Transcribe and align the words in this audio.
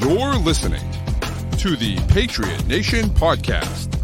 You're 0.00 0.36
listening 0.36 0.88
to 1.58 1.74
the 1.74 1.98
Patriot 2.06 2.66
Nation 2.68 3.06
Podcast. 3.10 3.97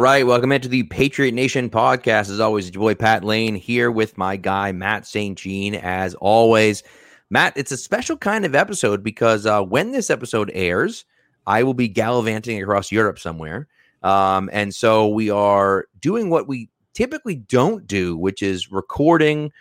All 0.00 0.04
right, 0.04 0.26
welcome 0.26 0.50
into 0.50 0.66
the 0.66 0.84
Patriot 0.84 1.32
Nation 1.32 1.68
podcast. 1.68 2.30
As 2.30 2.40
always, 2.40 2.66
it's 2.66 2.74
your 2.74 2.80
boy 2.80 2.94
Pat 2.94 3.22
Lane 3.22 3.54
here 3.54 3.90
with 3.90 4.16
my 4.16 4.34
guy 4.34 4.72
Matt 4.72 5.06
St. 5.06 5.36
Jean. 5.36 5.74
As 5.74 6.14
always, 6.14 6.82
Matt, 7.28 7.52
it's 7.54 7.70
a 7.70 7.76
special 7.76 8.16
kind 8.16 8.46
of 8.46 8.54
episode 8.54 9.02
because 9.02 9.44
uh, 9.44 9.62
when 9.62 9.92
this 9.92 10.08
episode 10.08 10.50
airs, 10.54 11.04
I 11.46 11.64
will 11.64 11.74
be 11.74 11.86
gallivanting 11.86 12.62
across 12.62 12.90
Europe 12.90 13.18
somewhere, 13.18 13.68
um, 14.02 14.48
and 14.54 14.74
so 14.74 15.06
we 15.06 15.28
are 15.28 15.84
doing 16.00 16.30
what 16.30 16.48
we 16.48 16.70
typically 16.94 17.34
don't 17.34 17.86
do, 17.86 18.16
which 18.16 18.42
is 18.42 18.72
recording 18.72 19.52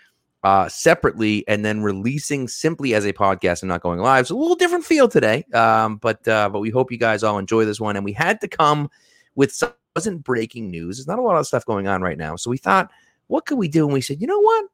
uh, 0.45 0.69
separately 0.69 1.45
and 1.49 1.65
then 1.65 1.83
releasing 1.83 2.47
simply 2.47 2.93
as 2.93 3.05
a 3.05 3.11
podcast 3.11 3.61
and 3.61 3.67
not 3.67 3.81
going 3.81 3.99
live. 3.99 4.21
It's 4.21 4.29
a 4.29 4.35
little 4.35 4.55
different 4.55 4.85
feel 4.85 5.09
today, 5.09 5.43
um, 5.53 5.97
but 5.97 6.25
uh, 6.29 6.47
but 6.47 6.61
we 6.61 6.69
hope 6.69 6.93
you 6.93 6.97
guys 6.97 7.23
all 7.23 7.37
enjoy 7.39 7.65
this 7.65 7.81
one. 7.81 7.97
And 7.97 8.05
we 8.05 8.13
had 8.13 8.39
to 8.39 8.47
come 8.47 8.89
with 9.35 9.51
some 9.51 9.73
wasn't 9.99 10.23
breaking 10.23 10.71
news. 10.71 10.97
There's 10.97 11.07
not 11.07 11.19
a 11.19 11.21
lot 11.21 11.37
of 11.37 11.45
stuff 11.45 11.65
going 11.65 11.87
on 11.89 12.01
right 12.01 12.17
now. 12.17 12.37
So 12.37 12.49
we 12.49 12.55
thought, 12.55 12.89
what 13.27 13.45
could 13.45 13.57
we 13.57 13.67
do? 13.67 13.83
And 13.83 13.93
we 13.93 13.99
said, 13.99 14.21
you 14.21 14.27
know 14.27 14.39
what? 14.39 14.65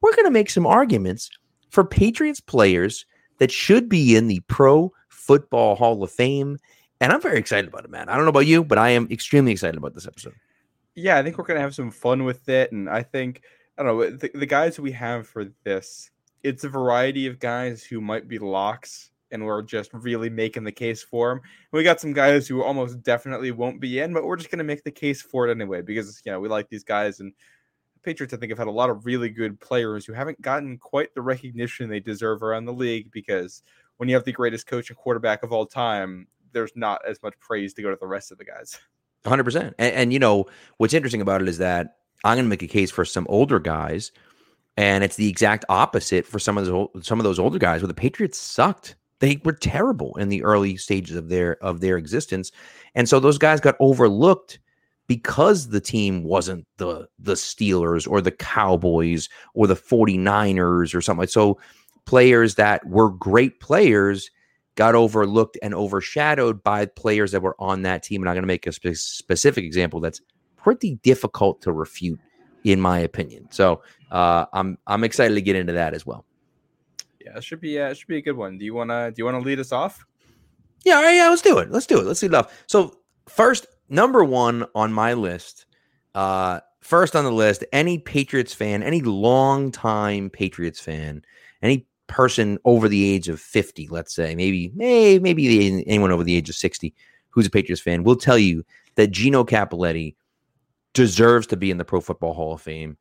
We're 0.00 0.16
going 0.16 0.24
to 0.24 0.30
make 0.30 0.48
some 0.48 0.66
arguments 0.66 1.28
for 1.68 1.84
Patriots 1.84 2.40
players 2.40 3.04
that 3.36 3.52
should 3.52 3.90
be 3.90 4.16
in 4.16 4.26
the 4.26 4.40
Pro 4.46 4.90
Football 5.08 5.76
Hall 5.76 6.02
of 6.02 6.10
Fame. 6.10 6.58
And 6.98 7.12
I'm 7.12 7.20
very 7.20 7.38
excited 7.38 7.68
about 7.68 7.84
it, 7.84 7.90
man. 7.90 8.08
I 8.08 8.16
don't 8.16 8.24
know 8.24 8.30
about 8.30 8.46
you, 8.46 8.64
but 8.64 8.78
I 8.78 8.88
am 8.88 9.06
extremely 9.10 9.52
excited 9.52 9.76
about 9.76 9.94
this 9.94 10.06
episode. 10.06 10.34
Yeah, 10.94 11.18
I 11.18 11.22
think 11.22 11.36
we're 11.36 11.44
going 11.44 11.58
to 11.58 11.62
have 11.62 11.74
some 11.74 11.90
fun 11.90 12.24
with 12.24 12.48
it. 12.48 12.72
And 12.72 12.88
I 12.88 13.02
think, 13.02 13.42
I 13.76 13.82
don't 13.82 13.98
know, 13.98 14.10
the, 14.16 14.30
the 14.32 14.46
guys 14.46 14.80
we 14.80 14.92
have 14.92 15.28
for 15.28 15.52
this, 15.64 16.10
it's 16.42 16.64
a 16.64 16.70
variety 16.70 17.26
of 17.26 17.38
guys 17.38 17.84
who 17.84 18.00
might 18.00 18.28
be 18.28 18.38
locks 18.38 19.09
and 19.30 19.44
we're 19.44 19.62
just 19.62 19.90
really 19.92 20.30
making 20.30 20.64
the 20.64 20.72
case 20.72 21.02
for 21.02 21.32
him. 21.32 21.40
We 21.72 21.82
got 21.82 22.00
some 22.00 22.12
guys 22.12 22.48
who 22.48 22.62
almost 22.62 23.02
definitely 23.02 23.50
won't 23.50 23.80
be 23.80 24.00
in, 24.00 24.12
but 24.12 24.24
we're 24.24 24.36
just 24.36 24.50
going 24.50 24.58
to 24.58 24.64
make 24.64 24.84
the 24.84 24.90
case 24.90 25.22
for 25.22 25.48
it 25.48 25.50
anyway 25.50 25.82
because 25.82 26.20
you 26.24 26.32
know 26.32 26.40
we 26.40 26.48
like 26.48 26.68
these 26.68 26.84
guys 26.84 27.20
and 27.20 27.32
the 27.94 28.00
Patriots. 28.00 28.34
I 28.34 28.36
think 28.36 28.50
have 28.50 28.58
had 28.58 28.68
a 28.68 28.72
lot 28.72 28.90
of 28.90 29.06
really 29.06 29.28
good 29.28 29.60
players 29.60 30.04
who 30.04 30.12
haven't 30.12 30.40
gotten 30.40 30.78
quite 30.78 31.14
the 31.14 31.22
recognition 31.22 31.88
they 31.88 32.00
deserve 32.00 32.42
around 32.42 32.64
the 32.64 32.72
league 32.72 33.10
because 33.10 33.62
when 33.96 34.08
you 34.08 34.14
have 34.14 34.24
the 34.24 34.32
greatest 34.32 34.66
coach 34.66 34.90
and 34.90 34.98
quarterback 34.98 35.42
of 35.42 35.52
all 35.52 35.66
time, 35.66 36.26
there's 36.52 36.72
not 36.74 37.00
as 37.06 37.22
much 37.22 37.34
praise 37.38 37.74
to 37.74 37.82
go 37.82 37.90
to 37.90 37.98
the 38.00 38.06
rest 38.06 38.32
of 38.32 38.38
the 38.38 38.44
guys. 38.44 38.78
100%. 39.24 39.74
And, 39.78 39.94
and 39.94 40.12
you 40.12 40.18
know, 40.18 40.46
what's 40.78 40.94
interesting 40.94 41.20
about 41.20 41.42
it 41.42 41.48
is 41.48 41.58
that 41.58 41.96
I'm 42.24 42.36
going 42.36 42.46
to 42.46 42.48
make 42.48 42.62
a 42.62 42.66
case 42.66 42.90
for 42.90 43.04
some 43.04 43.26
older 43.28 43.58
guys 43.58 44.10
and 44.76 45.04
it's 45.04 45.16
the 45.16 45.28
exact 45.28 45.64
opposite 45.68 46.26
for 46.26 46.38
some 46.38 46.56
of 46.56 46.66
those 46.66 46.88
some 47.02 47.20
of 47.20 47.24
those 47.24 47.38
older 47.38 47.58
guys 47.58 47.82
where 47.82 47.88
the 47.88 47.94
Patriots 47.94 48.38
sucked 48.38 48.96
they 49.20 49.40
were 49.44 49.52
terrible 49.52 50.16
in 50.16 50.28
the 50.28 50.42
early 50.42 50.76
stages 50.76 51.16
of 51.16 51.28
their 51.28 51.62
of 51.62 51.80
their 51.80 51.96
existence. 51.96 52.50
And 52.94 53.08
so 53.08 53.20
those 53.20 53.38
guys 53.38 53.60
got 53.60 53.76
overlooked 53.78 54.58
because 55.06 55.68
the 55.68 55.80
team 55.80 56.24
wasn't 56.24 56.66
the 56.78 57.08
the 57.18 57.34
Steelers 57.34 58.08
or 58.08 58.20
the 58.20 58.30
Cowboys 58.30 59.28
or 59.54 59.66
the 59.66 59.76
49ers 59.76 60.94
or 60.94 61.00
something. 61.00 61.20
Like 61.20 61.28
so 61.28 61.58
players 62.06 62.56
that 62.56 62.84
were 62.86 63.10
great 63.10 63.60
players 63.60 64.30
got 64.76 64.94
overlooked 64.94 65.58
and 65.62 65.74
overshadowed 65.74 66.62
by 66.62 66.86
players 66.86 67.32
that 67.32 67.42
were 67.42 67.56
on 67.58 67.82
that 67.82 68.02
team. 68.02 68.22
And 68.22 68.28
I'm 68.28 68.34
going 68.34 68.42
to 68.42 68.46
make 68.46 68.66
a 68.66 68.72
spe- 68.72 68.94
specific 68.94 69.64
example 69.64 70.00
that's 70.00 70.20
pretty 70.56 70.94
difficult 71.02 71.60
to 71.62 71.72
refute, 71.72 72.18
in 72.64 72.80
my 72.80 72.98
opinion. 72.98 73.46
So 73.50 73.82
uh, 74.10 74.46
I'm 74.52 74.78
I'm 74.86 75.04
excited 75.04 75.34
to 75.34 75.42
get 75.42 75.56
into 75.56 75.74
that 75.74 75.92
as 75.92 76.06
well. 76.06 76.24
Yeah, 77.20 77.36
it 77.36 77.44
should 77.44 77.60
be 77.60 77.78
uh, 77.80 77.88
it 77.88 77.96
should 77.96 78.08
be 78.08 78.16
a 78.16 78.22
good 78.22 78.36
one. 78.36 78.58
Do 78.58 78.64
you 78.64 78.74
wanna 78.74 79.10
do 79.10 79.16
you 79.18 79.24
wanna 79.24 79.40
lead 79.40 79.60
us 79.60 79.72
off? 79.72 80.04
Yeah, 80.84 80.96
all 80.96 81.02
right, 81.02 81.14
yeah, 81.14 81.28
let's 81.28 81.42
do 81.42 81.58
it. 81.58 81.70
Let's 81.70 81.86
do 81.86 81.98
it. 81.98 82.06
Let's 82.06 82.22
lead 82.22 82.34
off. 82.34 82.64
So 82.66 82.96
first, 83.28 83.66
number 83.88 84.24
one 84.24 84.64
on 84.74 84.92
my 84.92 85.12
list, 85.12 85.66
uh, 86.14 86.60
first 86.80 87.14
on 87.14 87.24
the 87.24 87.32
list, 87.32 87.64
any 87.72 87.98
Patriots 87.98 88.54
fan, 88.54 88.82
any 88.82 89.02
long-time 89.02 90.30
Patriots 90.30 90.80
fan, 90.80 91.22
any 91.60 91.86
person 92.06 92.58
over 92.64 92.88
the 92.88 93.04
age 93.04 93.28
of 93.28 93.38
50, 93.40 93.88
let's 93.88 94.14
say, 94.14 94.34
maybe, 94.34 94.72
maybe, 94.74 95.22
maybe 95.22 95.84
anyone 95.86 96.10
over 96.10 96.24
the 96.24 96.34
age 96.34 96.48
of 96.48 96.56
60 96.56 96.94
who's 97.28 97.46
a 97.46 97.50
Patriots 97.50 97.80
fan 97.80 98.02
will 98.02 98.16
tell 98.16 98.38
you 98.38 98.64
that 98.96 99.12
Gino 99.12 99.44
Cappelletti 99.44 100.16
deserves 100.92 101.46
to 101.48 101.56
be 101.56 101.70
in 101.70 101.78
the 101.78 101.84
Pro 101.84 102.00
Football 102.00 102.34
Hall 102.34 102.54
of 102.54 102.60
Fame. 102.60 102.96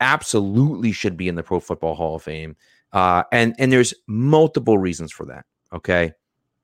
Absolutely 0.00 0.92
should 0.92 1.16
be 1.16 1.28
in 1.28 1.34
the 1.34 1.42
Pro 1.42 1.58
Football 1.58 1.94
Hall 1.94 2.16
of 2.16 2.22
Fame. 2.22 2.56
Uh, 2.94 3.24
and 3.32 3.54
and 3.58 3.70
there's 3.70 3.92
multiple 4.06 4.78
reasons 4.78 5.12
for 5.12 5.26
that. 5.26 5.44
Okay, 5.72 6.12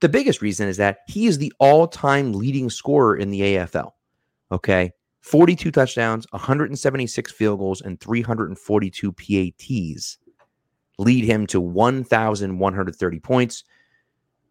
the 0.01 0.09
biggest 0.09 0.41
reason 0.41 0.69
is 0.69 0.79
that 0.79 1.01
he 1.07 1.27
is 1.27 1.37
the 1.37 1.53
all-time 1.59 2.33
leading 2.33 2.71
scorer 2.71 3.17
in 3.17 3.31
the 3.31 3.41
AFL. 3.41 3.91
Okay, 4.51 4.93
42 5.21 5.71
touchdowns, 5.71 6.27
176 6.31 7.33
field 7.33 7.59
goals, 7.59 7.83
and 7.83 8.01
342 8.01 9.13
PATs 9.13 10.19
lead 10.99 11.25
him 11.25 11.47
to 11.49 11.61
1,130 11.61 13.21
points. 13.21 13.65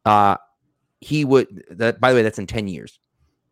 Uh, 0.05 0.35
he 1.01 1.25
would 1.25 1.63
that 1.71 1.99
by 1.99 2.11
the 2.11 2.17
way, 2.17 2.23
that's 2.23 2.39
in 2.39 2.47
10 2.47 2.67
years. 2.67 2.99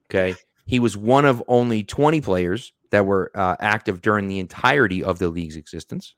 Okay. 0.10 0.36
He 0.66 0.80
was 0.80 0.98
one 0.98 1.26
of 1.26 1.42
only 1.48 1.84
20 1.84 2.22
players 2.22 2.74
that 2.92 3.06
were 3.06 3.32
uh, 3.36 3.56
active 3.60 4.02
during 4.02 4.28
the 4.28 4.40
entirety 4.40 5.04
of 5.04 5.20
the 5.20 5.30
league's 5.30 5.56
existence. 5.56 6.16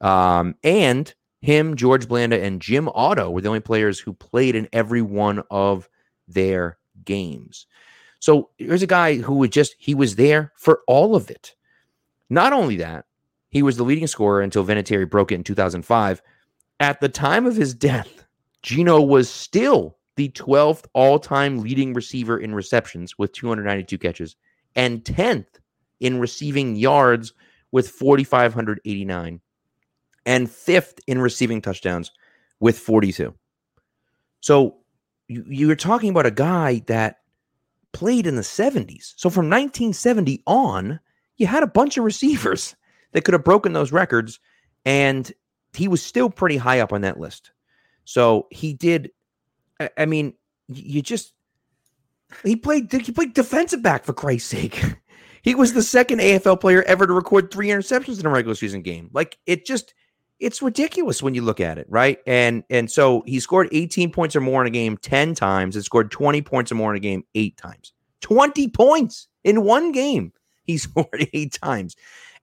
Um, 0.00 0.56
and 0.64 1.12
him, 1.44 1.76
George 1.76 2.08
Blanda, 2.08 2.42
and 2.42 2.60
Jim 2.60 2.88
Otto 2.94 3.30
were 3.30 3.42
the 3.42 3.48
only 3.48 3.60
players 3.60 4.00
who 4.00 4.14
played 4.14 4.56
in 4.56 4.68
every 4.72 5.02
one 5.02 5.42
of 5.50 5.88
their 6.26 6.78
games. 7.04 7.66
So 8.18 8.48
here's 8.56 8.82
a 8.82 8.86
guy 8.86 9.16
who 9.16 9.34
would 9.34 9.52
just, 9.52 9.74
he 9.78 9.94
was 9.94 10.16
there 10.16 10.52
for 10.56 10.80
all 10.86 11.14
of 11.14 11.30
it. 11.30 11.54
Not 12.30 12.54
only 12.54 12.76
that, 12.76 13.04
he 13.50 13.62
was 13.62 13.76
the 13.76 13.84
leading 13.84 14.06
scorer 14.06 14.40
until 14.40 14.64
Vinatieri 14.64 15.08
broke 15.08 15.30
it 15.30 15.36
in 15.36 15.44
2005. 15.44 16.22
At 16.80 17.00
the 17.00 17.10
time 17.10 17.44
of 17.44 17.56
his 17.56 17.74
death, 17.74 18.24
Gino 18.62 19.02
was 19.02 19.28
still 19.28 19.98
the 20.16 20.30
12th 20.30 20.86
all 20.94 21.18
time 21.18 21.58
leading 21.58 21.92
receiver 21.92 22.38
in 22.38 22.54
receptions 22.54 23.18
with 23.18 23.32
292 23.32 23.98
catches 23.98 24.36
and 24.74 25.04
10th 25.04 25.58
in 26.00 26.18
receiving 26.18 26.74
yards 26.74 27.34
with 27.70 27.90
4,589 27.90 29.40
and 30.26 30.50
fifth 30.50 31.00
in 31.06 31.20
receiving 31.20 31.60
touchdowns 31.60 32.10
with 32.60 32.78
42. 32.78 33.34
So 34.40 34.76
you, 35.28 35.44
you're 35.48 35.76
talking 35.76 36.10
about 36.10 36.26
a 36.26 36.30
guy 36.30 36.82
that 36.86 37.18
played 37.92 38.26
in 38.26 38.36
the 38.36 38.42
70s. 38.42 39.14
So 39.16 39.30
from 39.30 39.48
1970 39.48 40.42
on, 40.46 41.00
you 41.36 41.46
had 41.46 41.62
a 41.62 41.68
bunch 41.68 41.96
of 41.96 42.04
receivers 42.04 42.76
that 43.12 43.24
could 43.24 43.34
have 43.34 43.44
broken 43.44 43.72
those 43.72 43.92
records, 43.92 44.40
and 44.84 45.32
he 45.72 45.88
was 45.88 46.02
still 46.02 46.30
pretty 46.30 46.56
high 46.56 46.80
up 46.80 46.92
on 46.92 47.02
that 47.02 47.18
list. 47.18 47.52
So 48.04 48.46
he 48.50 48.74
did. 48.74 49.10
I 49.96 50.06
mean, 50.06 50.34
you 50.68 51.02
just 51.02 51.32
he 52.44 52.56
played 52.56 52.92
he 52.92 53.12
played 53.12 53.34
defensive 53.34 53.82
back 53.82 54.04
for 54.04 54.12
Christ's 54.12 54.48
sake. 54.48 54.82
he 55.42 55.54
was 55.54 55.72
the 55.72 55.82
second 55.82 56.20
AFL 56.20 56.60
player 56.60 56.82
ever 56.82 57.06
to 57.06 57.12
record 57.12 57.50
three 57.50 57.68
interceptions 57.68 58.20
in 58.20 58.26
a 58.26 58.30
regular 58.30 58.54
season 58.54 58.82
game. 58.82 59.10
Like 59.12 59.38
it 59.46 59.64
just 59.66 59.94
it's 60.40 60.60
ridiculous 60.60 61.22
when 61.22 61.34
you 61.34 61.42
look 61.42 61.60
at 61.60 61.78
it, 61.78 61.86
right? 61.88 62.18
And 62.26 62.64
and 62.70 62.90
so 62.90 63.22
he 63.26 63.40
scored 63.40 63.68
18 63.72 64.10
points 64.10 64.34
or 64.34 64.40
more 64.40 64.60
in 64.60 64.66
a 64.66 64.70
game 64.70 64.96
10 64.96 65.34
times 65.34 65.76
and 65.76 65.84
scored 65.84 66.10
20 66.10 66.42
points 66.42 66.72
or 66.72 66.74
more 66.74 66.92
in 66.92 66.96
a 66.96 67.00
game 67.00 67.24
8 67.34 67.56
times. 67.56 67.92
20 68.20 68.68
points 68.68 69.28
in 69.44 69.62
one 69.62 69.92
game. 69.92 70.32
He 70.64 70.78
scored 70.78 71.28
8 71.32 71.52
times. 71.52 71.96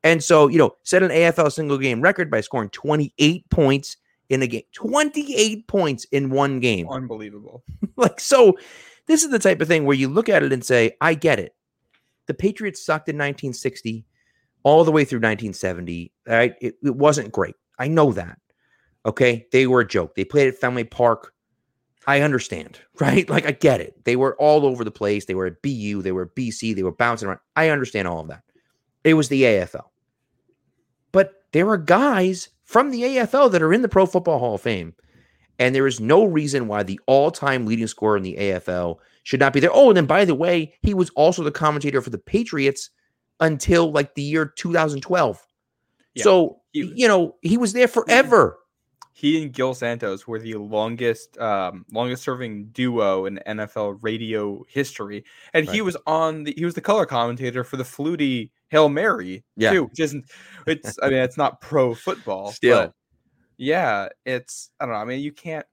And 0.03 0.23
so, 0.23 0.47
you 0.47 0.57
know, 0.57 0.75
set 0.83 1.03
an 1.03 1.11
AFL 1.11 1.51
single 1.51 1.77
game 1.77 2.01
record 2.01 2.31
by 2.31 2.41
scoring 2.41 2.69
28 2.69 3.49
points 3.49 3.97
in 4.29 4.41
a 4.41 4.47
game. 4.47 4.63
28 4.73 5.67
points 5.67 6.05
in 6.05 6.29
one 6.29 6.59
game. 6.59 6.89
Unbelievable. 6.89 7.63
like 7.97 8.19
so 8.19 8.57
this 9.05 9.23
is 9.23 9.29
the 9.29 9.39
type 9.39 9.61
of 9.61 9.67
thing 9.67 9.85
where 9.85 9.97
you 9.97 10.07
look 10.07 10.29
at 10.29 10.43
it 10.43 10.53
and 10.53 10.63
say, 10.63 10.95
I 11.01 11.13
get 11.13 11.39
it. 11.39 11.53
The 12.27 12.33
Patriots 12.33 12.83
sucked 12.83 13.09
in 13.09 13.15
1960 13.15 14.05
all 14.63 14.83
the 14.83 14.91
way 14.91 15.03
through 15.03 15.17
1970. 15.17 16.11
Right? 16.25 16.55
It, 16.61 16.75
it 16.83 16.95
wasn't 16.95 17.31
great. 17.31 17.55
I 17.81 17.87
know 17.87 18.11
that. 18.13 18.37
Okay. 19.05 19.47
They 19.51 19.67
were 19.67 19.81
a 19.81 19.87
joke. 19.87 20.15
They 20.15 20.23
played 20.23 20.47
at 20.47 20.57
Fenway 20.57 20.85
Park. 20.85 21.33
I 22.07 22.21
understand, 22.21 22.79
right? 22.99 23.29
Like 23.29 23.45
I 23.45 23.51
get 23.51 23.81
it. 23.81 24.05
They 24.05 24.15
were 24.15 24.35
all 24.37 24.65
over 24.65 24.83
the 24.83 24.91
place. 24.91 25.25
They 25.25 25.35
were 25.35 25.47
at 25.47 25.61
BU, 25.61 26.01
they 26.01 26.11
were 26.11 26.23
at 26.23 26.35
BC, 26.35 26.75
they 26.75 26.83
were 26.83 26.91
bouncing 26.91 27.27
around. 27.27 27.39
I 27.55 27.69
understand 27.69 28.07
all 28.07 28.21
of 28.21 28.27
that. 28.29 28.43
it 29.03 29.13
was 29.13 29.29
the 29.29 29.43
AFL. 29.43 29.85
But 31.11 31.33
there 31.51 31.69
are 31.69 31.77
guys 31.77 32.49
from 32.63 32.91
the 32.91 33.01
AFL 33.01 33.51
that 33.51 33.61
are 33.61 33.73
in 33.73 33.81
the 33.81 33.89
Pro 33.89 34.05
Football 34.05 34.39
Hall 34.39 34.55
of 34.55 34.61
Fame. 34.61 34.93
And 35.59 35.75
there 35.75 35.85
is 35.85 35.99
no 35.99 36.25
reason 36.25 36.67
why 36.67 36.83
the 36.83 36.99
all 37.05 37.29
time 37.29 37.65
leading 37.65 37.87
scorer 37.87 38.17
in 38.17 38.23
the 38.23 38.37
AFL 38.39 38.97
should 39.23 39.39
not 39.39 39.53
be 39.53 39.59
there. 39.59 39.69
Oh, 39.71 39.89
and 39.89 39.97
then 39.97 40.05
by 40.07 40.25
the 40.25 40.33
way, 40.33 40.73
he 40.81 40.93
was 40.93 41.11
also 41.11 41.43
the 41.43 41.51
commentator 41.51 42.01
for 42.01 42.09
the 42.09 42.17
Patriots 42.17 42.89
until 43.39 43.91
like 43.91 44.15
the 44.15 44.23
year 44.23 44.45
2012. 44.45 45.45
Yeah, 46.15 46.23
so, 46.23 46.60
he 46.71 46.91
you 46.95 47.07
know, 47.07 47.35
he 47.41 47.57
was 47.57 47.73
there 47.73 47.87
forever. 47.87 48.57
he 49.13 49.43
and 49.43 49.51
Gil 49.53 49.73
Santos 49.73 50.25
were 50.25 50.39
the 50.39 50.55
longest 50.55 51.37
um 51.37 51.85
longest 51.91 52.23
serving 52.23 52.67
duo 52.67 53.25
in 53.25 53.39
NFL 53.47 53.97
radio 54.01 54.63
history. 54.69 55.23
And 55.53 55.67
he 55.69 55.81
was 55.81 55.97
on 56.07 56.43
the 56.45 56.53
he 56.57 56.65
was 56.65 56.73
the 56.75 56.81
color 56.81 57.05
commentator 57.05 57.63
for 57.63 57.77
the 57.77 57.83
Flutie 57.83 58.51
Hail 58.69 58.87
Mary 58.89 59.43
Yeah. 59.57 59.71
too, 59.73 59.83
which 59.85 59.99
isn't 59.99 60.25
it's 60.65 60.97
I 61.03 61.09
mean 61.09 61.19
it's 61.19 61.37
not 61.37 61.59
pro 61.61 61.93
football. 61.93 62.51
Still. 62.51 62.93
Yeah, 63.57 64.07
it's 64.25 64.71
I 64.79 64.85
don't 64.85 64.93
know. 64.93 64.99
I 65.01 65.05
mean 65.05 65.19
you 65.19 65.31
can't 65.33 65.65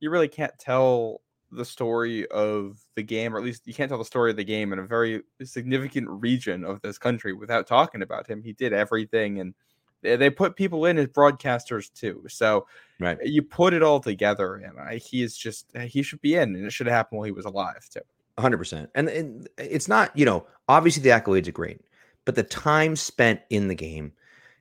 you 0.00 0.10
really 0.10 0.28
can't 0.28 0.52
tell 0.58 1.20
the 1.52 1.64
story 1.64 2.26
of 2.30 2.78
the 2.94 3.02
game, 3.02 3.34
or 3.34 3.38
at 3.38 3.44
least 3.44 3.66
you 3.66 3.74
can't 3.74 3.88
tell 3.88 3.98
the 3.98 4.04
story 4.04 4.30
of 4.30 4.36
the 4.36 4.44
game 4.44 4.72
in 4.72 4.78
a 4.78 4.86
very 4.86 5.22
significant 5.42 6.08
region 6.08 6.64
of 6.64 6.80
this 6.82 6.96
country 6.98 7.32
without 7.32 7.66
talking 7.66 8.02
about 8.02 8.26
him. 8.26 8.42
He 8.42 8.52
did 8.52 8.72
everything 8.72 9.40
and 9.40 9.54
they, 10.02 10.30
put 10.30 10.56
people 10.56 10.86
in 10.86 10.98
as 10.98 11.06
broadcasters 11.08 11.92
too. 11.92 12.24
So 12.28 12.66
Right. 12.98 13.18
you 13.22 13.42
put 13.42 13.72
it 13.72 13.82
all 13.82 14.00
together, 14.00 14.56
and 14.56 14.78
I, 14.78 14.96
he 14.96 15.22
is 15.22 15.36
just 15.36 15.66
uh, 15.74 15.80
he 15.80 16.02
should 16.02 16.20
be 16.20 16.34
in, 16.34 16.54
and 16.54 16.66
it 16.66 16.72
should 16.72 16.86
have 16.86 16.94
happened 16.94 17.18
while 17.18 17.26
he 17.26 17.32
was 17.32 17.46
alive 17.46 17.88
too. 17.90 18.00
hundred 18.38 18.58
percent. 18.58 18.90
And, 18.94 19.08
and 19.08 19.48
it's 19.58 19.88
not, 19.88 20.16
you 20.16 20.24
know, 20.24 20.46
obviously 20.68 21.02
the 21.02 21.10
accolades 21.10 21.48
are 21.48 21.52
great, 21.52 21.80
but 22.24 22.34
the 22.34 22.42
time 22.42 22.96
spent 22.96 23.40
in 23.50 23.68
the 23.68 23.74
game, 23.74 24.12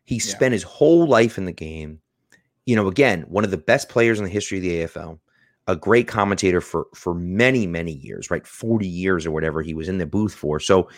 he 0.05 0.15
Yeah. 0.15 0.21
spent 0.21 0.53
his 0.53 0.63
whole 0.63 1.05
life 1.07 1.37
in 1.37 1.45
the 1.45 1.51
game. 1.51 1.99
You 2.65 2.75
know, 2.75 2.87
again, 2.87 3.23
one 3.29 3.43
of 3.43 3.51
the 3.51 3.57
best 3.57 3.89
players 3.89 4.19
in 4.19 4.25
the 4.25 4.29
history 4.29 4.57
of 4.59 4.63
the 4.63 4.81
AFL, 4.83 5.19
a 5.67 5.75
great 5.75 6.07
commentator 6.07 6.61
for 6.61 6.87
for 6.95 7.13
many 7.13 7.67
many 7.67 7.93
years, 7.93 8.29
right, 8.31 8.45
forty 8.47 8.87
years 8.87 9.25
or 9.25 9.31
whatever 9.31 9.61
he 9.61 9.73
was 9.73 9.89
in 9.89 9.97
the 9.97 10.05
booth 10.05 10.33
for. 10.33 10.59
So, 10.59 10.89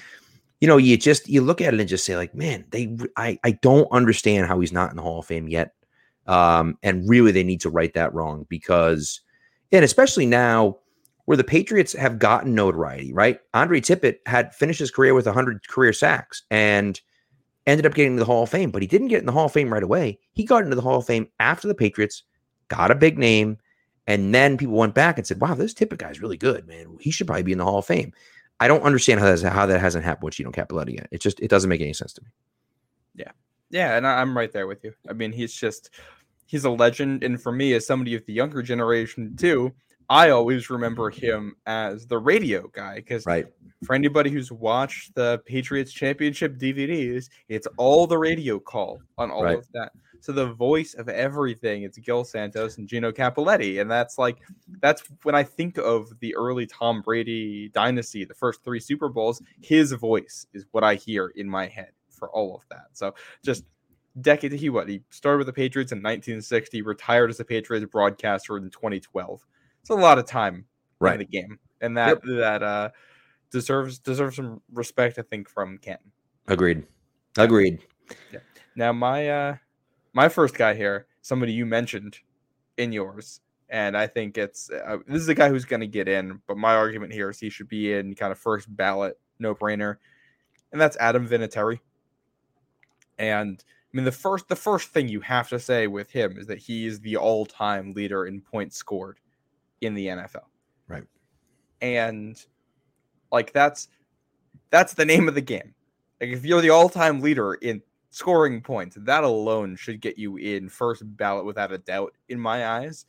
you 0.61 0.67
know, 0.67 0.77
you 0.77 0.95
just 0.95 1.27
you 1.27 1.41
look 1.41 1.59
at 1.59 1.73
it 1.73 1.79
and 1.79 1.89
just 1.89 2.05
say 2.05 2.15
like, 2.15 2.33
man, 2.35 2.65
they, 2.69 2.95
I 3.17 3.39
I 3.43 3.51
don't 3.51 3.91
understand 3.91 4.47
how 4.47 4.59
he's 4.59 4.71
not 4.71 4.91
in 4.91 4.95
the 4.95 5.01
Hall 5.01 5.19
of 5.19 5.25
Fame 5.25 5.49
yet. 5.49 5.73
Um, 6.27 6.77
and 6.83 7.09
really, 7.09 7.31
they 7.31 7.43
need 7.43 7.61
to 7.61 7.69
right 7.69 7.93
that 7.95 8.13
wrong 8.13 8.45
because, 8.47 9.21
and 9.71 9.83
especially 9.83 10.27
now 10.27 10.77
where 11.25 11.35
the 11.35 11.43
Patriots 11.43 11.93
have 11.93 12.19
gotten 12.19 12.53
notoriety, 12.53 13.11
right? 13.11 13.39
Andre 13.55 13.81
Tippett 13.81 14.17
had 14.27 14.53
finished 14.53 14.79
his 14.79 14.91
career 14.91 15.15
with 15.15 15.25
100 15.25 15.67
career 15.67 15.93
sacks 15.93 16.43
and 16.51 16.99
ended 17.65 17.85
up 17.85 17.95
getting 17.95 18.15
to 18.15 18.19
the 18.19 18.25
Hall 18.25 18.43
of 18.43 18.49
Fame, 18.49 18.69
but 18.69 18.81
he 18.81 18.87
didn't 18.87 19.07
get 19.07 19.19
in 19.19 19.25
the 19.25 19.31
Hall 19.31 19.45
of 19.45 19.51
Fame 19.51 19.73
right 19.73 19.83
away. 19.83 20.19
He 20.33 20.45
got 20.45 20.63
into 20.63 20.75
the 20.75 20.81
Hall 20.81 20.99
of 20.99 21.05
Fame 21.05 21.27
after 21.39 21.67
the 21.67 21.75
Patriots, 21.75 22.23
got 22.67 22.91
a 22.91 22.95
big 22.95 23.17
name, 23.17 23.57
and 24.07 24.33
then 24.33 24.57
people 24.57 24.75
went 24.75 24.93
back 24.93 25.17
and 25.17 25.25
said, 25.25 25.41
"Wow, 25.41 25.55
this 25.55 25.73
Tippett 25.73 25.97
guy's 25.97 26.21
really 26.21 26.37
good, 26.37 26.67
man. 26.67 26.97
He 26.99 27.11
should 27.11 27.27
probably 27.27 27.43
be 27.43 27.51
in 27.51 27.57
the 27.57 27.65
Hall 27.65 27.79
of 27.79 27.85
Fame." 27.85 28.13
I 28.61 28.67
don't 28.67 28.83
understand 28.83 29.19
how 29.19 29.25
that's, 29.25 29.41
how 29.41 29.65
that 29.65 29.79
hasn't 29.81 30.05
happened 30.05 30.23
with 30.25 30.35
Gino 30.35 30.51
Cappelletti 30.51 30.93
yet. 30.93 31.07
It 31.11 31.19
just 31.19 31.39
it 31.39 31.49
doesn't 31.49 31.69
make 31.69 31.81
any 31.81 31.93
sense 31.93 32.13
to 32.13 32.21
me. 32.21 32.29
Yeah, 33.15 33.31
yeah, 33.71 33.97
and 33.97 34.05
I, 34.07 34.21
I'm 34.21 34.37
right 34.37 34.51
there 34.53 34.67
with 34.67 34.83
you. 34.83 34.93
I 35.09 35.13
mean, 35.13 35.31
he's 35.31 35.53
just 35.53 35.89
he's 36.45 36.63
a 36.63 36.69
legend, 36.69 37.23
and 37.23 37.41
for 37.41 37.51
me, 37.51 37.73
as 37.73 37.85
somebody 37.87 38.13
of 38.15 38.25
the 38.25 38.33
younger 38.33 38.61
generation 38.61 39.35
too, 39.35 39.73
I 40.09 40.29
always 40.29 40.69
remember 40.69 41.09
him 41.09 41.55
as 41.65 42.05
the 42.05 42.17
radio 42.19 42.67
guy 42.67 42.95
because 42.95 43.25
Right. 43.25 43.47
for 43.83 43.95
anybody 43.95 44.29
who's 44.29 44.51
watched 44.51 45.15
the 45.15 45.41
Patriots 45.45 45.91
championship 45.91 46.57
DVDs, 46.57 47.29
it's 47.49 47.67
all 47.77 48.05
the 48.07 48.17
radio 48.17 48.59
call 48.59 49.01
on 49.17 49.31
all 49.31 49.43
Right. 49.43 49.57
of 49.57 49.67
that. 49.73 49.91
So 50.21 50.31
the 50.31 50.53
voice 50.53 50.93
of 50.93 51.09
everything, 51.09 51.81
it's 51.83 51.97
Gil 51.97 52.23
Santos 52.23 52.77
and 52.77 52.87
Gino 52.87 53.11
Cappelletti, 53.11 53.81
and 53.81 53.89
that's 53.89 54.17
like 54.17 54.37
that's 54.79 55.03
when 55.23 55.33
I 55.33 55.43
think 55.43 55.77
of 55.79 56.17
the 56.19 56.35
early 56.35 56.67
Tom 56.67 57.01
Brady 57.01 57.69
dynasty, 57.69 58.23
the 58.23 58.35
first 58.35 58.63
three 58.63 58.79
Super 58.79 59.09
Bowls. 59.09 59.41
His 59.61 59.91
voice 59.93 60.45
is 60.53 60.65
what 60.71 60.83
I 60.83 60.95
hear 60.95 61.29
in 61.35 61.49
my 61.49 61.65
head 61.67 61.91
for 62.09 62.29
all 62.29 62.55
of 62.55 62.61
that. 62.69 62.85
So 62.93 63.15
just 63.43 63.63
decade 64.21 64.51
he 64.51 64.69
what 64.69 64.87
he 64.87 65.01
started 65.09 65.39
with 65.39 65.47
the 65.47 65.53
Patriots 65.53 65.91
in 65.91 65.97
1960, 65.97 66.83
retired 66.83 67.31
as 67.31 67.39
a 67.39 67.45
Patriots 67.45 67.87
broadcaster 67.91 68.57
in 68.57 68.69
2012. 68.69 69.45
It's 69.81 69.89
a 69.89 69.95
lot 69.95 70.19
of 70.19 70.27
time 70.27 70.65
right. 70.99 71.13
in 71.13 71.19
the 71.19 71.25
game, 71.25 71.57
and 71.81 71.97
that 71.97 72.21
that 72.23 72.61
uh 72.61 72.89
deserves 73.51 73.97
deserves 73.97 74.35
some 74.35 74.61
respect, 74.71 75.17
I 75.17 75.23
think, 75.23 75.49
from 75.49 75.79
Canton. 75.79 76.11
Agreed. 76.47 76.83
Agreed. 77.37 77.79
Yeah. 78.31 78.39
Now, 78.75 78.93
my 78.93 79.29
uh 79.29 79.55
my 80.13 80.29
first 80.29 80.55
guy 80.55 80.73
here, 80.73 81.07
somebody 81.21 81.53
you 81.53 81.65
mentioned 81.65 82.17
in 82.77 82.91
yours, 82.91 83.41
and 83.69 83.95
I 83.95 84.07
think 84.07 84.37
it's 84.37 84.69
uh, 84.69 84.97
this 85.07 85.21
is 85.21 85.29
a 85.29 85.35
guy 85.35 85.49
who's 85.49 85.65
going 85.65 85.79
to 85.79 85.87
get 85.87 86.07
in, 86.07 86.41
but 86.47 86.57
my 86.57 86.75
argument 86.75 87.13
here 87.13 87.29
is 87.29 87.39
he 87.39 87.49
should 87.49 87.69
be 87.69 87.93
in 87.93 88.15
kind 88.15 88.31
of 88.31 88.37
first 88.37 88.73
ballot, 88.75 89.19
no 89.39 89.55
brainer, 89.55 89.97
and 90.71 90.79
that's 90.79 90.97
Adam 90.97 91.27
Vinatieri. 91.27 91.79
And 93.17 93.63
I 93.93 93.97
mean, 93.97 94.05
the 94.05 94.11
first 94.11 94.47
the 94.47 94.55
first 94.55 94.89
thing 94.89 95.07
you 95.07 95.21
have 95.21 95.49
to 95.49 95.59
say 95.59 95.87
with 95.87 96.11
him 96.11 96.37
is 96.37 96.47
that 96.47 96.59
he 96.59 96.85
is 96.85 96.99
the 96.99 97.17
all 97.17 97.45
time 97.45 97.93
leader 97.93 98.25
in 98.25 98.41
points 98.41 98.77
scored 98.77 99.19
in 99.81 99.93
the 99.93 100.07
NFL. 100.07 100.45
Right. 100.87 101.03
And 101.81 102.43
like 103.31 103.51
that's 103.51 103.89
that's 104.69 104.93
the 104.93 105.05
name 105.05 105.27
of 105.27 105.35
the 105.35 105.41
game. 105.41 105.73
Like 106.19 106.31
if 106.31 106.45
you're 106.45 106.61
the 106.61 106.69
all 106.69 106.89
time 106.89 107.21
leader 107.21 107.55
in 107.55 107.81
scoring 108.11 108.61
points, 108.61 108.97
that 108.99 109.23
alone 109.23 109.75
should 109.75 109.99
get 109.99 110.17
you 110.17 110.37
in 110.37 110.69
first 110.69 111.03
ballot 111.17 111.45
without 111.45 111.71
a 111.71 111.79
doubt, 111.79 112.13
in 112.29 112.39
my 112.39 112.67
eyes. 112.67 113.05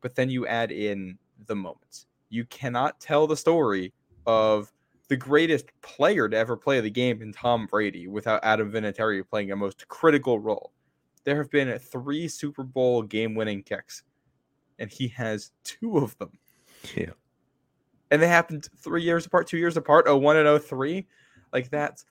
But 0.00 0.14
then 0.14 0.30
you 0.30 0.46
add 0.46 0.70
in 0.70 1.18
the 1.46 1.56
moments. 1.56 2.06
You 2.28 2.44
cannot 2.44 3.00
tell 3.00 3.26
the 3.26 3.36
story 3.36 3.92
of 4.26 4.72
the 5.08 5.16
greatest 5.16 5.66
player 5.82 6.28
to 6.28 6.36
ever 6.36 6.56
play 6.56 6.80
the 6.80 6.90
game 6.90 7.20
in 7.22 7.32
Tom 7.32 7.66
Brady 7.66 8.06
without 8.06 8.44
Adam 8.44 8.70
Vinatieri 8.70 9.26
playing 9.28 9.50
a 9.50 9.56
most 9.56 9.86
critical 9.88 10.38
role. 10.38 10.72
There 11.24 11.36
have 11.36 11.50
been 11.50 11.78
three 11.78 12.28
Super 12.28 12.62
Bowl 12.62 13.02
game 13.02 13.34
winning 13.34 13.62
kicks, 13.62 14.02
and 14.78 14.90
he 14.90 15.08
has 15.08 15.52
two 15.64 15.98
of 15.98 16.16
them. 16.18 16.38
Yeah. 16.94 17.12
And 18.10 18.20
they 18.20 18.28
happened 18.28 18.68
three 18.76 19.02
years 19.02 19.24
apart, 19.24 19.46
two 19.46 19.56
years 19.56 19.76
apart, 19.76 20.06
01 20.06 20.36
and 20.36 20.62
03. 20.62 21.06
Like 21.52 21.70
that's 21.70 22.04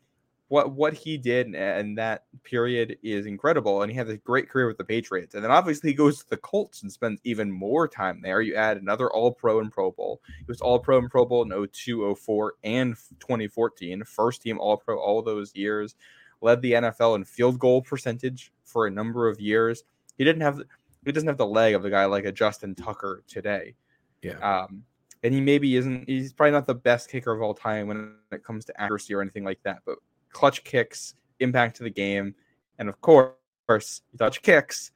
what 0.50 0.72
what 0.72 0.94
he 0.94 1.18
did 1.18 1.56
and 1.56 1.98
that 1.98 2.26
period 2.44 2.98
is 3.02 3.26
incredible. 3.26 3.82
And 3.82 3.92
he 3.92 3.98
had 3.98 4.10
a 4.10 4.18
great 4.18 4.50
career 4.50 4.68
with 4.68 4.78
the 4.78 4.84
Patriots. 4.84 5.36
And 5.36 5.44
then 5.44 5.52
obviously 5.52 5.90
he 5.90 5.96
goes 5.96 6.20
to 6.20 6.30
the 6.30 6.38
Colts 6.38 6.84
and 6.84 6.92
spends 6.92 7.22
even 7.24 7.52
more 7.52 7.88
time 7.88 8.22
there. 8.22 8.42
You 8.42 8.56
add 8.56 8.78
another 8.78 9.10
all 9.10 9.32
pro 9.32 9.60
and 9.60 9.72
pro 9.72 9.92
bowl. 9.92 10.22
He 10.40 10.46
was 10.48 10.62
all 10.62 10.80
pro 10.80 11.00
and 11.00 11.10
pro 11.10 11.26
bowl 11.26 11.42
in 11.42 11.68
02, 11.68 12.16
04, 12.16 12.54
and 12.64 12.96
2014. 13.20 14.04
First 14.04 14.42
team 14.42 14.60
all 14.60 14.78
pro 14.78 15.00
all 15.00 15.22
those 15.22 15.56
years. 15.56 15.96
Led 16.42 16.62
the 16.62 16.74
NFL 16.74 17.16
in 17.16 17.24
field 17.24 17.58
goal 17.58 17.82
percentage 17.82 18.52
for 18.66 18.86
a 18.86 18.92
number 18.92 19.28
of 19.28 19.40
years. 19.40 19.84
He 20.18 20.24
didn't 20.24 20.42
have 20.42 20.62
he 21.06 21.12
doesn't 21.12 21.28
have 21.28 21.38
the 21.38 21.48
leg 21.48 21.74
of 21.74 21.86
a 21.86 21.90
guy 21.90 22.06
like 22.06 22.26
a 22.26 22.32
Justin 22.32 22.76
Tucker 22.76 23.24
today. 23.28 23.76
Yeah. 24.22 24.38
Um, 24.40 24.84
and 25.24 25.34
he 25.34 25.42
maybe 25.42 25.76
isn't 25.78 26.08
he's 26.08 26.34
probably 26.34 26.52
not 26.52 26.68
the 26.68 26.76
best 26.76 27.10
kicker 27.10 27.32
of 27.32 27.42
all 27.42 27.54
time 27.54 27.88
when 27.88 28.16
it 28.32 28.44
comes 28.44 28.66
to 28.66 28.82
accuracy 28.82 29.14
or 29.14 29.22
anything 29.22 29.44
like 29.44 29.60
that. 29.64 29.80
But 29.86 29.98
clutch 30.34 30.63
kicks, 30.63 31.16
impact 31.40 31.78
to 31.78 31.84
the 31.84 31.90
game, 31.90 32.36
and 32.80 32.90
of 32.90 33.00
course, 33.02 34.02
clutch 34.18 34.42
kicks. 34.42 34.92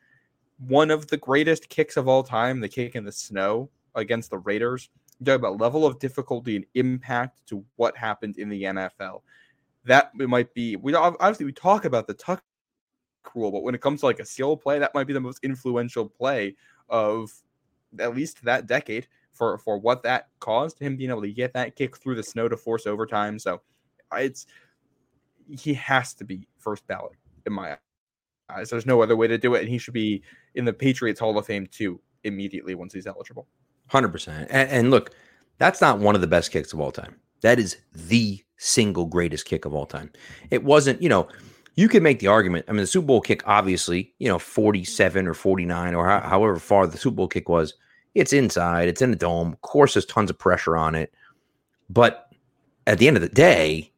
One 0.67 0.91
of 0.91 1.07
the 1.07 1.17
greatest 1.17 1.69
kicks 1.69 1.97
of 1.97 2.07
all 2.07 2.23
time, 2.23 2.59
the 2.59 2.69
kick 2.69 2.95
in 2.95 3.05
the 3.05 3.11
snow 3.11 3.69
against 3.95 4.29
the 4.31 4.39
Raiders. 4.39 4.89
You 5.19 5.25
talk 5.25 5.35
about 5.35 5.59
level 5.59 5.85
of 5.85 5.99
difficulty 5.99 6.55
and 6.55 6.65
impact 6.73 7.47
to 7.47 7.63
what 7.75 7.95
happened 7.95 8.37
in 8.37 8.49
the 8.49 8.63
NFL. 8.63 9.21
That 9.85 10.13
might 10.15 10.53
be. 10.53 10.75
We 10.75 10.93
obviously 10.95 11.45
we 11.45 11.53
talk 11.53 11.85
about 11.85 12.07
the 12.07 12.13
tuck 12.13 12.43
rule, 13.35 13.51
but 13.51 13.63
when 13.63 13.75
it 13.75 13.81
comes 13.81 14.01
to 14.01 14.05
like 14.07 14.19
a 14.19 14.25
skill 14.25 14.57
play, 14.57 14.79
that 14.79 14.93
might 14.93 15.07
be 15.07 15.13
the 15.13 15.19
most 15.19 15.39
influential 15.43 16.07
play 16.07 16.55
of 16.89 17.31
at 17.99 18.15
least 18.15 18.43
that 18.43 18.67
decade 18.67 19.07
for 19.33 19.57
for 19.59 19.77
what 19.77 20.03
that 20.03 20.27
caused 20.39 20.79
him 20.79 20.97
being 20.97 21.09
able 21.09 21.21
to 21.21 21.31
get 21.31 21.53
that 21.53 21.75
kick 21.75 21.97
through 21.97 22.15
the 22.15 22.23
snow 22.23 22.47
to 22.47 22.57
force 22.57 22.87
overtime. 22.87 23.39
So 23.39 23.61
it's 24.13 24.45
he 25.49 25.73
has 25.73 26.13
to 26.15 26.23
be 26.23 26.47
first 26.57 26.85
ballot 26.87 27.13
in 27.45 27.53
my 27.53 27.77
eyes. 28.49 28.69
There's 28.69 28.85
no 28.85 29.01
other 29.01 29.15
way 29.15 29.27
to 29.27 29.37
do 29.37 29.55
it, 29.55 29.61
and 29.61 29.69
he 29.69 29.77
should 29.77 29.93
be 29.93 30.23
in 30.55 30.65
the 30.65 30.73
Patriots 30.73 31.19
Hall 31.19 31.37
of 31.37 31.45
Fame 31.45 31.67
too 31.67 31.99
immediately 32.23 32.75
once 32.75 32.93
he's 32.93 33.07
eligible. 33.07 33.47
Hundred 33.87 34.09
percent. 34.09 34.47
And, 34.51 34.91
look, 34.91 35.11
that's 35.57 35.81
not 35.81 35.99
one 35.99 36.15
of 36.15 36.21
the 36.21 36.27
best 36.27 36.51
kicks 36.51 36.73
of 36.73 36.79
all 36.79 36.91
time. 36.91 37.15
That 37.41 37.59
is 37.59 37.77
the 37.93 38.43
single 38.57 39.05
greatest 39.05 39.45
kick 39.45 39.65
of 39.65 39.73
all 39.73 39.85
time. 39.85 40.11
It 40.49 40.63
wasn't, 40.63 41.01
you 41.01 41.09
know, 41.09 41.27
you 41.75 41.87
could 41.87 42.03
make 42.03 42.19
the 42.19 42.27
argument. 42.27 42.65
I 42.67 42.71
mean, 42.71 42.81
the 42.81 42.87
Super 42.87 43.07
Bowl 43.07 43.21
kick, 43.21 43.43
obviously, 43.45 44.13
you 44.17 44.27
know, 44.27 44.39
forty-seven 44.39 45.27
or 45.27 45.33
forty-nine 45.33 45.93
or 45.93 46.09
ho- 46.09 46.27
however 46.27 46.57
far 46.57 46.87
the 46.87 46.97
Super 46.97 47.15
Bowl 47.15 47.27
kick 47.27 47.47
was. 47.47 47.75
It's 48.15 48.33
inside. 48.33 48.87
It's 48.87 49.01
in 49.01 49.11
the 49.11 49.15
dome. 49.15 49.53
Of 49.53 49.61
course, 49.61 49.93
there's 49.93 50.05
tons 50.05 50.31
of 50.31 50.39
pressure 50.39 50.75
on 50.75 50.95
it. 50.95 51.13
But 51.87 52.33
at 52.87 52.97
the 52.97 53.07
end 53.07 53.15
of 53.15 53.21
the 53.21 53.29
day, 53.29 53.91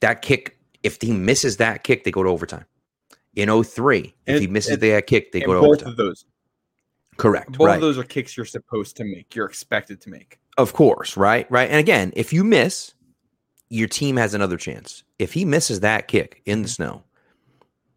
that 0.00 0.22
kick 0.22 0.58
If 0.82 1.00
he 1.00 1.12
misses 1.12 1.58
that 1.58 1.84
kick, 1.84 2.04
they 2.04 2.10
go 2.10 2.22
to 2.22 2.28
overtime. 2.28 2.64
In 3.34 3.48
03, 3.48 4.14
if 4.26 4.40
he 4.40 4.46
misses 4.46 4.72
and- 4.72 4.82
that 4.82 5.06
kick, 5.06 5.32
they 5.32 5.40
go 5.40 5.54
to 5.54 5.60
both 5.60 5.66
overtime. 5.66 5.88
of 5.90 5.96
those, 5.96 6.24
Correct. 7.16 7.56
both 7.56 7.66
right. 7.66 7.74
of 7.76 7.80
those 7.80 7.98
are 7.98 8.04
kicks 8.04 8.36
you're 8.36 8.44
supposed 8.44 8.96
to 8.98 9.04
make. 9.04 9.34
You're 9.34 9.46
expected 9.46 10.00
to 10.02 10.10
make. 10.10 10.38
Of 10.58 10.74
course, 10.74 11.16
right? 11.16 11.50
Right. 11.50 11.70
And 11.70 11.78
again, 11.78 12.12
if 12.14 12.32
you 12.32 12.44
miss, 12.44 12.92
your 13.70 13.88
team 13.88 14.16
has 14.18 14.34
another 14.34 14.58
chance. 14.58 15.02
If 15.18 15.32
he 15.32 15.46
misses 15.46 15.80
that 15.80 16.08
kick 16.08 16.42
in 16.44 16.62
the 16.62 16.68
mm-hmm. 16.68 16.74
snow, 16.74 17.04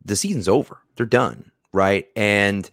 the 0.05 0.15
season's 0.15 0.47
over. 0.47 0.79
They're 0.95 1.05
done, 1.05 1.51
right? 1.73 2.07
And 2.15 2.69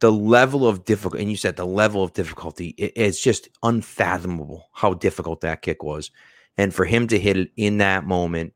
the 0.00 0.10
level 0.10 0.66
of 0.66 0.84
difficulty, 0.84 1.22
and 1.22 1.30
you 1.30 1.36
said 1.36 1.54
the 1.54 1.66
level 1.66 2.02
of 2.02 2.12
difficulty, 2.12 2.70
it- 2.76 2.94
it's 2.96 3.20
just 3.22 3.48
unfathomable 3.62 4.68
how 4.72 4.94
difficult 4.94 5.42
that 5.42 5.62
kick 5.62 5.84
was. 5.84 6.10
And 6.58 6.74
for 6.74 6.84
him 6.84 7.06
to 7.08 7.18
hit 7.20 7.36
it 7.36 7.50
in 7.56 7.78
that 7.78 8.04
moment 8.04 8.54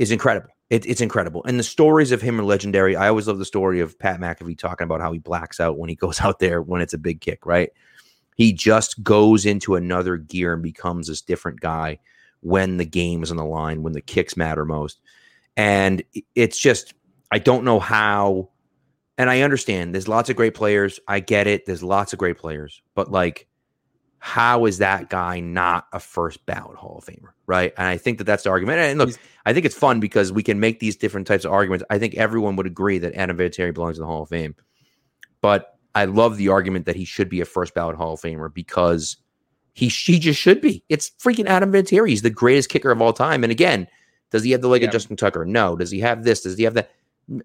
is 0.00 0.10
incredible. 0.10 0.48
It, 0.70 0.86
it's 0.86 1.02
incredible. 1.02 1.44
And 1.44 1.58
the 1.58 1.62
stories 1.62 2.10
of 2.10 2.22
him 2.22 2.40
are 2.40 2.44
legendary. 2.44 2.96
I 2.96 3.08
always 3.08 3.28
love 3.28 3.38
the 3.38 3.44
story 3.44 3.80
of 3.80 3.98
Pat 3.98 4.18
McAfee 4.18 4.56
talking 4.56 4.86
about 4.86 5.02
how 5.02 5.12
he 5.12 5.18
blacks 5.18 5.60
out 5.60 5.78
when 5.78 5.90
he 5.90 5.94
goes 6.04 6.22
out 6.22 6.38
there 6.38 6.62
when 6.62 6.80
it's 6.80 6.94
a 6.94 6.98
big 6.98 7.20
kick, 7.20 7.44
right? 7.44 7.70
He 8.34 8.54
just 8.54 9.02
goes 9.02 9.44
into 9.44 9.74
another 9.74 10.16
gear 10.16 10.54
and 10.54 10.62
becomes 10.62 11.08
this 11.08 11.20
different 11.20 11.60
guy 11.60 11.98
when 12.40 12.78
the 12.78 12.86
game 12.86 13.22
is 13.22 13.30
on 13.30 13.36
the 13.36 13.44
line, 13.44 13.82
when 13.82 13.92
the 13.92 14.00
kicks 14.00 14.38
matter 14.38 14.64
most. 14.64 15.00
And 15.54 16.02
it's 16.34 16.58
just, 16.58 16.94
I 17.30 17.38
don't 17.38 17.64
know 17.64 17.78
how. 17.78 18.48
And 19.18 19.28
I 19.28 19.42
understand 19.42 19.94
there's 19.94 20.08
lots 20.08 20.30
of 20.30 20.36
great 20.36 20.54
players. 20.54 20.98
I 21.06 21.20
get 21.20 21.46
it. 21.46 21.66
There's 21.66 21.82
lots 21.82 22.14
of 22.14 22.18
great 22.18 22.38
players. 22.38 22.80
But 22.94 23.12
like, 23.12 23.46
how 24.22 24.66
is 24.66 24.78
that 24.78 25.08
guy 25.08 25.40
not 25.40 25.86
a 25.94 25.98
first 25.98 26.44
ballot 26.44 26.76
Hall 26.76 26.98
of 26.98 27.04
Famer? 27.04 27.30
Right. 27.46 27.72
And 27.78 27.86
I 27.86 27.96
think 27.96 28.18
that 28.18 28.24
that's 28.24 28.42
the 28.44 28.50
argument. 28.50 28.78
And 28.78 28.98
look, 28.98 29.10
I 29.46 29.54
think 29.54 29.64
it's 29.64 29.74
fun 29.74 29.98
because 29.98 30.30
we 30.30 30.42
can 30.42 30.60
make 30.60 30.78
these 30.78 30.94
different 30.94 31.26
types 31.26 31.46
of 31.46 31.52
arguments. 31.52 31.84
I 31.88 31.98
think 31.98 32.14
everyone 32.14 32.54
would 32.56 32.66
agree 32.66 32.98
that 32.98 33.14
Adam 33.14 33.38
Vinatieri 33.38 33.72
belongs 33.72 33.96
in 33.96 34.02
the 34.02 34.06
Hall 34.06 34.22
of 34.22 34.28
Fame. 34.28 34.54
But 35.40 35.78
I 35.94 36.04
love 36.04 36.36
the 36.36 36.48
argument 36.48 36.84
that 36.84 36.96
he 36.96 37.06
should 37.06 37.30
be 37.30 37.40
a 37.40 37.46
first 37.46 37.74
ballot 37.74 37.96
Hall 37.96 38.12
of 38.12 38.20
Famer 38.20 38.52
because 38.52 39.16
he 39.72 39.88
he 39.88 40.18
just 40.18 40.38
should 40.38 40.60
be. 40.60 40.84
It's 40.90 41.10
freaking 41.18 41.46
Adam 41.46 41.72
Vinatieri. 41.72 42.10
He's 42.10 42.22
the 42.22 42.28
greatest 42.28 42.68
kicker 42.68 42.90
of 42.90 43.00
all 43.00 43.14
time. 43.14 43.42
And 43.42 43.50
again, 43.50 43.88
does 44.30 44.44
he 44.44 44.50
have 44.50 44.60
the 44.60 44.68
leg 44.68 44.82
Yeah. 44.82 44.88
of 44.88 44.92
Justin 44.92 45.16
Tucker? 45.16 45.46
No. 45.46 45.76
Does 45.76 45.90
he 45.90 46.00
have 46.00 46.24
this? 46.24 46.42
Does 46.42 46.58
he 46.58 46.64
have 46.64 46.74
that? 46.74 46.90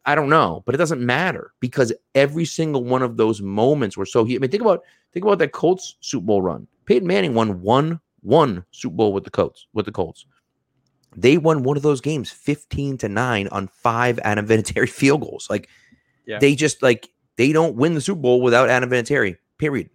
I 0.05 0.15
don't 0.15 0.29
know, 0.29 0.63
but 0.65 0.75
it 0.75 0.79
doesn't 0.79 1.05
matter 1.05 1.53
because 1.59 1.93
every 2.15 2.43
single 2.45 2.83
one 2.83 3.01
of 3.03 3.17
those 3.17 3.41
moments 3.41 3.95
were 3.95 4.05
so. 4.05 4.25
He, 4.25 4.35
I 4.35 4.39
mean, 4.39 4.49
think 4.49 4.61
about 4.63 4.81
think 5.15 5.25
about 5.25 5.39
that 5.39 5.51
Colts 5.53 5.95
Super 6.01 6.25
Bowl 6.25 6.41
run. 6.43 6.67
Peyton 6.85 7.07
Manning 7.07 7.33
won 7.33 7.61
one 7.61 7.99
one 8.21 8.65
Super 8.71 8.95
Bowl 8.95 9.13
with 9.13 9.23
the 9.23 9.31
Colts 9.31 9.65
with 9.73 9.85
the 9.85 9.91
Colts. 9.91 10.25
They 11.15 11.37
won 11.37 11.63
one 11.63 11.77
of 11.77 11.83
those 11.83 12.01
games 12.01 12.29
15 12.29 12.97
to 12.99 13.07
9 13.09 13.47
on 13.47 13.67
five 13.69 14.19
Adam 14.23 14.45
Vinatieri 14.49 14.89
field 14.89 15.21
goals. 15.21 15.47
Like 15.49 15.69
Yeah. 16.25 16.39
they 16.39 16.53
just 16.55 16.83
like 16.83 17.09
they 17.37 17.53
don't 17.53 17.75
win 17.75 17.93
the 17.93 18.01
Super 18.01 18.19
Bowl 18.21 18.41
without 18.41 18.69
Adam 18.69 18.89
Vinatieri. 18.89 19.37
Period. 19.57 19.89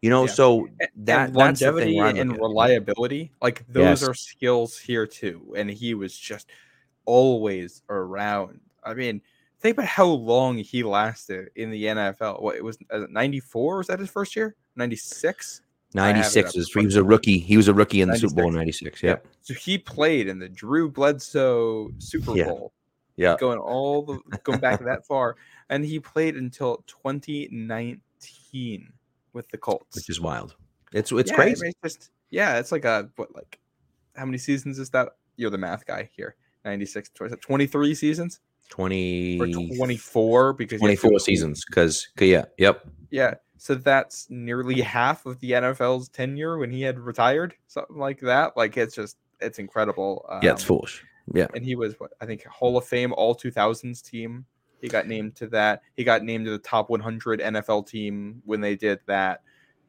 You 0.00 0.10
know, 0.10 0.26
Yeah. 0.26 0.32
so 0.32 0.68
that 0.96 1.28
and 1.30 1.36
that's 1.36 1.60
the 1.60 1.72
thing 1.72 1.96
longevity 1.96 1.98
and 1.98 2.30
look 2.30 2.36
at 2.36 2.36
it. 2.36 2.40
reliability, 2.42 3.32
like 3.42 3.64
those 3.68 4.00
Yes. 4.00 4.08
are 4.08 4.14
skills 4.14 4.78
here 4.78 5.06
too. 5.06 5.52
And 5.56 5.68
he 5.68 5.94
was 5.94 6.16
just 6.16 6.48
always 7.04 7.82
around. 7.88 8.60
I 8.84 8.94
mean, 8.94 9.22
think 9.62 9.76
about 9.76 9.86
how 9.88 10.06
long 10.06 10.58
he 10.58 10.82
lasted 10.82 11.50
in 11.56 11.70
the 11.70 11.84
NFL. 11.84 12.42
What 12.42 12.56
it 12.56 12.64
was 12.64 12.78
uh, 12.90 13.06
ninety 13.08 13.40
four? 13.40 13.78
Was 13.78 13.86
that 13.86 13.98
his 14.00 14.10
first 14.10 14.36
year? 14.36 14.56
Ninety 14.76 14.96
six. 14.96 15.62
I 15.94 16.06
have 16.08 16.16
it 16.16 16.20
96 16.20 16.48
up 16.48 16.56
is 16.56 16.70
in 16.74 16.80
he 16.80 16.86
was 16.86 16.96
a 16.96 17.04
rookie. 17.04 17.38
He 17.38 17.56
was 17.58 17.68
a 17.68 17.74
rookie 17.74 18.00
in 18.00 18.08
the 18.08 18.16
Super 18.16 18.34
Bowl 18.36 18.48
in 18.48 18.54
96. 18.54 19.02
96. 19.02 19.02
Yep. 19.02 19.26
So 19.42 19.52
he 19.52 19.76
played 19.76 20.26
in 20.26 20.38
the 20.38 20.48
Drew 20.48 20.90
Bledsoe 20.90 21.90
Super 21.98 22.34
Yeah. 22.34 22.44
Bowl, 22.46 22.72
Yeah. 23.16 23.36
going 23.38 23.58
all 23.58 24.02
the 24.02 24.38
going 24.42 24.58
back 24.58 24.82
that 24.82 25.06
far, 25.06 25.36
and 25.68 25.84
he 25.84 26.00
played 26.00 26.36
until 26.36 26.82
twenty 26.86 27.46
nineteen 27.52 28.90
with 29.34 29.48
the 29.50 29.58
Colts. 29.58 29.96
Which 29.96 30.08
is 30.08 30.20
wild. 30.20 30.56
It's 30.92 31.12
it's 31.12 31.30
Yeah, 31.30 31.36
crazy. 31.36 31.66
it's 31.68 31.78
just 31.82 32.10
yeah, 32.30 32.58
it's 32.58 32.72
like 32.72 32.84
a 32.86 33.10
what 33.16 33.34
like 33.34 33.58
how 34.16 34.24
many 34.24 34.38
seasons 34.38 34.78
is 34.78 34.90
that? 34.90 35.10
You're 35.36 35.50
the 35.50 35.58
math 35.58 35.84
guy 35.86 36.08
here. 36.14 36.36
96 36.64 37.10
23 37.40 37.94
seasons 37.94 38.40
20 38.72 39.38
or 39.38 39.46
24 39.76 40.54
because 40.54 40.80
you 40.80 40.88
have 40.88 40.96
to 40.96 41.02
24 41.02 41.18
seasons 41.20 41.62
cuz 41.64 42.08
yeah, 42.18 42.46
yep. 42.56 42.86
Yeah, 43.10 43.34
so 43.58 43.74
that's 43.74 44.26
nearly 44.30 44.80
half 44.80 45.26
of 45.26 45.38
the 45.40 45.50
NFL's 45.50 46.08
tenure 46.08 46.56
when 46.56 46.70
he 46.70 46.80
had 46.80 46.98
retired, 46.98 47.54
something 47.66 47.98
like 47.98 48.20
that. 48.20 48.56
Like 48.56 48.78
it's 48.78 48.94
just 48.94 49.18
it's 49.40 49.58
incredible. 49.58 50.24
Yeah, 50.42 50.52
it's 50.52 50.62
Um, 50.62 50.68
foolish. 50.68 51.04
Yeah. 51.34 51.48
and 51.54 51.62
he 51.64 51.74
was 51.76 51.94
what 52.00 52.12
I 52.22 52.26
think 52.26 52.44
Hall 52.46 52.78
of 52.78 52.86
Fame 52.86 53.12
All 53.12 53.34
2000s 53.34 54.02
team. 54.02 54.46
He 54.80 54.88
got 54.88 55.06
named 55.06 55.36
to 55.36 55.46
that. 55.48 55.82
He 55.94 56.02
got 56.02 56.24
named 56.24 56.46
to 56.46 56.50
the 56.50 56.58
top 56.58 56.88
100 56.90 57.40
NFL 57.40 57.86
team 57.86 58.40
when 58.46 58.60
they 58.62 58.74
did 58.74 59.00
that. 59.06 59.42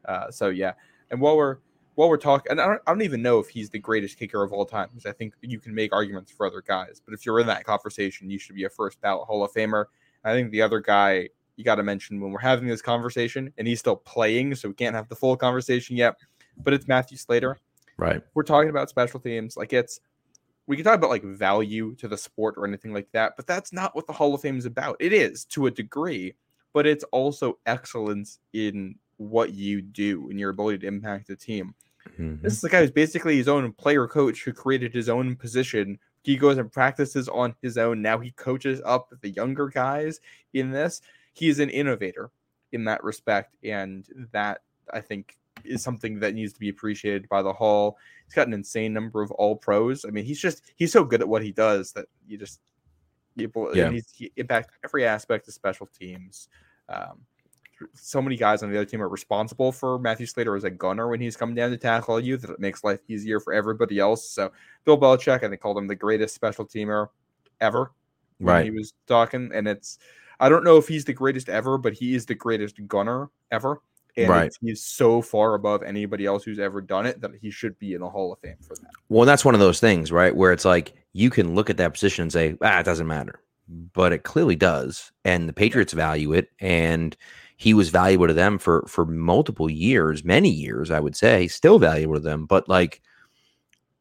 Uh, 0.05 0.29
so 0.29 0.49
yeah, 0.49 0.73
and 1.09 1.21
while 1.21 1.37
we're 1.37 1.57
while 1.95 2.09
we're 2.09 2.17
talking, 2.17 2.51
and 2.51 2.59
I 2.61 2.65
don't, 2.67 2.81
I 2.87 2.91
don't 2.91 3.01
even 3.01 3.21
know 3.21 3.39
if 3.39 3.49
he's 3.49 3.69
the 3.69 3.79
greatest 3.79 4.17
kicker 4.17 4.43
of 4.43 4.51
all 4.51 4.65
time 4.65 4.89
because 4.89 5.05
I 5.05 5.11
think 5.11 5.33
you 5.41 5.59
can 5.59 5.73
make 5.73 5.93
arguments 5.93 6.31
for 6.31 6.45
other 6.45 6.61
guys. 6.61 7.01
But 7.03 7.13
if 7.13 7.25
you're 7.25 7.39
in 7.39 7.47
that 7.47 7.65
conversation, 7.65 8.29
you 8.29 8.39
should 8.39 8.55
be 8.55 8.63
a 8.63 8.69
first 8.69 8.99
ballot 9.01 9.27
Hall 9.27 9.43
of 9.43 9.53
Famer. 9.53 9.85
I 10.23 10.33
think 10.33 10.51
the 10.51 10.61
other 10.61 10.79
guy 10.79 11.29
you 11.55 11.63
got 11.63 11.75
to 11.75 11.83
mention 11.83 12.19
when 12.19 12.31
we're 12.31 12.39
having 12.39 12.67
this 12.67 12.81
conversation, 12.81 13.53
and 13.57 13.67
he's 13.67 13.79
still 13.79 13.95
playing, 13.95 14.55
so 14.55 14.69
we 14.69 14.73
can't 14.73 14.95
have 14.95 15.07
the 15.07 15.15
full 15.15 15.37
conversation 15.37 15.95
yet. 15.95 16.15
But 16.57 16.73
it's 16.73 16.87
Matthew 16.87 17.17
Slater 17.17 17.59
Right. 17.97 18.23
we're 18.33 18.43
talking 18.43 18.69
about 18.69 18.89
special 18.89 19.19
teams 19.19 19.55
like 19.55 19.71
it's 19.71 19.99
we 20.65 20.75
can 20.75 20.83
talk 20.83 20.95
about 20.95 21.11
like 21.11 21.23
value 21.23 21.93
to 21.95 22.07
the 22.07 22.17
sport 22.17 22.55
or 22.57 22.65
anything 22.65 22.91
like 22.91 23.07
that 23.11 23.33
but 23.37 23.45
that's 23.45 23.71
not 23.71 23.95
what 23.95 24.07
the 24.07 24.13
hall 24.13 24.33
of 24.33 24.41
fame 24.41 24.57
is 24.57 24.65
about 24.65 24.97
it 24.99 25.13
is 25.13 25.45
to 25.45 25.67
a 25.67 25.71
degree 25.71 26.33
but 26.73 26.87
it's 26.87 27.03
also 27.11 27.59
excellence 27.67 28.39
in 28.53 28.95
what 29.29 29.53
you 29.53 29.81
do 29.81 30.29
and 30.29 30.39
your 30.39 30.49
ability 30.51 30.79
to 30.79 30.87
impact 30.87 31.27
the 31.27 31.35
team. 31.35 31.73
Mhm. 32.19 32.41
this 32.41 32.53
is 32.53 32.61
the 32.61 32.69
guy 32.69 32.81
who's 32.81 32.91
basically 32.91 33.37
his 33.37 33.47
own 33.47 33.71
player 33.73 34.07
coach 34.07 34.43
who 34.43 34.51
created 34.51 34.93
his 34.93 35.07
own 35.07 35.35
position. 35.37 35.97
He 36.21 36.35
goes 36.37 36.57
and 36.57 36.69
practices 36.71 37.29
on 37.29 37.55
his 37.61 37.77
own. 37.77 38.01
Now 38.01 38.19
he 38.19 38.31
coaches 38.31 38.81
up 38.85 39.13
the 39.21 39.29
younger 39.29 39.69
guys 39.69 40.19
in 40.53 40.69
this. 40.71 41.01
He's 41.33 41.59
an 41.59 41.69
innovator 41.69 42.29
in 42.73 42.83
that 42.85 43.03
respect 43.03 43.55
and 43.63 44.05
that 44.31 44.61
i 44.91 44.99
think 44.99 45.37
is 45.63 45.81
something 45.81 46.19
that 46.19 46.33
needs 46.33 46.51
to 46.51 46.59
be 46.59 46.67
appreciated 46.69 47.29
by 47.29 47.41
the 47.41 47.53
hall. 47.53 47.97
He's 48.25 48.33
got 48.33 48.47
an 48.47 48.53
insane 48.53 48.91
number 48.93 49.21
of 49.21 49.31
all 49.31 49.55
pros. 49.55 50.03
I 50.05 50.09
mean 50.09 50.25
he's 50.25 50.39
just 50.41 50.61
he's 50.75 50.91
so 50.91 51.03
good 51.05 51.21
at 51.21 51.27
what 51.29 51.41
he 51.43 51.51
does 51.53 51.93
that 51.93 52.07
you 52.27 52.37
just 52.37 52.59
people 53.37 53.75
Yeah. 53.75 53.89
he 53.91 54.31
impact 54.35 54.71
every 54.83 55.05
aspect 55.05 55.47
of 55.47 55.53
special 55.53 55.87
teams. 55.87 56.49
Um 56.89 57.21
so 57.93 58.21
many 58.21 58.35
guys 58.35 58.63
on 58.63 58.71
the 58.71 58.77
other 58.77 58.85
team 58.85 59.01
are 59.01 59.09
responsible 59.09 59.71
for 59.71 59.99
Matthew 59.99 60.25
Slater 60.25 60.55
as 60.55 60.63
a 60.63 60.69
gunner 60.69 61.07
when 61.07 61.21
he's 61.21 61.35
coming 61.37 61.55
down 61.55 61.71
to 61.71 61.77
tackle 61.77 62.19
you 62.19 62.37
that 62.37 62.49
it 62.49 62.59
makes 62.59 62.83
life 62.83 62.99
easier 63.07 63.39
for 63.39 63.53
everybody 63.53 63.99
else. 63.99 64.29
So 64.29 64.51
Bill 64.85 64.97
Belichick, 64.97 65.43
I 65.43 65.49
think, 65.49 65.61
called 65.61 65.77
him 65.77 65.87
the 65.87 65.95
greatest 65.95 66.35
special 66.35 66.65
teamer 66.65 67.07
ever. 67.61 67.91
when 68.39 68.55
Right. 68.55 68.65
He 68.65 68.71
was 68.71 68.93
talking, 69.07 69.51
and 69.53 69.67
it's 69.67 69.99
I 70.39 70.49
don't 70.49 70.63
know 70.63 70.77
if 70.77 70.87
he's 70.87 71.05
the 71.05 71.13
greatest 71.13 71.47
ever, 71.47 71.77
but 71.77 71.93
he 71.93 72.15
is 72.15 72.25
the 72.25 72.35
greatest 72.35 72.85
gunner 72.87 73.29
ever. 73.51 73.81
And 74.17 74.29
Right. 74.29 74.51
he's 74.61 74.83
so 74.83 75.21
far 75.21 75.53
above 75.55 75.81
anybody 75.83 76.25
else 76.25 76.43
who's 76.43 76.59
ever 76.59 76.81
done 76.81 77.05
it 77.05 77.21
that 77.21 77.31
he 77.41 77.49
should 77.49 77.77
be 77.79 77.93
in 77.93 78.01
the 78.01 78.09
Hall 78.09 78.33
of 78.33 78.39
Fame 78.39 78.57
for 78.61 78.75
that. 78.75 78.91
Well, 79.09 79.25
that's 79.25 79.45
one 79.45 79.53
of 79.55 79.59
those 79.59 79.79
things, 79.79 80.11
right? 80.11 80.35
Where 80.35 80.51
it's 80.51 80.65
like 80.65 80.93
you 81.13 81.29
can 81.29 81.55
look 81.55 81.69
at 81.69 81.77
that 81.77 81.93
position 81.93 82.23
and 82.23 82.31
say, 82.31 82.55
ah, 82.61 82.79
it 82.79 82.83
doesn't 82.83 83.07
matter. 83.07 83.39
But 83.67 84.11
it 84.13 84.23
clearly 84.23 84.55
does. 84.55 85.11
And 85.23 85.47
the 85.47 85.53
Patriots 85.53 85.93
value 85.93 86.33
it. 86.33 86.49
And 86.59 87.15
he 87.63 87.73
was 87.73 87.87
valuable 87.87 88.27
to 88.27 88.33
them 88.33 88.57
for 88.59 88.83
for 88.89 89.05
multiple 89.05 89.69
years, 89.69 90.25
many 90.25 90.49
years, 90.49 90.91
I 90.91 90.99
would 90.99 91.15
say, 91.15 91.47
still 91.47 91.79
valuable 91.79 92.15
to 92.15 92.19
them. 92.19 92.45
But 92.45 92.67
like 92.67 93.01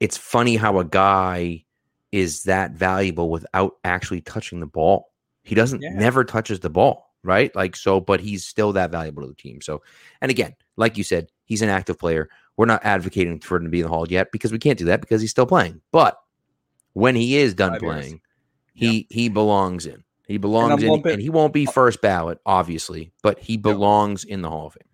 it's 0.01 0.17
funny 0.17 0.57
how 0.57 0.81
a 0.81 0.85
guy 0.85 1.65
is 2.11 2.43
that 2.43 2.73
valuable 2.73 3.31
without 3.31 3.77
actually 3.85 4.21
touching 4.23 4.59
the 4.59 4.67
ball. 4.67 5.13
He 5.45 5.55
doesn't 5.55 5.81
Yeah. 5.81 5.91
never 5.95 6.25
touches 6.25 6.59
the 6.59 6.71
ball, 6.71 7.15
right? 7.23 7.55
Like 7.55 7.77
so, 7.77 8.01
but 8.01 8.19
he's 8.21 8.45
still 8.45 8.73
that 8.73 8.91
valuable 8.91 9.23
to 9.23 9.29
the 9.29 9.35
team. 9.37 9.61
So, 9.61 9.81
and 10.21 10.29
again, 10.29 10.57
like 10.77 10.99
you 10.99 11.05
said, 11.05 11.29
he's 11.45 11.63
an 11.63 11.69
active 11.69 12.01
player. 12.01 12.29
We're 12.57 12.67
not 12.67 12.85
advocating 12.85 13.39
for 13.39 13.59
him 13.59 13.65
to 13.65 13.71
be 13.71 13.79
in 13.79 13.85
the 13.85 13.91
hall 13.95 14.09
yet 14.09 14.33
because 14.33 14.51
we 14.51 14.59
can't 14.59 14.79
do 14.79 14.87
that 14.87 15.01
because 15.01 15.21
he's 15.21 15.31
still 15.31 15.47
playing. 15.47 15.81
But 15.93 16.17
when 16.95 17.15
he 17.15 17.37
is 17.37 17.55
done 17.55 17.75
Five 17.75 17.83
years. 17.83 17.95
playing, 17.95 18.21
he 18.75 19.07
he 19.09 19.29
belongs 19.29 19.87
in. 19.87 20.03
He 20.33 20.39
belongs 20.39 20.83
in, 20.83 20.89
lumping- 20.89 21.13
and 21.13 21.23
he 21.23 21.31
won't 21.31 21.53
be 21.53 21.67
first 21.67 22.01
ballot, 22.01 22.39
obviously, 22.47 23.13
but 23.23 23.39
he 23.39 23.57
belongs 23.57 24.25
in 24.25 24.43
the 24.43 24.49
Hall 24.51 24.67
of 24.69 24.73
Fame. 24.73 24.89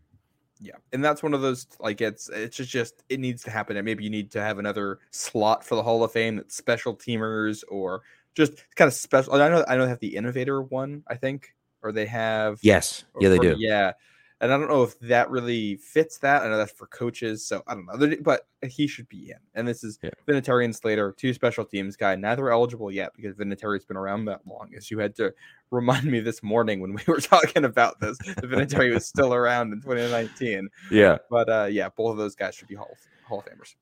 Yeah, 0.60 0.72
and 0.92 1.04
that's 1.04 1.22
one 1.22 1.34
of 1.34 1.40
those 1.40 1.68
like 1.78 2.00
it's 2.00 2.28
it's 2.28 2.56
just, 2.56 2.70
just 2.70 3.04
it 3.08 3.20
needs 3.20 3.44
to 3.44 3.50
happen, 3.50 3.76
and 3.76 3.84
maybe 3.84 4.02
you 4.02 4.10
need 4.10 4.32
to 4.32 4.40
have 4.40 4.58
another 4.58 4.98
slot 5.12 5.64
for 5.64 5.76
the 5.76 5.82
Hall 5.84 6.02
of 6.02 6.10
Fame 6.10 6.36
that's 6.36 6.56
special 6.56 6.96
teamers 6.96 7.62
or 7.68 8.02
just 8.34 8.52
kind 8.74 8.88
of 8.88 8.94
special. 8.94 9.34
I 9.34 9.48
know 9.48 9.64
I 9.68 9.76
know 9.76 9.84
they 9.84 9.90
have 9.90 10.00
the 10.00 10.16
innovator 10.16 10.60
one, 10.60 11.04
I 11.06 11.14
think, 11.14 11.54
or 11.82 11.92
they 11.92 12.06
have 12.06 12.58
Yes, 12.62 13.04
yeah, 13.20 13.28
they 13.28 13.36
for- 13.36 13.42
do. 13.42 13.54
Yeah, 13.56 13.92
And 14.40 14.52
I 14.52 14.56
don't 14.56 14.68
know 14.68 14.84
if 14.84 14.98
that 15.00 15.30
really 15.30 15.76
fits 15.76 16.18
that. 16.18 16.42
I 16.42 16.48
know 16.48 16.58
that's 16.58 16.70
for 16.70 16.86
coaches, 16.86 17.44
so 17.44 17.62
I 17.66 17.74
don't 17.74 17.86
know. 17.86 18.16
But 18.20 18.46
he 18.68 18.86
should 18.86 19.08
be 19.08 19.30
in. 19.30 19.38
And 19.54 19.66
this 19.66 19.82
is 19.82 19.98
Yeah. 20.00 20.10
Vinatieri 20.28 20.64
and 20.64 20.74
Slater, 20.74 21.12
two 21.12 21.34
special 21.34 21.64
teams 21.64 21.96
guy. 21.96 22.14
Neither 22.14 22.50
eligible 22.50 22.92
yet 22.92 23.12
because 23.16 23.34
Vinatieri's 23.34 23.84
been 23.84 23.96
around 23.96 24.26
that 24.26 24.46
long. 24.46 24.70
As 24.76 24.92
you 24.92 24.98
had 25.00 25.16
to 25.16 25.34
remind 25.72 26.04
me 26.04 26.20
this 26.20 26.40
morning 26.42 26.80
when 26.80 26.94
we 26.94 27.02
were 27.08 27.20
talking 27.20 27.64
about 27.64 27.98
this, 27.98 28.16
Vinatieri 28.18 28.94
was 28.94 29.06
still 29.06 29.34
around 29.34 29.72
in 29.72 29.80
2019. 29.82 30.68
Yeah. 30.90 31.18
But 31.28 31.48
uh, 31.48 31.66
yeah, 31.68 31.88
both 31.88 32.12
of 32.12 32.18
those 32.18 32.36
guys 32.36 32.54
should 32.54 32.68
be 32.68 32.76
Hall 32.76 32.90
of, 32.92 32.98
Hall 33.26 33.40
of 33.40 33.44
Famers. 33.46 33.74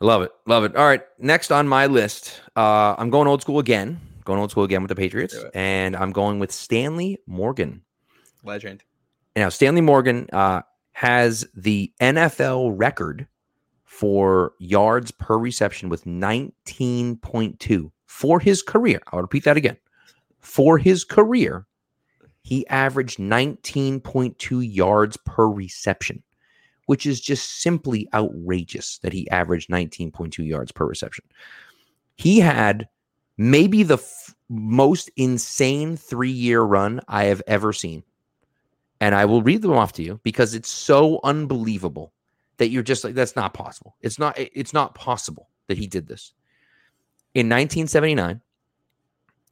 Love 0.00 0.22
it. 0.22 0.32
Love 0.46 0.64
it. 0.64 0.76
All 0.76 0.86
right. 0.86 1.02
Next 1.18 1.52
on 1.52 1.68
my 1.68 1.84
list, 1.86 2.40
uh, 2.56 2.94
I'm 2.96 3.10
going 3.10 3.28
old 3.28 3.42
school 3.42 3.58
again. 3.58 4.00
Going 4.24 4.40
old 4.40 4.50
school 4.50 4.64
again 4.64 4.80
with 4.82 4.88
the 4.88 4.94
Patriots. 4.94 5.36
And 5.52 5.94
I'm 5.94 6.12
going 6.12 6.38
with 6.38 6.52
Stanley 6.52 7.18
Morgan. 7.26 7.82
Legend. 8.42 8.82
Now, 9.36 9.48
Stanley 9.48 9.80
Morgan 9.80 10.28
uh, 10.32 10.62
has 10.92 11.46
the 11.54 11.92
NFL 12.00 12.74
record 12.76 13.28
for 13.84 14.52
yards 14.58 15.10
per 15.12 15.38
reception 15.38 15.88
with 15.88 16.04
19.2 16.04 17.90
for 18.06 18.40
his 18.40 18.62
career. 18.62 19.00
I'll 19.12 19.22
repeat 19.22 19.44
that 19.44 19.56
again. 19.56 19.76
For 20.40 20.78
his 20.78 21.04
career, 21.04 21.66
he 22.42 22.66
averaged 22.68 23.18
19.2 23.18 24.74
yards 24.74 25.16
per 25.18 25.46
reception, 25.46 26.22
which 26.86 27.06
is 27.06 27.20
just 27.20 27.60
simply 27.62 28.08
outrageous 28.12 28.98
that 28.98 29.12
he 29.12 29.30
averaged 29.30 29.70
19.2 29.70 30.46
yards 30.46 30.72
per 30.72 30.86
reception. 30.86 31.24
He 32.16 32.40
had 32.40 32.88
maybe 33.36 33.84
the 33.84 33.94
f- 33.94 34.34
most 34.48 35.10
insane 35.16 35.96
three 35.96 36.30
year 36.30 36.62
run 36.62 37.00
I 37.06 37.24
have 37.24 37.42
ever 37.46 37.72
seen 37.72 38.02
and 39.00 39.14
I 39.14 39.24
will 39.24 39.42
read 39.42 39.62
them 39.62 39.72
off 39.72 39.92
to 39.94 40.02
you 40.02 40.20
because 40.22 40.54
it's 40.54 40.68
so 40.68 41.20
unbelievable 41.24 42.12
that 42.58 42.68
you're 42.68 42.82
just 42.82 43.04
like 43.04 43.14
that's 43.14 43.36
not 43.36 43.54
possible. 43.54 43.96
It's 44.02 44.18
not 44.18 44.34
it's 44.38 44.72
not 44.72 44.94
possible 44.94 45.48
that 45.68 45.78
he 45.78 45.86
did 45.86 46.06
this. 46.06 46.32
In 47.34 47.46
1979, 47.46 48.40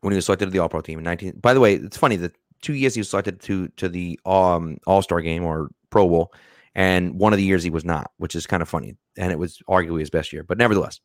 when 0.00 0.12
he 0.12 0.16
was 0.16 0.26
selected 0.26 0.46
to 0.46 0.50
the 0.50 0.58
All 0.58 0.68
Pro 0.68 0.80
team 0.80 0.98
in 0.98 1.04
19 1.04 1.38
By 1.40 1.54
the 1.54 1.60
way, 1.60 1.74
it's 1.74 1.96
funny 1.96 2.16
that 2.16 2.36
two 2.60 2.74
years 2.74 2.94
he 2.94 3.00
was 3.00 3.08
selected 3.08 3.40
to 3.40 3.68
to 3.68 3.88
the 3.88 4.20
um 4.26 4.78
All-Star 4.86 5.20
game 5.22 5.44
or 5.44 5.70
Pro 5.90 6.06
Bowl 6.08 6.32
and 6.74 7.18
one 7.18 7.32
of 7.32 7.38
the 7.38 7.44
years 7.44 7.64
he 7.64 7.70
was 7.70 7.84
not, 7.84 8.12
which 8.18 8.36
is 8.36 8.46
kind 8.46 8.62
of 8.62 8.68
funny 8.68 8.96
and 9.16 9.32
it 9.32 9.38
was 9.38 9.62
arguably 9.68 10.00
his 10.00 10.10
best 10.10 10.32
year, 10.32 10.44
but 10.44 10.58
nevertheless. 10.58 11.00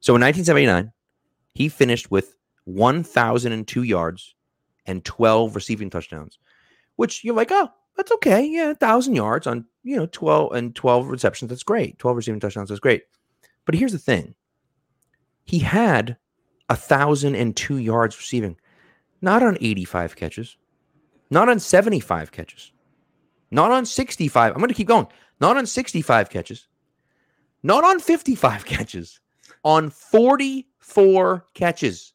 So 0.00 0.14
in 0.16 0.22
1979, 0.22 0.92
he 1.54 1.68
finished 1.68 2.10
with 2.10 2.36
1002 2.64 3.82
yards 3.82 4.34
and 4.86 5.04
12 5.04 5.54
receiving 5.54 5.90
touchdowns 5.90 6.38
which 7.00 7.24
you're 7.24 7.34
like, 7.34 7.50
oh, 7.50 7.70
that's 7.96 8.12
okay. 8.12 8.44
Yeah, 8.44 8.74
thousand 8.74 9.14
yards 9.14 9.46
on 9.46 9.64
you 9.82 9.96
know 9.96 10.04
twelve 10.04 10.52
and 10.52 10.76
twelve 10.76 11.08
receptions. 11.08 11.48
That's 11.48 11.62
great. 11.62 11.98
Twelve 11.98 12.14
receiving 12.14 12.40
touchdowns. 12.40 12.68
That's 12.68 12.78
great. 12.78 13.04
But 13.64 13.74
here's 13.74 13.92
the 13.92 13.98
thing: 13.98 14.34
he 15.44 15.60
had 15.60 16.18
a 16.68 16.76
thousand 16.76 17.36
and 17.36 17.56
two 17.56 17.78
yards 17.78 18.18
receiving, 18.18 18.58
not 19.22 19.42
on 19.42 19.56
eighty-five 19.62 20.14
catches, 20.14 20.58
not 21.30 21.48
on 21.48 21.58
seventy-five 21.58 22.32
catches, 22.32 22.70
not 23.50 23.70
on 23.70 23.86
sixty-five. 23.86 24.52
I'm 24.52 24.58
going 24.58 24.68
to 24.68 24.74
keep 24.74 24.88
going. 24.88 25.06
Not 25.40 25.56
on 25.56 25.64
sixty-five 25.64 26.28
catches, 26.28 26.68
not 27.62 27.82
on 27.82 27.98
fifty-five 27.98 28.64
catches, 28.66 29.20
on 29.64 29.88
forty-four 29.88 31.46
catches. 31.54 32.12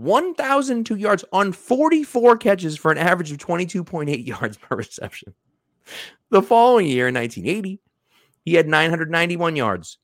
1,002 0.00 0.96
yards 0.96 1.26
on 1.30 1.52
44 1.52 2.38
catches 2.38 2.78
for 2.78 2.90
an 2.90 2.96
average 2.96 3.30
of 3.30 3.36
22.8 3.36 4.26
yards 4.26 4.56
per 4.56 4.76
reception. 4.76 5.34
The 6.30 6.40
following 6.40 6.86
year, 6.86 7.08
in 7.08 7.14
1980, 7.14 7.80
he 8.44 8.54
had 8.54 8.66
991 8.66 9.56
yards 9.56 9.98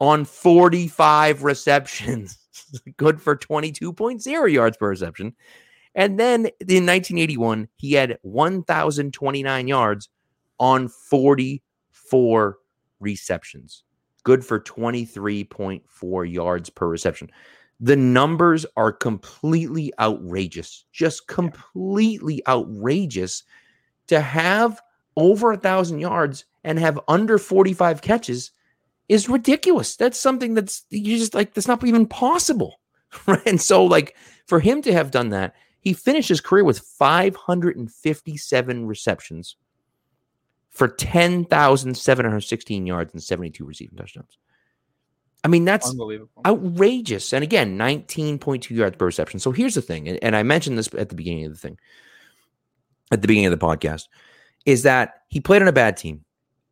on 0.00 0.24
45 0.24 1.44
receptions, 1.44 2.38
good 2.96 3.20
for 3.20 3.36
22.0 3.36 4.52
yards 4.52 4.76
per 4.78 4.88
reception. 4.88 5.34
And 5.94 6.18
then 6.18 6.46
in 6.66 6.86
1981, 6.86 7.68
he 7.76 7.92
had 7.92 8.18
1,029 8.22 9.68
yards 9.68 10.08
on 10.58 10.88
44 10.88 12.56
receptions, 13.00 13.84
good 14.24 14.42
for 14.42 14.58
23.4 14.58 16.32
yards 16.32 16.70
per 16.70 16.88
reception 16.88 17.30
the 17.82 17.96
numbers 17.96 18.64
are 18.76 18.92
completely 18.92 19.92
outrageous 19.98 20.84
just 20.92 21.26
completely 21.26 22.40
outrageous 22.46 23.42
to 24.06 24.20
have 24.20 24.80
over 25.16 25.52
a 25.52 25.58
thousand 25.58 25.98
yards 25.98 26.44
and 26.64 26.78
have 26.78 26.98
under 27.08 27.38
45 27.38 28.00
catches 28.00 28.52
is 29.08 29.28
ridiculous. 29.28 29.96
That's 29.96 30.18
something 30.18 30.54
that's 30.54 30.84
you 30.90 31.18
just 31.18 31.34
like 31.34 31.54
that's 31.54 31.68
not 31.68 31.84
even 31.84 32.06
possible 32.06 32.80
right? 33.26 33.46
And 33.46 33.60
so 33.60 33.84
like 33.84 34.16
for 34.46 34.60
him 34.60 34.80
to 34.82 34.92
have 34.92 35.10
done 35.10 35.30
that 35.30 35.54
he 35.80 35.92
finished 35.92 36.28
his 36.28 36.40
career 36.40 36.62
with 36.64 36.78
557 36.78 38.86
receptions 38.86 39.56
for 40.70 40.88
10,716 40.88 42.86
yards 42.86 43.12
and 43.12 43.22
72 43.22 43.64
receiving 43.64 43.98
touchdowns 43.98 44.38
I 45.44 45.48
mean, 45.48 45.64
that's 45.64 45.92
outrageous. 46.46 47.32
And 47.32 47.42
again, 47.42 47.76
19.2 47.76 48.70
yards 48.70 48.96
per 48.96 49.06
reception. 49.06 49.40
So 49.40 49.50
here's 49.50 49.74
the 49.74 49.82
thing, 49.82 50.08
and, 50.08 50.18
and 50.22 50.36
I 50.36 50.42
mentioned 50.42 50.78
this 50.78 50.88
at 50.96 51.08
the 51.08 51.16
beginning 51.16 51.46
of 51.46 51.52
the 51.52 51.58
thing, 51.58 51.78
at 53.10 53.22
the 53.22 53.28
beginning 53.28 53.52
of 53.52 53.58
the 53.58 53.66
podcast, 53.66 54.08
is 54.66 54.84
that 54.84 55.22
he 55.28 55.40
played 55.40 55.62
on 55.62 55.68
a 55.68 55.72
bad 55.72 55.96
team. 55.96 56.24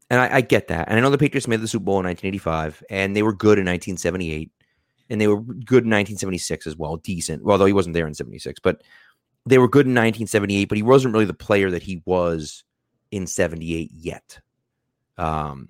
And 0.09 0.20
I, 0.20 0.37
I 0.37 0.40
get 0.40 0.68
that. 0.68 0.88
And 0.88 0.98
I 0.98 1.02
know 1.02 1.11
the 1.11 1.18
Patriots 1.18 1.46
made 1.46 1.61
the 1.61 1.68
Super 1.68 1.85
Bowl 1.85 2.00
in 2.00 2.04
1985, 2.04 2.83
and 2.90 3.14
they 3.14 3.22
were 3.22 3.33
good 3.33 3.59
in 3.59 3.64
1978, 3.64 4.50
and 5.09 5.20
they 5.20 5.28
were 5.28 5.40
good 5.40 5.85
in 5.85 5.90
1976 5.90 6.66
as 6.66 6.76
well, 6.76 6.96
decent. 6.96 7.44
Well, 7.44 7.52
although 7.52 7.66
he 7.66 7.72
wasn't 7.72 7.94
there 7.94 8.09
in 8.09 8.14
76, 8.14 8.59
but 8.61 8.83
they 9.46 9.59
were 9.59 9.68
good 9.68 9.87
in 9.87 9.92
1978, 9.92 10.68
but 10.68 10.76
he 10.76 10.83
wasn't 10.83 11.14
really 11.14 11.26
the 11.26 11.35
player 11.35 11.70
that 11.70 11.83
he 11.83 12.02
was 12.04 12.64
in 13.11 13.26
78 13.26 13.90
yet. 13.94 14.40
Um, 15.16 15.68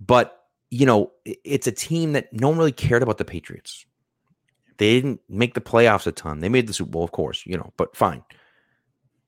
but 0.00 0.41
you 0.72 0.86
know, 0.86 1.12
it's 1.26 1.66
a 1.66 1.72
team 1.72 2.14
that 2.14 2.32
no 2.32 2.48
one 2.48 2.56
really 2.56 2.72
cared 2.72 3.02
about 3.02 3.18
the 3.18 3.26
Patriots. 3.26 3.84
They 4.78 4.94
didn't 4.94 5.20
make 5.28 5.52
the 5.52 5.60
playoffs 5.60 6.06
a 6.06 6.12
ton. 6.12 6.40
They 6.40 6.48
made 6.48 6.66
the 6.66 6.72
Super 6.72 6.92
Bowl, 6.92 7.04
of 7.04 7.12
course, 7.12 7.44
you 7.44 7.58
know, 7.58 7.74
but 7.76 7.94
fine. 7.94 8.24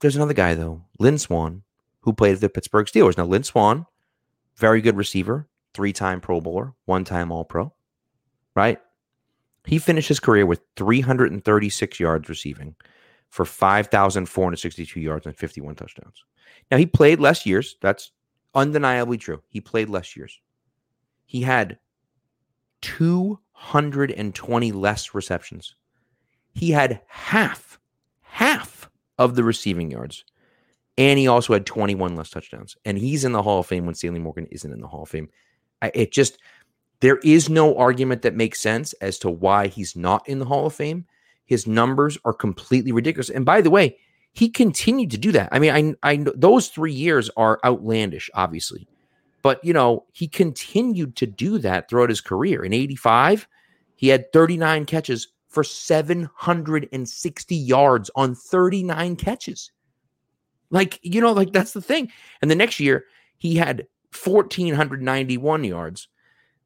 There's 0.01 0.17
another 0.17 0.33
guy 0.33 0.55
though, 0.55 0.83
Lynn 0.99 1.19
Swann, 1.19 1.63
who 2.01 2.15
played 2.15 2.37
for 2.37 2.41
the 2.41 2.49
Pittsburgh 2.49 2.87
Steelers. 2.87 3.19
Now, 3.19 3.27
Lynn 3.27 3.43
Swann, 3.43 3.85
very 4.57 4.81
good 4.81 4.97
receiver, 4.97 5.47
three-time 5.75 6.23
Pro 6.23 6.41
Bowler, 6.41 6.73
one-time 6.87 7.31
All-Pro, 7.31 7.75
right? 8.57 8.81
He 9.67 9.79
finished 9.79 10.09
his 10.09 10.21
career 10.21 10.47
with 10.47 10.63
336 10.77 12.01
yards 12.01 12.31
receiving 12.31 12.75
for 13.29 13.45
5,462 13.45 14.99
yards 14.99 15.27
and 15.27 15.37
51 15.37 15.75
touchdowns. 15.75 16.25
Now, 16.71 16.79
he 16.79 16.87
played 16.87 17.21
less 17.21 17.45
years. 17.45 17.77
That's 17.83 18.13
undeniably 18.55 19.19
true. 19.19 19.43
He 19.51 19.61
played 19.61 19.91
less 19.91 20.17
years. 20.17 20.41
He 21.27 21.43
had 21.43 21.79
220 22.83 24.73
less 24.73 25.15
receptions. 25.15 25.75
He 26.53 26.71
had 26.71 27.01
half, 27.09 27.79
half 28.21 28.89
of 29.19 29.35
the 29.35 29.45
receiving 29.45 29.91
yards. 29.91 30.25
And 30.97 31.19
he 31.19 31.27
also 31.27 31.53
had 31.53 31.67
21 31.67 32.15
less 32.15 32.31
touchdowns. 32.31 32.77
And 32.85 32.97
he's 32.97 33.25
in 33.25 33.33
the 33.33 33.43
Hall 33.43 33.59
of 33.61 33.67
Fame 33.67 33.87
when 33.87 33.95
Stanley 33.97 34.21
Morgan 34.21 34.47
isn't 34.53 34.73
in 34.73 34.81
the 34.81 34.87
Hall 34.87 35.03
of 35.03 35.09
Fame. 35.09 35.29
I- 35.83 35.91
It 35.95 36.13
just, 36.13 36.39
there 37.01 37.19
is 37.25 37.49
no 37.49 37.77
argument 37.77 38.23
that 38.23 38.37
makes 38.37 38.61
sense 38.61 38.93
as 38.95 39.19
to 39.21 39.31
why 39.31 39.67
he's 39.67 39.97
not 39.97 40.29
in 40.29 40.39
the 40.39 40.45
Hall 40.45 40.67
of 40.67 40.75
Fame. 40.75 41.07
His 41.47 41.67
numbers 41.67 42.17
are 42.25 42.33
completely 42.33 42.93
ridiculous. 42.93 43.29
And 43.31 43.45
by 43.45 43.61
the 43.61 43.71
way, 43.71 43.99
he 44.33 44.49
continued 44.49 45.11
to 45.11 45.19
do 45.19 45.33
that. 45.33 45.49
I 45.53 45.59
mean, 45.59 45.97
I, 46.03 46.11
I 46.13 46.25
those 46.37 46.69
three 46.69 46.93
years 46.93 47.29
are 47.37 47.61
outlandish, 47.65 48.31
obviously, 48.35 48.87
but 49.45 49.63
you 49.63 49.75
know, 49.75 50.07
he 50.13 50.27
continued 50.27 51.15
to 51.17 51.27
do 51.27 51.59
that 51.59 51.89
throughout 51.89 52.09
his 52.09 52.23
career. 52.23 52.65
In 52.65 52.73
85, 52.73 53.47
he 53.95 54.09
had 54.09 54.33
39 54.33 54.87
catches 54.87 55.29
for 55.49 55.63
760 55.63 57.55
yards 57.55 58.11
on 58.17 58.35
39 58.35 59.17
catches. 59.17 59.71
Like, 60.71 60.99
you 61.03 61.21
know, 61.21 61.33
like 61.33 61.53
that's 61.53 61.75
the 61.75 61.83
thing. 61.83 62.11
And 62.41 62.51
the 62.51 62.55
next 62.55 62.81
year, 62.81 63.05
he 63.37 63.57
had 63.57 63.87
1,491 64.25 65.65
yards, 65.65 66.09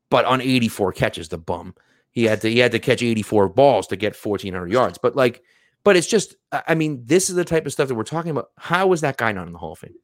but 0.09 0.25
on 0.25 0.41
84 0.41 0.93
catches, 0.93 1.29
the 1.29 1.37
bum. 1.37 1.75
He 2.13 2.25
had 2.25 2.41
to 2.43 2.49
he 2.49 2.61
had 2.61 2.73
to 2.73 2.79
catch 2.79 3.03
84 3.03 3.49
balls 3.49 3.89
to 3.89 3.97
get 3.97 4.17
1,400 4.17 4.71
yards. 4.71 4.99
But 4.99 5.17
like, 5.17 5.43
but 5.83 5.97
it's 5.97 6.07
just, 6.07 6.37
I 6.53 6.77
mean, 6.77 7.03
this 7.05 7.29
is 7.29 7.35
the 7.35 7.45
type 7.45 7.67
of 7.67 7.73
stuff 7.73 7.89
that 7.89 7.97
we're 7.97 8.05
talking 8.05 8.31
about. 8.31 8.51
How 8.57 8.93
is 8.93 9.01
that 9.01 9.17
guy 9.17 9.33
not 9.33 9.49
in 9.49 9.53
the 9.53 9.59
Hall 9.59 9.73
of 9.73 9.81
Fame? 9.81 9.95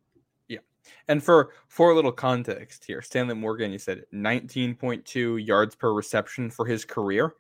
And 1.09 1.23
for 1.23 1.51
for 1.69 1.91
a 1.91 1.95
little 1.95 2.13
context 2.13 2.85
here, 2.85 3.03
Stanley 3.03 3.35
Morgan, 3.35 3.73
you 3.73 3.79
said 3.79 4.05
19.2 4.13 5.47
yards 5.47 5.75
per 5.75 5.93
reception 5.93 6.51
for 6.51 6.67
his 6.67 6.85
career. 6.85 7.35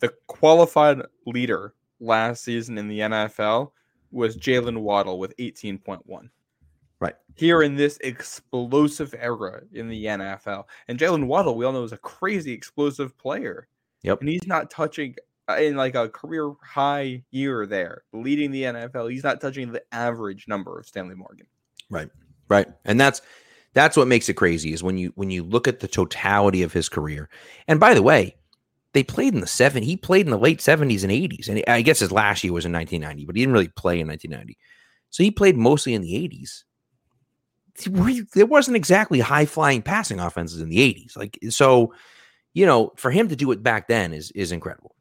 The 0.00 0.12
qualified 0.26 1.02
leader 1.26 1.74
last 2.00 2.44
season 2.44 2.78
in 2.78 2.88
the 2.88 3.00
NFL 3.00 3.72
was 4.10 4.36
Jaylen 4.36 4.78
Waddle 4.78 5.18
with 5.18 5.36
18.1. 5.38 6.30
Right. 7.00 7.14
Here 7.36 7.62
in 7.62 7.76
this 7.76 7.98
explosive 7.98 9.14
era 9.16 9.62
in 9.72 9.88
the 9.88 10.04
NFL. 10.04 10.64
And 10.88 10.98
Jaylen 10.98 11.26
Waddle, 11.26 11.56
we 11.56 11.64
all 11.64 11.72
know, 11.72 11.84
is 11.84 11.92
a 11.92 11.98
crazy 11.98 12.52
explosive 12.52 13.16
player. 13.18 13.68
Yep. 14.02 14.20
And 14.20 14.28
he's 14.28 14.46
not 14.46 14.70
touching 14.70 15.14
uh, 15.48 15.56
in 15.56 15.76
like 15.76 15.94
a 15.94 16.08
career 16.08 16.52
high 16.62 17.22
year 17.30 17.66
there, 17.66 18.02
leading 18.12 18.50
the 18.50 18.64
NFL. 18.64 19.10
He's 19.10 19.24
not 19.24 19.40
touching 19.40 19.70
the 19.70 19.82
average 19.92 20.48
number 20.48 20.78
of 20.78 20.86
Stanley 20.86 21.14
Morgan. 21.14 21.46
Right. 21.88 22.10
Right. 22.48 22.66
And 22.84 23.00
that's 23.00 23.20
that's 23.74 23.96
what 23.96 24.08
makes 24.08 24.28
it 24.28 24.34
crazy 24.34 24.72
is 24.72 24.82
when 24.82 24.98
you 24.98 25.12
when 25.14 25.30
you 25.30 25.42
look 25.42 25.68
at 25.68 25.80
the 25.80 25.88
totality 25.88 26.62
of 26.62 26.72
his 26.72 26.88
career. 26.88 27.28
And 27.66 27.78
by 27.78 27.94
the 27.94 28.02
way, 28.02 28.36
they 28.92 29.04
played 29.04 29.34
in 29.34 29.40
the 29.40 29.46
seven. 29.46 29.82
He 29.82 29.96
played 29.96 30.26
in 30.26 30.30
the 30.30 30.38
late 30.38 30.60
seventies 30.60 31.04
and 31.04 31.12
eighties, 31.12 31.48
and 31.48 31.62
I 31.68 31.82
guess 31.82 32.00
his 32.00 32.12
last 32.12 32.42
year 32.42 32.52
was 32.52 32.64
in 32.64 32.72
1990, 32.72 33.26
but 33.26 33.36
he 33.36 33.42
didn't 33.42 33.52
really 33.52 33.68
play 33.68 34.00
in 34.00 34.08
1990. 34.08 34.58
So 35.10 35.22
he 35.22 35.30
played 35.30 35.56
mostly 35.56 35.94
in 35.94 36.02
the 36.02 36.14
80s. 36.14 36.64
There 38.34 38.46
wasn't 38.46 38.76
exactly 38.76 39.20
high 39.20 39.46
flying 39.46 39.82
passing 39.82 40.18
offenses 40.18 40.60
in 40.60 40.68
the 40.68 40.78
80s. 40.78 41.16
Like 41.16 41.38
so, 41.50 41.94
you 42.52 42.66
know, 42.66 42.92
for 42.96 43.10
him 43.10 43.28
to 43.28 43.36
do 43.36 43.52
it 43.52 43.62
back 43.62 43.86
then 43.88 44.12
is 44.12 44.30
is 44.32 44.52
incredible. 44.52 44.96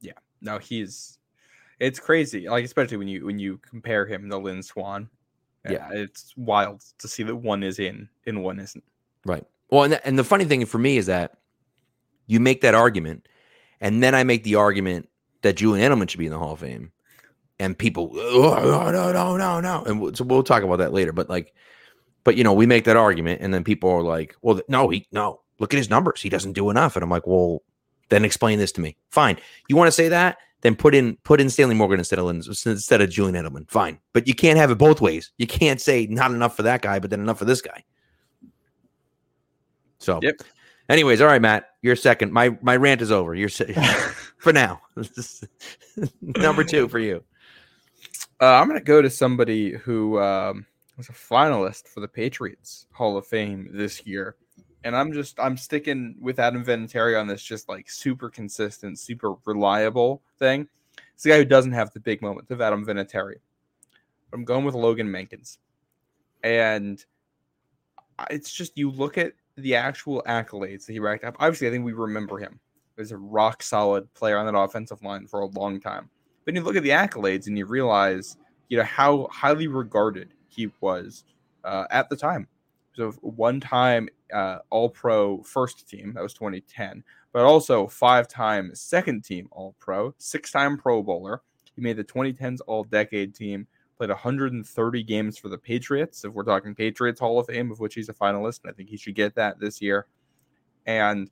Yeah. 0.00 0.12
No, 0.40 0.58
he's 0.58 1.18
it's 1.80 1.98
crazy. 1.98 2.48
Like 2.48 2.64
especially 2.64 2.98
when 2.98 3.08
you 3.08 3.26
when 3.26 3.38
you 3.40 3.58
compare 3.58 4.06
him 4.06 4.30
to 4.30 4.38
Lynn 4.38 4.62
Swann. 4.62 5.08
Yeah, 5.68 5.88
it's 5.92 6.34
wild 6.36 6.82
to 6.98 7.08
see 7.08 7.22
that 7.22 7.36
one 7.36 7.62
is 7.62 7.78
in 7.78 8.08
and 8.26 8.42
one 8.42 8.58
isn't. 8.58 8.84
Right. 9.24 9.44
Well, 9.70 9.84
and 9.84 9.92
the, 9.92 10.06
and 10.06 10.18
the 10.18 10.24
funny 10.24 10.44
thing 10.44 10.64
for 10.66 10.78
me 10.78 10.96
is 10.96 11.06
that 11.06 11.38
you 12.26 12.40
make 12.40 12.60
that 12.62 12.74
argument, 12.74 13.28
and 13.80 14.02
then 14.02 14.14
I 14.14 14.24
make 14.24 14.44
the 14.44 14.56
argument 14.56 15.08
that 15.42 15.56
Julian 15.56 15.90
Edelman 15.90 16.08
should 16.10 16.18
be 16.18 16.26
in 16.26 16.32
the 16.32 16.38
Hall 16.38 16.54
of 16.54 16.60
Fame, 16.60 16.92
and 17.58 17.78
people, 17.78 18.10
oh, 18.14 18.90
no, 18.90 19.12
no, 19.12 19.36
no, 19.36 19.60
no, 19.60 19.84
and 19.84 20.00
we'll, 20.00 20.14
so 20.14 20.24
we'll 20.24 20.42
talk 20.42 20.62
about 20.62 20.78
that 20.78 20.92
later. 20.92 21.12
But 21.12 21.30
like, 21.30 21.54
but 22.24 22.36
you 22.36 22.44
know, 22.44 22.52
we 22.52 22.66
make 22.66 22.84
that 22.84 22.96
argument, 22.96 23.40
and 23.40 23.54
then 23.54 23.64
people 23.64 23.90
are 23.90 24.02
like, 24.02 24.34
well, 24.42 24.60
no, 24.68 24.88
he 24.88 25.06
no, 25.12 25.40
look 25.58 25.72
at 25.72 25.78
his 25.78 25.90
numbers, 25.90 26.20
he 26.20 26.28
doesn't 26.28 26.54
do 26.54 26.70
enough, 26.70 26.96
and 26.96 27.02
I'm 27.02 27.10
like, 27.10 27.26
well, 27.26 27.62
then 28.08 28.24
explain 28.24 28.58
this 28.58 28.72
to 28.72 28.80
me. 28.80 28.96
Fine, 29.10 29.38
you 29.68 29.76
want 29.76 29.88
to 29.88 29.92
say 29.92 30.08
that? 30.08 30.38
Then 30.62 30.76
put 30.76 30.94
in 30.94 31.16
put 31.24 31.40
in 31.40 31.50
Stanley 31.50 31.74
Morgan 31.74 31.98
instead 31.98 32.18
of 32.18 32.28
instead 32.28 33.00
of 33.00 33.10
Julian 33.10 33.34
Edelman. 33.34 33.68
Fine, 33.68 33.98
but 34.12 34.26
you 34.26 34.34
can't 34.34 34.56
have 34.56 34.70
it 34.70 34.78
both 34.78 35.00
ways. 35.00 35.32
You 35.36 35.46
can't 35.46 35.80
say 35.80 36.06
not 36.06 36.30
enough 36.30 36.56
for 36.56 36.62
that 36.62 36.82
guy, 36.82 36.98
but 36.98 37.10
then 37.10 37.20
enough 37.20 37.38
for 37.38 37.44
this 37.44 37.60
guy. 37.60 37.84
So, 39.98 40.20
yep. 40.22 40.36
Anyways, 40.88 41.20
all 41.20 41.28
right, 41.28 41.40
Matt, 41.40 41.70
you're 41.82 41.96
second. 41.96 42.32
My 42.32 42.56
my 42.62 42.76
rant 42.76 43.02
is 43.02 43.10
over. 43.10 43.34
You're 43.34 43.48
for 44.38 44.52
now. 44.52 44.80
Number 46.20 46.64
two 46.64 46.88
for 46.88 46.98
you. 46.98 47.22
Uh, 48.40 48.54
I'm 48.54 48.66
going 48.68 48.78
to 48.78 48.84
go 48.84 49.00
to 49.00 49.08
somebody 49.08 49.72
who 49.72 50.18
um, 50.18 50.66
was 50.96 51.08
a 51.08 51.12
finalist 51.12 51.86
for 51.86 52.00
the 52.00 52.08
Patriots 52.08 52.86
Hall 52.92 53.16
of 53.16 53.24
Fame 53.24 53.70
this 53.72 54.04
year, 54.04 54.36
and 54.84 54.96
I'm 54.96 55.12
just 55.12 55.38
I'm 55.38 55.56
sticking 55.56 56.16
with 56.20 56.38
Adam 56.38 56.64
Vinatieri 56.64 57.18
on 57.18 57.26
this 57.26 57.42
just 57.42 57.68
like 57.68 57.90
super 57.90 58.28
consistent, 58.28 58.98
super 58.98 59.34
reliable 59.44 60.22
thing. 60.38 60.68
It's 61.14 61.22
the 61.22 61.30
guy 61.30 61.38
who 61.38 61.44
doesn't 61.44 61.72
have 61.72 61.92
the 61.92 62.00
big 62.00 62.22
moments 62.22 62.50
of 62.50 62.60
Adam 62.60 62.84
Vinatieri. 62.84 63.36
I'm 64.32 64.44
going 64.44 64.64
with 64.64 64.74
Logan 64.74 65.08
Mankins, 65.08 65.58
and 66.42 67.04
it's 68.30 68.52
just 68.52 68.76
you 68.76 68.90
look 68.90 69.18
at 69.18 69.32
the 69.56 69.74
actual 69.74 70.22
accolades 70.26 70.86
that 70.86 70.92
he 70.92 70.98
racked 70.98 71.24
up, 71.24 71.36
obviously, 71.38 71.68
I 71.68 71.70
think 71.70 71.84
we 71.84 71.92
remember 71.92 72.38
him 72.38 72.58
as 72.98 73.12
a 73.12 73.16
rock 73.16 73.62
solid 73.62 74.12
player 74.14 74.38
on 74.38 74.46
that 74.46 74.58
offensive 74.58 75.02
line 75.02 75.26
for 75.26 75.40
a 75.40 75.46
long 75.46 75.80
time. 75.80 76.08
But 76.44 76.54
you 76.54 76.62
look 76.62 76.76
at 76.76 76.82
the 76.82 76.90
accolades 76.90 77.46
and 77.46 77.56
you 77.56 77.66
realize, 77.66 78.36
you 78.68 78.78
know, 78.78 78.84
how 78.84 79.28
highly 79.30 79.66
regarded 79.66 80.34
he 80.48 80.70
was 80.80 81.24
uh, 81.64 81.86
at 81.90 82.08
the 82.08 82.16
time. 82.16 82.48
So 82.94 83.12
one 83.20 83.60
time 83.60 84.08
uh, 84.32 84.58
All 84.70 84.88
Pro 84.88 85.42
first 85.42 85.88
team, 85.88 86.12
that 86.14 86.22
was 86.22 86.34
2010, 86.34 87.02
but 87.32 87.44
also 87.44 87.86
five 87.86 88.28
time 88.28 88.74
second 88.74 89.24
team 89.24 89.48
All 89.50 89.74
Pro, 89.78 90.14
Bowler. 91.02 91.42
He 91.74 91.80
made 91.80 91.96
the 91.96 92.04
2010s 92.04 92.58
All 92.66 92.84
Decade 92.84 93.34
team, 93.34 93.66
played 93.96 94.10
130 94.10 95.02
games 95.04 95.38
for 95.38 95.48
the 95.48 95.56
Patriots. 95.56 96.24
If 96.24 96.32
we're 96.32 96.42
talking 96.42 96.74
Patriots 96.74 97.20
Hall 97.20 97.38
of 97.38 97.46
Fame, 97.46 97.70
of 97.70 97.80
which 97.80 97.94
he's 97.94 98.10
a 98.10 98.14
finalist, 98.14 98.60
and 98.62 98.70
I 98.70 98.74
think 98.74 98.90
he 98.90 98.96
should 98.96 99.14
get 99.14 99.34
that 99.36 99.58
this 99.58 99.80
year. 99.80 100.06
And 100.86 101.30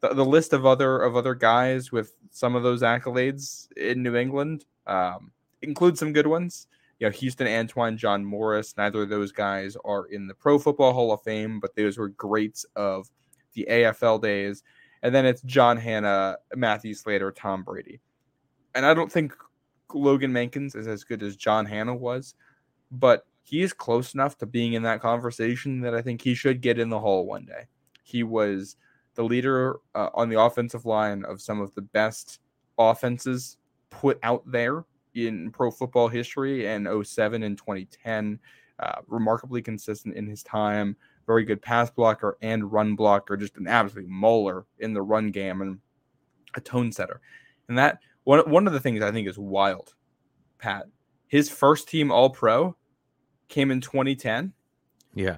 the, 0.00 0.14
the 0.14 0.24
list 0.24 0.52
of 0.52 0.64
other 0.64 1.00
of 1.00 1.16
other 1.16 1.34
guys 1.34 1.90
with 1.90 2.14
some 2.30 2.54
of 2.54 2.62
those 2.62 2.82
accolades 2.82 3.68
in 3.76 4.02
New 4.02 4.16
England 4.16 4.64
um, 4.86 5.32
includes 5.62 5.98
some 5.98 6.12
good 6.12 6.26
ones. 6.26 6.68
You 7.00 7.06
know, 7.06 7.12
Houston 7.12 7.46
Antwine, 7.46 7.96
Jon 7.96 8.24
Morris. 8.24 8.74
Neither 8.76 9.02
of 9.02 9.08
those 9.08 9.32
guys 9.32 9.76
are 9.84 10.04
in 10.06 10.28
the 10.28 10.34
Pro 10.34 10.58
Football 10.58 10.92
Hall 10.92 11.12
of 11.12 11.22
Fame, 11.22 11.58
but 11.58 11.74
those 11.74 11.96
were 11.96 12.10
greats 12.10 12.64
of 12.76 13.10
the 13.54 13.66
AFL 13.68 14.20
days. 14.20 14.62
And 15.02 15.14
then 15.14 15.24
it's 15.24 15.40
John 15.42 15.78
Hannah, 15.78 16.36
Matthew 16.54 16.92
Slater, 16.92 17.32
Tom 17.32 17.62
Brady. 17.64 18.00
And 18.74 18.84
I 18.84 18.92
don't 18.92 19.10
think 19.10 19.32
Logan 19.94 20.30
Mankins 20.32 20.76
is 20.76 20.86
as 20.86 21.02
good 21.02 21.22
as 21.22 21.36
John 21.36 21.64
Hannah 21.64 21.94
was, 21.94 22.34
but 22.90 23.26
he 23.42 23.62
is 23.62 23.72
close 23.72 24.14
enough 24.14 24.36
to 24.38 24.46
being 24.46 24.74
in 24.74 24.82
that 24.82 25.00
conversation 25.00 25.80
that 25.80 25.94
I 25.94 26.02
think 26.02 26.20
he 26.20 26.34
should 26.34 26.60
get 26.60 26.78
in 26.78 26.90
the 26.90 27.00
hall 27.00 27.26
one 27.26 27.46
day. 27.46 27.64
He 28.04 28.22
was 28.22 28.76
the 29.14 29.24
leader 29.24 29.76
uh, 29.94 30.10
on 30.14 30.28
the 30.28 30.40
offensive 30.40 30.84
line 30.84 31.24
of 31.24 31.40
some 31.40 31.60
of 31.60 31.74
the 31.74 31.82
best 31.82 32.40
offenses 32.78 33.56
put 33.88 34.18
out 34.22 34.42
there 34.46 34.84
in 35.14 35.50
pro 35.50 35.70
football 35.70 36.08
history 36.08 36.66
and 36.66 36.88
07 37.06 37.42
and 37.42 37.56
2010. 37.58 38.38
Uh, 38.78 39.02
remarkably 39.08 39.60
consistent 39.60 40.16
in 40.16 40.26
his 40.26 40.42
time, 40.42 40.96
very 41.26 41.44
good 41.44 41.60
pass 41.60 41.90
blocker 41.90 42.38
and 42.40 42.72
run 42.72 42.96
blocker, 42.96 43.36
just 43.36 43.58
an 43.58 43.68
absolute 43.68 44.08
mauler 44.08 44.64
in 44.78 44.94
the 44.94 45.02
run 45.02 45.30
game 45.30 45.60
and 45.60 45.78
a 46.54 46.60
tone 46.62 46.90
setter. 46.90 47.20
And 47.68 47.76
that 47.76 47.98
one 48.24 48.40
one 48.50 48.66
of 48.66 48.72
the 48.72 48.80
things 48.80 49.02
I 49.02 49.12
think 49.12 49.28
is 49.28 49.38
wild, 49.38 49.94
Pat. 50.58 50.86
His 51.26 51.50
first 51.50 51.88
team 51.88 52.10
All 52.10 52.30
Pro 52.30 52.74
came 53.48 53.70
in 53.70 53.82
2010. 53.82 54.54
Yeah. 55.14 55.36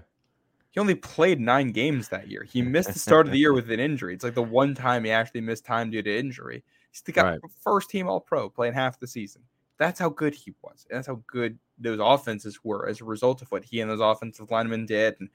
He 0.71 0.81
only 0.81 0.95
played 0.95 1.39
nine 1.39 1.73
games 1.73 2.09
that 2.09 2.29
year. 2.29 2.45
He 2.45 2.63
missed 2.63 2.93
the 2.93 2.99
start 2.99 3.27
of 3.27 3.33
the 3.33 3.39
year 3.39 3.53
with 3.55 3.71
an 3.71 3.81
injury. 3.81 4.15
It's 4.15 4.25
like 4.25 4.35
the 4.35 4.43
one 4.43 4.75
time 4.75 5.05
he 5.05 5.11
actually 5.11 5.43
missed 5.43 5.67
time 5.67 5.91
due 5.91 6.03
to 6.03 6.19
injury. 6.19 6.65
He's 6.91 7.03
the 7.03 7.13
guy 7.13 7.33
right. 7.33 7.41
first 7.63 7.91
team 7.91 8.09
All 8.09 8.21
Pro, 8.21 8.49
playing 8.49 8.75
half 8.75 8.99
the 8.99 9.07
season. 9.07 9.43
That's 9.79 9.99
how 9.99 10.11
good 10.11 10.35
he 10.35 10.55
was. 10.63 10.87
That's 10.91 11.07
how 11.07 11.23
good 11.27 11.59
those 11.79 11.99
offenses 12.01 12.61
were 12.63 12.89
as 12.89 13.01
a 13.01 13.05
result 13.05 13.43
of 13.43 13.51
what 13.51 13.65
he 13.65 13.81
and 13.81 13.91
those 13.91 14.01
offensive 14.01 14.51
linemen 14.51 14.87
did. 14.87 15.17
And 15.19 15.29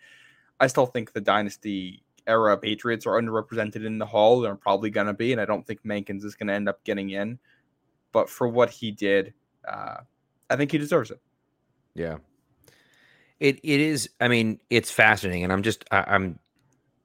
I 0.59 0.67
still 0.67 0.85
think 0.85 1.11
the 1.11 1.21
dynasty 1.21 2.03
era 2.27 2.57
Patriots 2.57 3.05
are 3.05 3.19
underrepresented 3.19 3.85
in 3.85 3.97
the 3.97 4.05
Hall. 4.05 4.41
They're 4.41 4.55
probably 4.55 4.89
going 4.89 5.07
to 5.07 5.13
be, 5.13 5.31
and 5.31 5.41
I 5.41 5.45
don't 5.45 5.65
think 5.65 5.83
Mankins 5.83 6.23
is 6.23 6.35
going 6.35 6.47
to 6.47 6.53
end 6.53 6.69
up 6.69 6.83
getting 6.83 7.09
in. 7.11 7.39
But 8.11 8.29
for 8.29 8.47
what 8.47 8.69
he 8.69 8.91
did, 8.91 9.33
uh, 9.67 9.97
I 10.49 10.55
think 10.55 10.71
he 10.71 10.77
deserves 10.77 11.11
it. 11.11 11.19
Yeah, 11.93 12.17
it 13.39 13.59
it 13.63 13.79
is. 13.79 14.09
I 14.21 14.27
mean, 14.27 14.59
it's 14.69 14.91
fascinating, 14.91 15.43
and 15.43 15.51
I'm 15.51 15.63
just 15.63 15.83
I, 15.91 16.15
am 16.15 16.39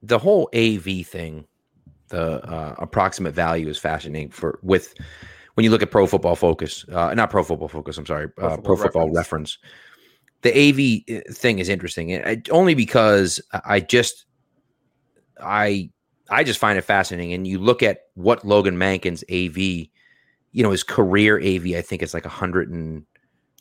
the 0.02 0.18
whole 0.18 0.48
AV 0.54 1.06
thing. 1.06 1.46
The 2.08 2.44
uh, 2.44 2.74
approximate 2.78 3.34
value 3.34 3.68
is 3.68 3.78
fascinating 3.78 4.28
for 4.30 4.58
with 4.62 4.94
when 5.54 5.64
you 5.64 5.70
look 5.70 5.82
at 5.82 5.90
Pro 5.90 6.06
Football 6.06 6.36
Focus, 6.36 6.84
uh, 6.90 7.14
not 7.14 7.30
Pro 7.30 7.42
Football 7.42 7.68
Focus. 7.68 7.98
I'm 7.98 8.06
sorry, 8.06 8.28
Pro, 8.28 8.46
uh, 8.46 8.50
Football, 8.56 8.76
Pro 8.76 8.84
Football 8.84 9.10
Reference. 9.12 9.58
The 10.42 10.50
AV 10.50 11.16
uh, 11.16 11.32
thing 11.32 11.58
is 11.58 11.68
interesting, 11.68 12.42
only 12.50 12.74
because 12.74 13.40
I 13.64 13.80
just 13.80 14.26
I 15.40 15.90
I 16.30 16.44
just 16.44 16.58
find 16.58 16.78
it 16.78 16.82
fascinating. 16.82 17.32
And 17.32 17.46
you 17.46 17.58
look 17.58 17.82
at 17.82 18.06
what 18.14 18.44
Logan 18.44 18.76
Mankins 18.76 19.22
AV, 19.30 19.88
you 20.52 20.62
know, 20.62 20.70
his 20.70 20.82
career 20.82 21.38
AV, 21.38 21.74
I 21.76 21.82
think 21.82 22.02
it's 22.02 22.14
like 22.14 22.26
a 22.26 22.30
hundred 22.30 22.70
and 22.70 23.04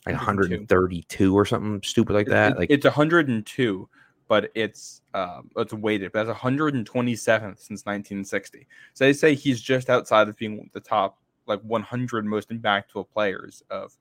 like 0.06 0.16
132 0.16 1.34
or 1.34 1.46
something 1.46 1.80
stupid 1.82 2.14
like 2.14 2.26
that. 2.28 2.58
Like 2.58 2.70
it's 2.70 2.84
102, 2.84 3.88
but 4.26 4.50
it's 4.54 5.02
um 5.14 5.50
it's 5.56 5.72
weighted. 5.72 6.10
But 6.12 6.24
that's 6.24 6.38
127th 6.38 7.58
since 7.58 7.84
1960. 7.84 8.66
So 8.94 9.04
they 9.04 9.12
say 9.12 9.34
he's 9.34 9.60
just 9.60 9.90
outside 9.90 10.28
of 10.28 10.36
being 10.36 10.70
the 10.72 10.80
top 10.80 11.18
like 11.46 11.60
100 11.62 12.24
most 12.24 12.50
impactful 12.50 13.08
players 13.10 13.62
of 13.70 13.96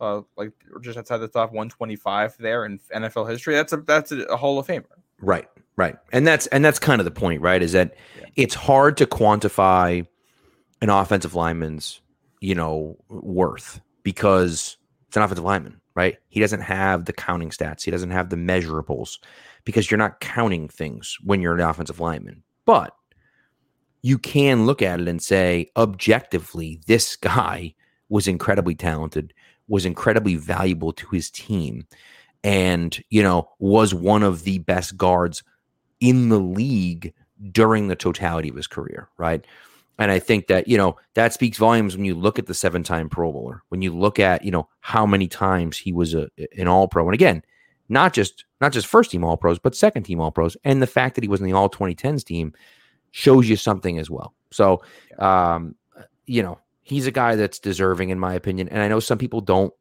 uh 0.00 0.22
like 0.36 0.52
just 0.80 0.98
outside 0.98 1.18
the 1.18 1.28
top 1.28 1.50
125 1.50 2.36
there 2.38 2.64
in 2.64 2.80
NFL 2.94 3.28
history. 3.30 3.54
That's 3.54 3.72
a 3.72 3.78
that's 3.78 4.12
a, 4.12 4.22
a 4.24 4.36
Hall 4.36 4.58
of 4.58 4.66
Famer. 4.66 4.84
Right. 5.20 5.48
Right. 5.76 5.96
And 6.12 6.26
that's 6.26 6.46
and 6.48 6.64
that's 6.64 6.78
kind 6.78 7.00
of 7.00 7.04
the 7.04 7.10
point, 7.10 7.40
right? 7.40 7.62
Is 7.62 7.72
that 7.72 7.94
yeah. 8.18 8.26
it's 8.36 8.54
hard 8.54 8.96
to 8.98 9.06
quantify 9.06 10.06
an 10.80 10.90
offensive 10.90 11.34
lineman's, 11.34 12.00
you 12.40 12.54
know, 12.54 12.96
worth 13.08 13.80
because 14.02 14.76
it's 15.08 15.16
an 15.16 15.22
offensive 15.22 15.44
lineman, 15.44 15.80
right? 15.94 16.18
He 16.28 16.40
doesn't 16.40 16.60
have 16.60 17.06
the 17.06 17.12
counting 17.12 17.50
stats. 17.50 17.82
He 17.82 17.90
doesn't 17.90 18.10
have 18.10 18.30
the 18.30 18.36
measurables 18.36 19.18
because 19.64 19.90
you're 19.90 19.98
not 19.98 20.20
counting 20.20 20.68
things 20.68 21.16
when 21.24 21.40
you're 21.40 21.54
an 21.54 21.60
offensive 21.60 22.00
lineman. 22.00 22.42
But 22.66 22.94
you 24.04 24.18
can 24.18 24.66
look 24.66 24.82
at 24.82 25.00
it 25.00 25.08
and 25.08 25.22
say 25.22 25.70
objectively 25.78 26.78
this 26.86 27.16
guy 27.16 27.74
was 28.10 28.28
incredibly 28.28 28.74
talented, 28.74 29.32
was 29.66 29.86
incredibly 29.86 30.36
valuable 30.36 30.92
to 30.92 31.08
his 31.08 31.30
team 31.30 31.86
and, 32.42 33.02
you 33.08 33.22
know, 33.22 33.48
was 33.60 33.94
one 33.94 34.22
of 34.22 34.44
the 34.44 34.58
best 34.58 34.98
guards 34.98 35.42
in 36.00 36.28
the 36.28 36.38
league 36.38 37.14
during 37.50 37.88
the 37.88 37.96
totality 37.96 38.50
of 38.50 38.56
his 38.56 38.66
career, 38.66 39.08
right? 39.16 39.46
And 39.98 40.10
I 40.10 40.18
think 40.18 40.48
that, 40.48 40.68
you 40.68 40.76
know, 40.76 40.98
that 41.14 41.32
speaks 41.32 41.56
volumes 41.56 41.96
when 41.96 42.04
you 42.04 42.14
look 42.14 42.38
at 42.38 42.44
the 42.44 42.52
seven 42.52 42.82
time 42.82 43.08
Pro 43.08 43.32
Bowler, 43.32 43.62
when 43.70 43.80
you 43.80 43.90
look 43.90 44.20
at, 44.20 44.44
you 44.44 44.50
know, 44.50 44.68
how 44.80 45.06
many 45.06 45.28
times 45.28 45.78
he 45.78 45.94
was 45.94 46.12
a, 46.12 46.28
an 46.58 46.68
all 46.68 46.88
pro. 46.88 47.06
And 47.06 47.14
again, 47.14 47.42
not 47.88 48.12
just 48.12 48.44
not 48.60 48.72
just 48.72 48.86
first 48.86 49.12
team 49.12 49.24
all 49.24 49.38
pros, 49.38 49.58
but 49.58 49.74
second 49.74 50.02
team 50.02 50.20
all 50.20 50.30
pros. 50.30 50.58
And 50.62 50.82
the 50.82 50.86
fact 50.86 51.14
that 51.14 51.24
he 51.24 51.28
was 51.28 51.40
in 51.40 51.46
the 51.46 51.54
all 51.54 51.70
2010s 51.70 52.22
team 52.22 52.52
shows 53.14 53.48
you 53.48 53.54
something 53.54 54.00
as 54.00 54.10
well. 54.10 54.34
So 54.50 54.82
um, 55.20 55.76
you 56.26 56.42
know, 56.42 56.58
he's 56.82 57.06
a 57.06 57.12
guy 57.12 57.36
that's 57.36 57.60
deserving 57.60 58.10
in 58.10 58.18
my 58.18 58.34
opinion. 58.34 58.68
And 58.70 58.82
I 58.82 58.88
know 58.88 58.98
some 58.98 59.18
people 59.18 59.40
don't 59.40 59.72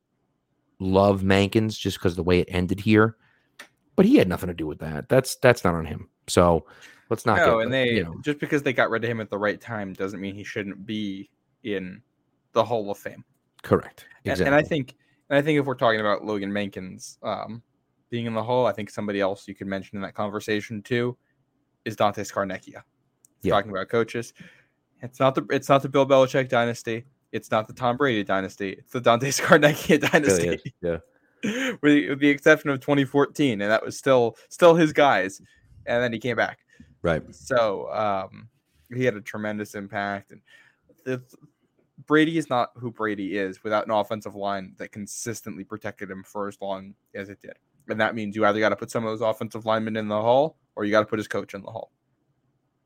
love 0.77 1.23
Mankins 1.23 1.77
just 1.77 1.97
because 1.97 2.15
the 2.15 2.21
way 2.21 2.39
it 2.39 2.47
ended 2.51 2.79
here, 2.79 3.17
but 3.95 4.05
he 4.05 4.17
had 4.17 4.29
nothing 4.29 4.47
to 4.47 4.53
do 4.53 4.67
with 4.67 4.77
that. 4.79 5.09
That's 5.09 5.35
that's 5.37 5.63
not 5.63 5.73
on 5.73 5.85
him. 5.85 6.09
So 6.27 6.67
let's 7.09 7.25
not. 7.25 7.37
No, 7.37 7.57
get, 7.57 7.63
and 7.65 7.73
they 7.73 7.89
you 7.93 8.03
know, 8.03 8.15
just 8.23 8.39
because 8.39 8.61
they 8.61 8.71
got 8.71 8.91
rid 8.91 9.03
of 9.03 9.09
him 9.09 9.19
at 9.19 9.31
the 9.31 9.37
right 9.37 9.59
time 9.59 9.93
doesn't 9.93 10.21
mean 10.21 10.35
he 10.35 10.43
shouldn't 10.43 10.85
be 10.85 11.29
in 11.63 12.03
the 12.51 12.63
Hall 12.63 12.91
of 12.91 12.99
Fame. 12.99 13.25
correct. 13.63 14.05
And, 14.25 14.33
Exactly. 14.33 14.45
and 14.45 14.55
I 14.55 14.61
think, 14.61 14.95
and 15.29 15.37
I 15.39 15.41
think 15.41 15.59
if 15.59 15.65
we're 15.65 15.73
talking 15.73 15.99
about 15.99 16.23
Logan 16.23 16.51
Mankins 16.51 17.17
um, 17.23 17.63
being 18.09 18.27
in 18.27 18.33
the 18.33 18.43
Hall, 18.43 18.67
I 18.67 18.73
think 18.73 18.91
somebody 18.91 19.19
else 19.21 19.47
you 19.47 19.55
could 19.55 19.67
mention 19.67 19.97
in 19.97 20.03
that 20.03 20.13
conversation 20.13 20.83
too 20.83 21.17
is 21.83 21.95
Dante 21.95 22.23
Scarnecchia. 22.23 22.83
Yeah. 23.43 23.51
Talking 23.51 23.71
about 23.71 23.89
coaches, 23.89 24.33
it's 25.01 25.19
not 25.19 25.35
the 25.35 25.45
it's 25.49 25.69
not 25.69 25.81
the 25.81 25.89
Bill 25.89 26.05
Belichick 26.05 26.49
dynasty. 26.49 27.05
It's 27.31 27.51
not 27.51 27.67
the 27.67 27.73
Tom 27.73 27.97
Brady 27.97 28.23
dynasty. 28.23 28.71
It's 28.71 28.91
the 28.91 29.01
Dante 29.01 29.29
Scarnecchia 29.29 29.99
dynasty. 30.11 30.73
yeah. 30.81 30.97
with, 31.43 31.81
the, 31.81 32.09
with 32.09 32.19
the 32.19 32.29
exception 32.29 32.69
of 32.69 32.79
2014, 32.79 33.61
and 33.61 33.69
that 33.69 33.83
was 33.83 33.97
still 33.97 34.37
still 34.49 34.75
his 34.75 34.93
guys, 34.93 35.41
and 35.85 36.01
then 36.01 36.13
he 36.13 36.19
came 36.19 36.37
back. 36.37 36.59
Right. 37.01 37.23
So 37.35 37.91
um, 37.91 38.47
he 38.95 39.03
had 39.03 39.15
a 39.15 39.21
tremendous 39.21 39.75
impact, 39.75 40.31
and 40.31 40.41
the, 41.03 41.21
Brady 42.05 42.37
is 42.37 42.49
not 42.49 42.71
who 42.75 42.91
Brady 42.91 43.37
is 43.37 43.63
without 43.63 43.85
an 43.85 43.91
offensive 43.91 44.35
line 44.35 44.73
that 44.77 44.91
consistently 44.91 45.63
protected 45.63 46.09
him 46.09 46.23
for 46.23 46.47
as 46.47 46.57
long 46.61 46.95
as 47.13 47.29
it 47.29 47.41
did. 47.41 47.57
And 47.89 47.99
that 47.99 48.15
means 48.15 48.35
you 48.35 48.45
either 48.45 48.59
got 48.59 48.69
to 48.69 48.75
put 48.75 48.91
some 48.91 49.05
of 49.05 49.11
those 49.11 49.27
offensive 49.27 49.65
linemen 49.65 49.97
in 49.97 50.07
the 50.07 50.21
hall, 50.21 50.57
or 50.75 50.85
you 50.85 50.91
got 50.91 51.01
to 51.01 51.05
put 51.05 51.19
his 51.19 51.27
coach 51.27 51.53
in 51.53 51.61
the 51.61 51.71
hall. 51.71 51.91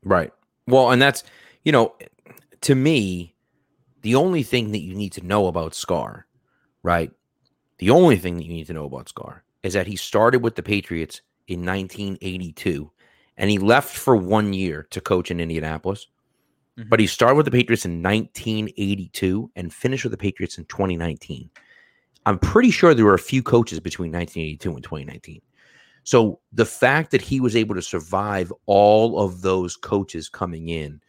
Right. 0.02 0.32
Well, 0.68 0.90
and 0.90 1.00
that's, 1.00 1.24
you 1.64 1.72
know, 1.72 1.94
to 2.62 2.74
me, 2.74 3.34
the 4.02 4.14
only 4.14 4.42
thing 4.42 4.72
that 4.72 4.80
you 4.80 4.94
need 4.94 5.12
to 5.12 5.26
know 5.26 5.46
about 5.46 5.74
Scar, 5.74 6.26
right? 6.82 7.10
The 7.78 7.90
only 7.90 8.16
thing 8.16 8.36
that 8.36 8.44
you 8.44 8.52
need 8.52 8.66
to 8.68 8.74
know 8.74 8.84
about 8.84 9.08
Scar 9.08 9.44
is 9.62 9.72
that 9.74 9.86
he 9.86 9.96
started 9.96 10.42
with 10.42 10.56
the 10.56 10.62
Patriots 10.62 11.22
in 11.48 11.64
1982 11.64 12.90
and 13.36 13.50
he 13.50 13.58
left 13.58 13.96
for 13.96 14.16
one 14.16 14.52
year 14.52 14.86
to 14.90 15.00
coach 15.00 15.30
in 15.30 15.40
Indianapolis. 15.40 16.06
Mhm. 16.78 16.88
But 16.88 17.00
he 17.00 17.06
started 17.06 17.36
with 17.36 17.46
the 17.46 17.52
Patriots 17.52 17.84
in 17.84 18.02
1982 18.02 19.50
and 19.56 19.72
finished 19.72 20.04
with 20.04 20.12
the 20.12 20.18
Patriots 20.18 20.58
in 20.58 20.64
2019. 20.66 21.50
I'm 22.26 22.38
pretty 22.38 22.70
sure 22.70 22.94
there 22.94 23.04
were 23.04 23.14
a 23.14 23.18
few 23.18 23.42
coaches 23.42 23.80
between 23.80 24.12
1982 24.12 24.74
and 24.74 24.84
2019. 24.84 25.40
So 26.08 26.40
the 26.54 26.64
fact 26.64 27.10
that 27.10 27.20
he 27.20 27.38
was 27.38 27.54
able 27.54 27.74
to 27.74 27.82
survive 27.82 28.50
all 28.64 29.20
of 29.20 29.42
those 29.42 29.76
coaches 29.76 30.30
coming 30.30 30.70
in 30.70 31.02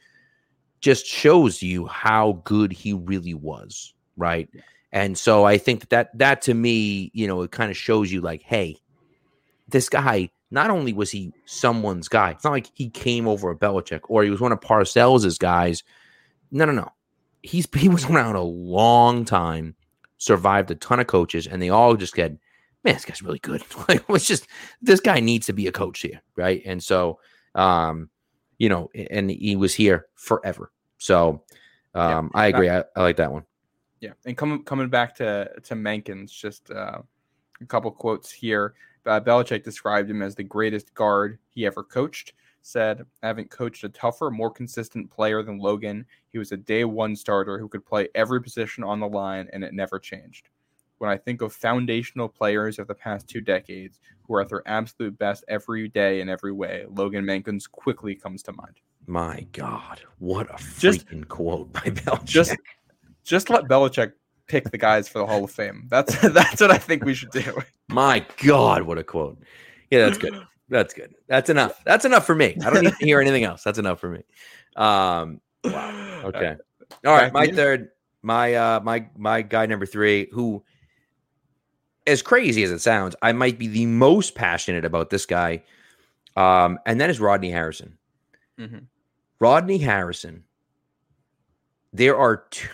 just 0.81 1.05
shows 1.05 1.61
you 1.61 1.87
how 1.87 2.41
good 2.43 2.73
he 2.73 2.91
really 2.91 3.33
was, 3.33 3.93
right? 4.17 4.49
And 4.91 5.17
so 5.17 5.45
I 5.45 5.57
think 5.57 5.79
that 5.79 5.89
that, 5.91 6.17
that 6.17 6.41
to 6.41 6.53
me, 6.53 7.11
you 7.13 7.27
know, 7.27 7.43
it 7.43 7.51
kind 7.51 7.71
of 7.71 7.77
shows 7.77 8.11
you 8.11 8.19
like, 8.19 8.41
hey, 8.41 8.75
this 9.69 9.87
guy 9.87 10.31
not 10.51 10.69
only 10.69 10.91
was 10.91 11.11
he 11.11 11.31
someone's 11.45 12.09
guy, 12.09 12.31
it's 12.31 12.43
not 12.43 12.51
like 12.51 12.69
he 12.73 12.89
came 12.89 13.25
over 13.25 13.51
a 13.51 13.55
Belichick 13.55 14.01
or 14.09 14.25
he 14.25 14.29
was 14.29 14.41
one 14.41 14.51
of 14.51 14.59
Parcells' 14.59 15.39
guys. 15.39 15.81
No, 16.51 16.65
no, 16.65 16.73
no. 16.73 16.89
He's 17.41 17.69
he 17.73 17.87
was 17.87 18.03
around 18.09 18.35
a 18.35 18.41
long 18.41 19.23
time, 19.23 19.75
survived 20.17 20.69
a 20.71 20.75
ton 20.75 20.99
of 20.99 21.07
coaches, 21.07 21.47
and 21.47 21.61
they 21.61 21.69
all 21.69 21.95
just 21.95 22.15
get, 22.15 22.33
man, 22.83 22.93
this 22.93 23.05
guy's 23.05 23.21
really 23.21 23.39
good. 23.39 23.63
Like 23.87 24.03
it's 24.09 24.25
just 24.25 24.47
this 24.81 24.99
guy 24.99 25.19
needs 25.19 25.45
to 25.47 25.53
be 25.53 25.67
a 25.67 25.71
coach 25.71 26.01
here, 26.01 26.21
right? 26.35 26.61
And 26.65 26.83
so, 26.83 27.19
um, 27.55 28.09
you 28.57 28.69
know, 28.69 28.89
and 28.93 29.29
he 29.31 29.55
was 29.55 29.73
here 29.73 30.07
forever. 30.15 30.71
So, 30.97 31.43
Yeah. 31.95 32.17
um, 32.17 32.31
I 32.33 32.47
agree. 32.47 32.69
I, 32.69 32.83
I 32.95 33.01
like 33.01 33.17
that 33.17 33.31
one. 33.31 33.43
Yeah, 34.01 34.11
and 34.25 34.37
coming 34.37 34.63
coming 34.63 34.89
back 34.89 35.15
to 35.15 35.51
to 35.63 35.75
Mankins, 35.75 36.31
just 36.31 36.71
uh, 36.71 36.99
a 37.61 37.65
couple 37.65 37.91
quotes 37.91 38.31
here. 38.31 38.75
Uh, 39.05 39.19
Belichick 39.19 39.63
described 39.63 40.09
him 40.09 40.21
as 40.21 40.35
the 40.35 40.43
greatest 40.43 40.93
guard 40.93 41.39
he 41.49 41.65
ever 41.65 41.83
coached. 41.83 42.33
Said, 42.61 43.05
"I 43.23 43.27
haven't 43.27 43.49
coached 43.49 43.83
a 43.83 43.89
tougher, 43.89 44.29
more 44.29 44.51
consistent 44.51 45.09
player 45.09 45.41
than 45.43 45.57
Logan. 45.59 46.05
He 46.31 46.37
was 46.37 46.51
a 46.51 46.57
day 46.57 46.85
one 46.85 47.15
starter 47.15 47.57
who 47.57 47.67
could 47.67 47.85
play 47.85 48.07
every 48.15 48.41
position 48.41 48.83
on 48.83 48.99
the 48.99 49.07
line, 49.07 49.49
and 49.51 49.63
it 49.63 49.73
never 49.73 49.99
changed." 49.99 50.49
When 50.99 51.09
I 51.09 51.17
think 51.17 51.41
of 51.41 51.53
foundational 51.53 52.29
players 52.29 52.77
of 52.77 52.87
the 52.87 52.93
past 52.93 53.27
two 53.27 53.41
decades 53.41 53.99
who 54.23 54.35
are 54.35 54.41
at 54.41 54.49
their 54.49 54.63
absolute 54.67 55.17
best 55.17 55.43
every 55.47 55.87
day 55.87 56.21
in 56.21 56.29
every 56.29 56.51
way, 56.51 56.85
Logan 56.89 57.25
Mankins 57.25 57.69
quickly 57.69 58.15
comes 58.15 58.43
to 58.43 58.53
mind. 58.53 58.79
My 59.07 59.47
God, 59.53 60.01
what 60.19 60.47
a 60.53 60.57
Just- 60.77 61.07
freaking 61.07 61.27
quote 61.27 61.73
by 61.73 61.81
Belichick. 61.81 62.25
Just 62.25 62.55
just 63.23 63.49
let 63.49 63.65
Belichick 63.65 64.13
pick 64.47 64.69
the 64.71 64.77
guys 64.77 65.07
for 65.07 65.19
the 65.19 65.25
Hall 65.25 65.43
of 65.43 65.51
Fame. 65.51 65.87
That's 65.89 66.19
that's 66.33 66.61
what 66.61 66.69
I 66.71 66.77
think 66.77 67.05
we 67.05 67.13
should 67.13 67.31
do. 67.31 67.59
My 67.87 68.25
God, 68.43 68.83
what 68.83 68.97
a 68.97 69.03
quote. 69.03 69.39
Yeah, 69.89 70.05
that's 70.05 70.17
good. 70.17 70.35
That's 70.69 70.93
good. 70.93 71.15
That's 71.27 71.49
enough. 71.49 71.81
That's 71.85 72.05
enough 72.05 72.25
for 72.25 72.35
me. 72.35 72.55
I 72.63 72.69
don't 72.69 72.83
need 72.83 72.93
to 72.99 73.05
hear 73.05 73.19
anything 73.21 73.43
else. 73.43 73.63
That's 73.63 73.79
enough 73.79 73.99
for 73.99 74.09
me. 74.09 74.21
Um, 74.75 75.41
wow. 75.63 76.21
Okay. 76.25 76.55
All 77.05 77.13
right. 77.15 77.33
My 77.33 77.47
third, 77.47 77.89
my 78.21 78.53
uh 78.53 78.79
my 78.81 79.07
my 79.17 79.41
guy 79.41 79.65
number 79.65 79.85
three, 79.85 80.27
who 80.31 80.63
as 82.09 82.21
crazy 82.21 82.63
as 82.63 82.71
it 82.71 82.79
sounds, 82.79 83.15
I 83.21 83.31
might 83.31 83.57
be 83.59 83.67
the 83.67 83.85
most 83.85 84.35
passionate 84.35 84.83
about 84.85 85.09
this 85.09 85.25
guy. 85.25 85.63
Um, 86.35 86.79
and 86.85 86.99
that 87.01 87.09
is 87.09 87.19
Rodney 87.19 87.51
Harrison. 87.51 87.97
Mhm. 88.59 88.85
Rodney 89.39 89.77
Harrison. 89.77 90.43
There 91.93 92.17
are 92.17 92.45
two, 92.51 92.67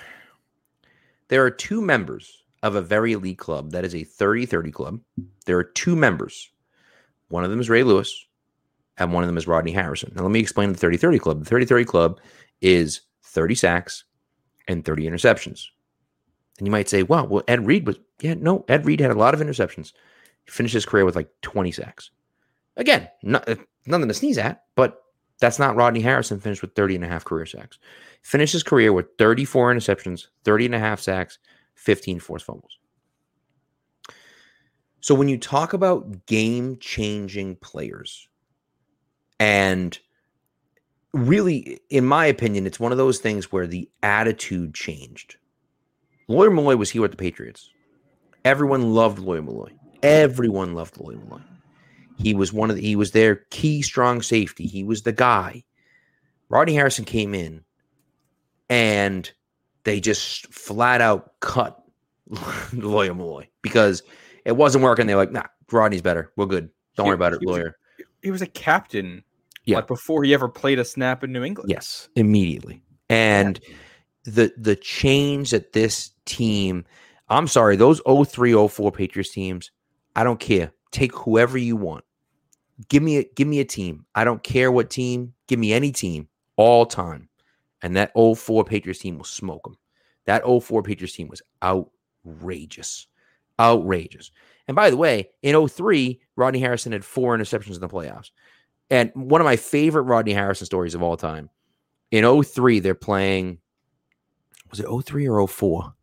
there 1.28 1.44
are 1.46 1.52
two 1.52 1.82
members 1.82 2.44
of 2.64 2.76
a 2.76 2.82
very 2.82 3.14
elite 3.14 3.38
club 3.38 3.72
that 3.72 3.86
is 3.86 3.94
a 3.94 4.04
30-30 4.04 4.72
club. 4.72 5.00
There 5.46 5.58
are 5.58 5.64
two 5.64 5.96
members. 5.96 6.52
One 7.28 7.44
of 7.44 7.50
them 7.52 7.60
is 7.60 7.70
Ray 7.70 7.84
Lewis, 7.84 8.26
and 8.98 9.14
one 9.14 9.24
of 9.24 9.28
them 9.28 9.38
is 9.38 9.48
Rodney 9.48 9.72
Harrison. 9.72 10.12
Now, 10.16 10.24
let 10.24 10.32
me 10.32 10.40
explain 10.40 10.72
the 10.72 10.80
30-30 10.80 11.20
club. 11.20 11.44
The 11.44 11.50
30-30 11.50 11.86
club 11.86 12.20
is 12.62 13.02
30 13.24 13.56
sacks 13.56 14.04
and 14.68 14.84
30 14.84 15.06
interceptions. 15.08 15.66
And 16.58 16.68
you 16.68 16.72
might 16.72 16.90
say, 16.90 17.04
wow, 17.04 17.26
well, 17.26 17.44
Ed 17.48 17.66
Reed 17.66 17.86
was, 17.86 17.98
yeah, 18.22 18.36
no, 18.36 18.64
Ed 18.68 18.86
Reed 18.86 19.02
had 19.02 19.12
a 19.12 19.16
lot 19.16 19.34
of 19.34 19.42
interceptions. 19.42 19.92
He 20.46 20.52
finished 20.52 20.74
his 20.74 20.86
career 20.86 21.06
with 21.06 21.16
like 21.16 21.30
20 21.42 21.72
sacks. 21.72 22.12
Again, 22.78 23.10
not, 23.24 23.48
uh, 23.48 23.56
nothing 23.86 24.08
to 24.08 24.14
sneeze 24.14 24.38
at, 24.38 24.64
but 24.76 25.02
that's 25.40 25.60
not 25.60 25.76
Rodney 25.76 26.02
Harrison 26.02 26.40
finished 26.40 26.62
with 26.62 26.76
30 26.76 26.96
and 26.96 27.04
a 27.04 27.08
half 27.08 27.26
career 27.26 27.46
sacks. 27.46 27.78
Finished 28.22 28.54
his 28.54 28.64
career 28.64 28.94
with 28.94 29.08
34 29.18 29.74
interceptions, 29.74 30.28
30 30.44 30.68
and 30.68 30.76
a 30.76 30.80
half 30.80 31.00
sacks, 31.00 31.40
15 31.76 32.20
forced 32.20 32.46
fumbles. 32.46 32.78
So 35.02 35.14
when 35.14 35.28
you 35.28 35.38
talk 35.38 35.74
about 35.74 36.26
game 36.26 36.78
changing 36.80 37.58
players, 37.58 38.28
and 39.40 39.98
really, 41.14 41.80
in 41.90 42.06
my 42.06 42.26
opinion, 42.26 42.66
it's 42.66 42.80
one 42.80 42.92
of 42.92 42.98
those 42.98 43.20
things 43.20 43.52
where 43.52 43.68
the 43.68 43.90
attitude 44.02 44.74
changed. 44.74 45.38
Lawyer 46.28 46.50
Milloy 46.50 46.78
was 46.78 46.90
here 46.90 47.02
with 47.02 47.12
the 47.12 47.18
Patriots. 47.18 47.70
Everyone 48.44 48.94
loved 48.94 49.20
Lawyer 49.20 49.42
Milloy. 49.42 49.72
Everyone 50.04 50.74
loved 50.74 51.00
Lawyer 51.00 51.18
Milloy. 51.18 51.42
He 52.18 52.34
was 52.34 52.54
one 52.54 52.70
of 52.70 52.76
the, 52.78 52.82
he 52.82 52.96
was 52.96 53.12
their 53.12 53.36
key 53.52 53.82
strong 53.82 54.22
safety. 54.22 54.66
He 54.68 54.84
was 54.84 55.02
the 55.04 55.12
guy. 55.12 55.64
Rodney 56.50 56.74
Harrison 56.76 57.06
came 57.06 57.34
in 57.36 57.64
and 58.70 59.32
they 59.84 60.00
just 60.00 60.48
flat 60.54 61.02
out 61.02 61.40
cut 61.42 61.78
Lawyer 62.74 63.14
Milloy 63.14 63.48
because 63.62 64.02
it 64.46 64.54
wasn't 64.54 64.84
working. 64.84 65.08
They're 65.08 65.16
like, 65.18 65.32
nah, 65.32 65.44
Rodney's 65.72 66.02
better. 66.02 66.32
We're 66.36 66.46
good. 66.46 66.70
Don't 66.96 67.06
He- 67.06 67.10
worry 67.10 67.16
about 67.16 67.34
it, 67.34 67.40
he 67.42 67.46
was 67.48 67.58
Lawyer. 67.58 67.76
He 68.22 68.32
was 68.32 68.42
a 68.42 68.48
captain, 68.48 69.24
Yeah. 69.66 69.78
like 69.78 69.88
before 69.88 70.24
he 70.24 70.34
ever 70.34 70.48
played 70.50 70.80
a 70.80 70.86
snap 70.86 71.24
in 71.24 71.32
New 71.32 71.44
England. 71.44 71.70
Yes, 71.70 72.10
immediately. 72.16 72.82
And 73.10 73.60
the 74.24 74.52
the 74.58 74.76
change 74.76 75.52
that 75.52 75.74
this 75.74 76.10
team, 76.26 76.86
I'm 77.30 77.48
sorry, 77.48 77.76
those 77.76 78.02
03 78.06 78.68
04 78.68 78.92
Patriots 78.92 79.32
teams, 79.32 79.72
I 80.16 80.24
don't 80.24 80.40
care. 80.40 80.72
Take 80.92 81.16
whoever 81.16 81.58
you 81.58 81.76
want. 81.76 82.04
Give 82.90 83.04
me 83.04 83.18
a 83.18 83.24
give 83.36 83.48
me 83.48 83.60
a 83.60 83.66
team. 83.66 84.06
I 84.16 84.24
don't 84.24 84.44
care 84.44 84.72
what 84.72 84.90
team. 84.90 85.34
Give 85.48 85.60
me 85.60 85.74
any 85.74 85.92
team 85.92 86.28
all 86.58 86.86
time. 86.86 87.30
And 87.82 87.96
that 87.96 88.12
04 88.14 88.66
Patriots 88.66 89.00
team 89.00 89.18
will 89.18 89.26
smoke 89.26 89.64
them. 89.64 89.78
That 90.26 90.44
04 90.46 90.84
Patriots 90.84 91.16
team 91.16 91.28
was 91.28 91.42
outrageous. 91.64 93.08
Outrageous. 93.60 94.32
And 94.68 94.76
by 94.76 94.90
the 94.90 94.98
way, 94.98 95.30
in 95.44 95.68
03, 95.68 96.20
Rodney 96.36 96.60
Harrison 96.60 96.92
had 96.92 97.06
four 97.06 97.38
interceptions 97.38 97.76
in 97.76 97.82
the 97.82 97.88
playoffs. 97.88 98.32
And 98.90 99.12
one 99.14 99.42
of 99.42 99.46
my 99.46 99.56
favorite 99.56 100.04
Rodney 100.04 100.34
Harrison 100.34 100.66
stories 100.66 100.96
of 100.96 101.04
all 101.04 101.18
time. 101.18 101.50
In 102.12 102.44
03, 102.44 102.80
they're 102.80 102.96
playing, 102.96 103.60
was 104.70 104.80
it 104.80 104.88
03 104.88 105.28
or 105.28 105.48
04? 105.48 105.94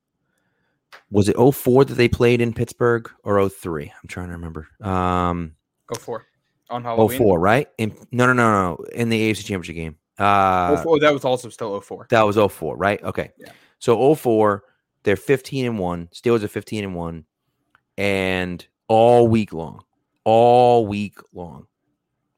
Was 1.11 1.29
it 1.29 1.37
04 1.37 1.85
that 1.87 1.95
they 1.95 2.09
played 2.09 2.41
in 2.41 2.53
Pittsburgh 2.53 3.11
or 3.25 3.49
03? 3.49 3.93
I'm 4.03 4.09
trying 4.09 4.29
to 4.29 4.33
remember. 4.33 4.69
Um, 4.81 5.55
Go 5.87 5.99
for 5.99 6.27
on 6.71 6.83
Halloween. 6.83 7.19
04, 7.19 7.39
right? 7.39 7.69
In, 7.79 7.95
no, 8.11 8.27
no, 8.27 8.33
no, 8.33 8.51
no. 8.51 8.85
In 8.95 9.09
the 9.09 9.31
AFC 9.31 9.45
Championship 9.45 9.77
game. 9.77 9.97
Uh, 10.19 10.83
04, 10.83 11.01
that 11.01 11.13
was 11.13 11.25
also 11.25 11.49
still 11.49 11.81
04. 11.81 12.07
that 12.11 12.23
was 12.23 12.37
04, 12.37 12.77
right? 12.77 13.03
Okay. 13.03 13.31
Yeah. 13.39 13.51
So 13.79 14.15
04, 14.15 14.65
they're 15.03 15.17
15 15.17 15.67
and 15.67 15.79
1. 15.79 16.09
Steelers 16.15 16.43
are 16.43 16.49
15 16.49 16.85
and 16.85 16.95
1. 16.95 17.25
And 17.99 18.67
all 18.89 19.29
week 19.29 19.53
long, 19.53 19.85
all 20.25 20.87
week 20.87 21.19
long, 21.33 21.67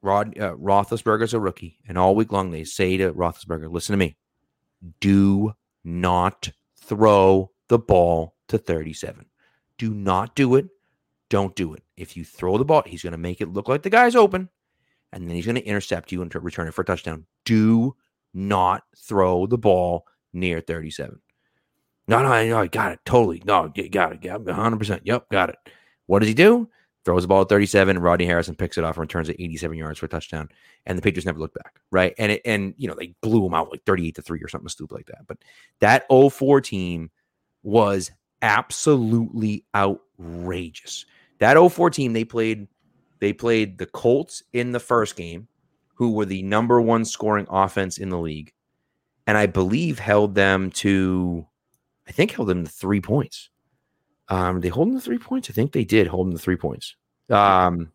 Rod 0.01 0.37
uh, 0.37 0.53
Roethlisberger's 0.55 1.33
a 1.33 1.39
rookie, 1.39 1.79
and 1.87 1.97
all 1.97 2.15
week 2.15 2.31
long 2.31 2.51
they 2.51 2.63
say 2.63 2.95
to 2.97 3.11
Roethlisberger, 3.11 3.71
"Listen 3.71 3.93
to 3.93 3.97
me, 3.97 4.17
do 4.99 5.53
not 5.83 6.51
throw 6.77 7.51
the 7.69 7.79
ball 7.79 8.34
to 8.49 8.57
37. 8.57 9.25
Do 9.77 9.93
not 9.93 10.35
do 10.35 10.55
it. 10.55 10.67
Don't 11.29 11.55
do 11.55 11.73
it. 11.73 11.83
If 11.97 12.15
you 12.15 12.23
throw 12.23 12.57
the 12.57 12.65
ball, 12.65 12.83
he's 12.85 13.03
going 13.03 13.11
to 13.11 13.17
make 13.17 13.41
it 13.41 13.51
look 13.51 13.67
like 13.67 13.81
the 13.81 13.89
guy's 13.89 14.15
open, 14.15 14.49
and 15.11 15.27
then 15.27 15.35
he's 15.35 15.45
going 15.45 15.55
to 15.55 15.65
intercept 15.65 16.11
you 16.11 16.21
and 16.21 16.33
return 16.35 16.67
it 16.67 16.73
for 16.73 16.81
a 16.81 16.85
touchdown. 16.85 17.25
Do 17.45 17.95
not 18.33 18.83
throw 18.97 19.47
the 19.47 19.57
ball 19.57 20.05
near 20.33 20.61
37. 20.61 21.19
No, 22.07 22.21
no, 22.21 22.47
no, 22.47 22.59
I 22.59 22.67
got 22.67 22.91
it. 22.91 22.99
Totally. 23.05 23.41
No, 23.45 23.71
got 23.91 24.13
it. 24.13 24.21
Got 24.21 24.43
100%. 24.43 25.01
Yep, 25.03 25.29
got 25.31 25.49
it. 25.49 25.55
What 26.05 26.19
does 26.19 26.27
he 26.27 26.35
do? 26.35 26.69
Throws 27.03 27.23
the 27.23 27.27
ball 27.27 27.41
at 27.41 27.49
37. 27.49 27.97
Rodney 27.99 28.25
Harrison 28.25 28.55
picks 28.55 28.77
it 28.77 28.83
off 28.83 28.97
and 28.97 29.01
returns 29.01 29.29
it 29.29 29.37
87 29.39 29.77
yards 29.77 29.99
for 29.99 30.05
a 30.05 30.09
touchdown. 30.09 30.49
And 30.85 30.97
the 30.97 31.01
Patriots 31.01 31.25
never 31.25 31.39
looked 31.39 31.55
back, 31.55 31.79
right? 31.91 32.13
And 32.17 32.31
it, 32.31 32.41
and 32.45 32.73
you 32.77 32.87
know 32.87 32.95
they 32.95 33.15
blew 33.21 33.45
him 33.45 33.53
out 33.53 33.71
like 33.71 33.83
38 33.85 34.15
to 34.15 34.21
three 34.21 34.41
or 34.41 34.47
something 34.47 34.69
stupid 34.69 34.95
like 34.95 35.05
that. 35.07 35.27
But 35.27 35.37
that 35.81 36.05
04 36.09 36.61
team 36.61 37.11
was 37.63 38.11
absolutely 38.41 39.65
outrageous. 39.75 41.05
That 41.39 41.57
04 41.57 41.89
team 41.89 42.13
they 42.13 42.23
played 42.23 42.67
they 43.19 43.33
played 43.33 43.77
the 43.77 43.85
Colts 43.85 44.43
in 44.53 44.71
the 44.71 44.79
first 44.79 45.15
game, 45.15 45.47
who 45.95 46.11
were 46.11 46.25
the 46.25 46.43
number 46.43 46.81
one 46.81 47.05
scoring 47.05 47.47
offense 47.49 47.97
in 47.97 48.09
the 48.09 48.19
league, 48.19 48.51
and 49.25 49.37
I 49.37 49.45
believe 49.45 49.99
held 49.99 50.35
them 50.35 50.69
to, 50.71 51.45
I 52.07 52.11
think 52.11 52.31
held 52.31 52.49
them 52.49 52.65
to 52.65 52.69
three 52.71 53.01
points. 53.01 53.49
Um, 54.27 54.61
they 54.61 54.69
hold 54.69 54.89
them 54.89 54.95
to 54.95 55.01
three 55.01 55.17
points. 55.17 55.49
I 55.49 55.53
think 55.53 55.71
they 55.71 55.85
did 55.85 56.07
hold 56.07 56.27
them 56.27 56.33
to 56.33 56.39
three 56.39 56.57
points. 56.57 56.95
Um, 57.29 57.91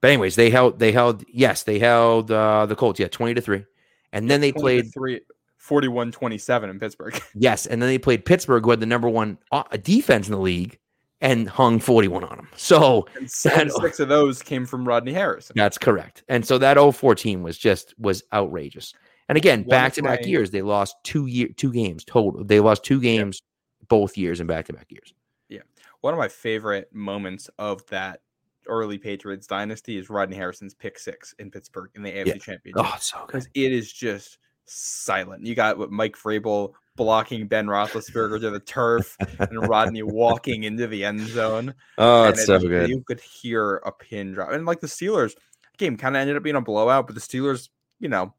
but 0.00 0.10
anyways, 0.10 0.36
they 0.36 0.50
held 0.50 0.78
they 0.78 0.92
held 0.92 1.24
yes 1.28 1.64
they 1.64 1.78
held 1.78 2.30
uh, 2.30 2.66
the 2.66 2.76
Colts 2.76 3.00
yeah 3.00 3.08
twenty 3.08 3.34
to 3.34 3.40
three, 3.40 3.64
and 4.12 4.30
then 4.30 4.40
they 4.40 4.52
played 4.52 4.92
three, 4.92 5.20
41 5.68 6.10
27 6.12 6.70
in 6.70 6.80
Pittsburgh. 6.80 7.20
yes, 7.34 7.66
and 7.66 7.80
then 7.82 7.88
they 7.88 7.98
played 7.98 8.24
Pittsburgh, 8.24 8.64
who 8.64 8.70
had 8.70 8.80
the 8.80 8.86
number 8.86 9.08
one 9.08 9.38
uh, 9.52 9.62
defense 9.82 10.26
in 10.26 10.32
the 10.32 10.40
league, 10.40 10.78
and 11.20 11.48
hung 11.48 11.78
forty 11.78 12.08
one 12.08 12.24
on 12.24 12.36
them. 12.36 12.48
So 12.56 13.06
And 13.16 13.30
seven, 13.30 13.70
six 13.82 14.00
of 14.00 14.08
those 14.08 14.42
came 14.42 14.64
from 14.64 14.88
Rodney 14.88 15.12
Harrison. 15.12 15.54
That's 15.56 15.76
correct. 15.76 16.24
And 16.28 16.46
so 16.46 16.58
that 16.58 16.78
04 16.94 17.14
team 17.14 17.42
was 17.42 17.58
just 17.58 17.94
was 17.98 18.22
outrageous. 18.32 18.94
And 19.28 19.36
again, 19.36 19.62
back 19.64 19.92
to 19.94 20.02
back 20.02 20.24
years, 20.24 20.50
they 20.50 20.62
lost 20.62 20.96
two 21.04 21.26
year 21.26 21.48
two 21.56 21.72
games 21.72 22.02
total. 22.04 22.44
They 22.44 22.60
lost 22.60 22.82
two 22.82 23.00
games 23.00 23.42
both 23.88 24.16
years 24.16 24.40
in 24.40 24.46
back 24.46 24.66
to 24.66 24.72
back 24.72 24.86
years. 24.90 25.12
Yeah. 25.48 25.60
One 26.00 26.14
of 26.14 26.18
my 26.18 26.28
favorite 26.28 26.88
moments 26.94 27.50
of 27.58 27.84
that 27.88 28.20
early 28.66 28.98
Patriots 28.98 29.46
dynasty 29.46 29.96
is 29.98 30.08
Rodney 30.10 30.36
Harrison's 30.36 30.74
pick 30.74 30.98
six 30.98 31.34
in 31.38 31.50
Pittsburgh 31.50 31.90
in 31.94 32.02
the 32.02 32.10
AFC 32.10 32.26
Yeah. 32.26 32.34
Championship. 32.36 32.74
Oh, 32.86 32.96
so 33.00 33.18
good. 33.20 33.26
because 33.26 33.48
it 33.54 33.72
is 33.72 33.92
just 33.92 34.38
silent. 34.68 35.44
You 35.44 35.54
got 35.54 35.78
what 35.78 35.90
Mike 35.90 36.16
Vrabel 36.16 36.72
blocking 36.96 37.46
Ben 37.46 37.66
Roethlisberger 37.66 38.40
to 38.40 38.50
the 38.50 38.60
turf, 38.60 39.16
and 39.38 39.68
Rodney 39.68 40.02
walking 40.02 40.64
into 40.64 40.86
the 40.86 41.04
end 41.04 41.20
zone. 41.28 41.74
Oh, 41.98 42.24
it- 42.24 42.36
so 42.38 42.58
good. 42.58 42.88
You 42.90 43.02
could 43.06 43.20
hear 43.20 43.76
a 43.86 43.92
pin 43.92 44.32
drop, 44.32 44.50
and 44.52 44.66
like 44.66 44.80
the 44.80 44.86
Steelers 44.86 45.34
game 45.76 45.96
kind 45.96 46.16
of 46.16 46.20
ended 46.20 46.36
up 46.36 46.42
being 46.42 46.56
a 46.56 46.60
blowout, 46.60 47.06
but 47.06 47.14
the 47.14 47.20
Steelers, 47.20 47.68
you 48.00 48.08
know, 48.08 48.34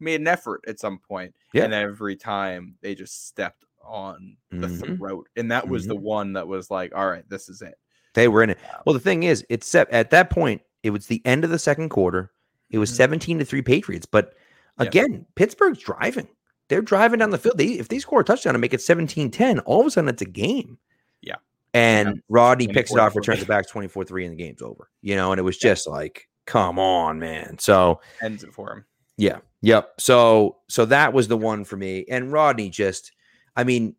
made 0.00 0.20
an 0.20 0.26
effort 0.28 0.62
at 0.66 0.78
some 0.80 0.98
point, 0.98 1.34
Yeah. 1.52 1.64
and 1.64 1.74
every 1.74 2.16
time 2.16 2.76
they 2.80 2.94
just 2.94 3.26
stepped 3.26 3.64
on 3.84 4.36
the 4.50 4.66
Mhm. 4.68 4.96
throat, 4.96 5.28
and 5.36 5.50
that 5.50 5.68
was 5.68 5.86
the 5.86 5.94
one 5.96 6.32
that 6.34 6.46
was 6.48 6.70
like, 6.70 6.94
all 6.94 7.08
right, 7.10 7.28
this 7.28 7.48
is 7.50 7.60
it. 7.62 7.74
They 8.14 8.28
were 8.28 8.42
in 8.42 8.50
it. 8.50 8.58
Well, 8.86 8.94
the 8.94 9.00
thing 9.00 9.24
is, 9.24 9.44
it's 9.50 9.66
set 9.66 9.90
at 9.90 10.10
that 10.10 10.30
point, 10.30 10.62
it 10.82 10.90
was 10.90 11.06
the 11.06 11.20
end 11.26 11.44
of 11.44 11.50
the 11.50 11.58
second 11.58 11.88
quarter. 11.90 12.30
It 12.70 12.78
was 12.78 12.90
Mhm. 12.90 12.96
17 12.96 13.38
to 13.38 13.44
3 13.44 13.60
Patriots. 13.62 14.06
But 14.06 14.34
Again, 14.78 15.26
Pittsburgh's 15.34 15.78
driving. 15.80 16.28
They're 16.68 16.82
driving 16.82 17.18
down 17.20 17.30
the 17.30 17.38
field. 17.38 17.58
They, 17.58 17.78
if 17.78 17.88
they 17.88 17.98
score 17.98 18.20
a 18.20 18.24
touchdown 18.24 18.54
and 18.54 18.60
make 18.60 18.74
it 18.74 18.82
17 18.82 19.30
10, 19.30 19.58
all 19.60 19.80
of 19.80 19.86
a 19.86 19.90
sudden 19.90 20.08
it's 20.08 20.22
a 20.22 20.26
game. 20.26 20.78
Yeah. 21.22 21.36
And 21.74 22.08
Yeah. 22.16 22.20
Rodney 22.28 22.68
picks 22.68 22.92
it 22.92 22.98
off, 22.98 23.16
returns 23.16 23.40
it 23.42 23.48
back 23.48 23.66
24 23.68 24.04
3, 24.04 24.24
and 24.26 24.32
the 24.38 24.42
game's 24.44 24.62
over. 24.62 24.90
You 25.02 25.16
know, 25.16 25.32
and 25.32 25.38
it 25.38 25.42
was 25.42 25.56
just 25.58 25.86
like, 25.86 26.28
come 26.46 26.78
on, 26.78 27.18
man. 27.18 27.58
So, 27.58 28.00
Ends 28.22 28.44
it 28.44 28.52
for 28.52 28.72
him. 28.72 28.84
yeah. 29.16 29.38
Yep. 29.62 29.94
So 29.98 30.58
so 30.68 30.84
that 30.84 31.12
was 31.12 31.26
the 31.26 31.36
one 31.36 31.64
for 31.64 31.76
me. 31.76 32.04
And 32.08 32.30
Rodney 32.32 32.70
just 32.70 33.10
I 33.56 33.64
mean, 33.64 33.96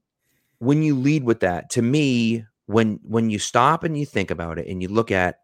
when 0.60 0.84
you 0.84 0.96
lead 0.96 1.24
with 1.26 1.42
that, 1.42 1.70
to 1.72 1.82
me, 1.82 2.46
when 2.68 3.00
when 3.04 3.30
you 3.30 3.40
stop 3.40 3.84
and 3.84 3.98
you 3.98 4.06
think 4.06 4.32
about 4.32 4.58
it 4.58 4.68
and 4.68 4.82
you 4.82 4.88
look 4.88 5.12
at 5.12 5.40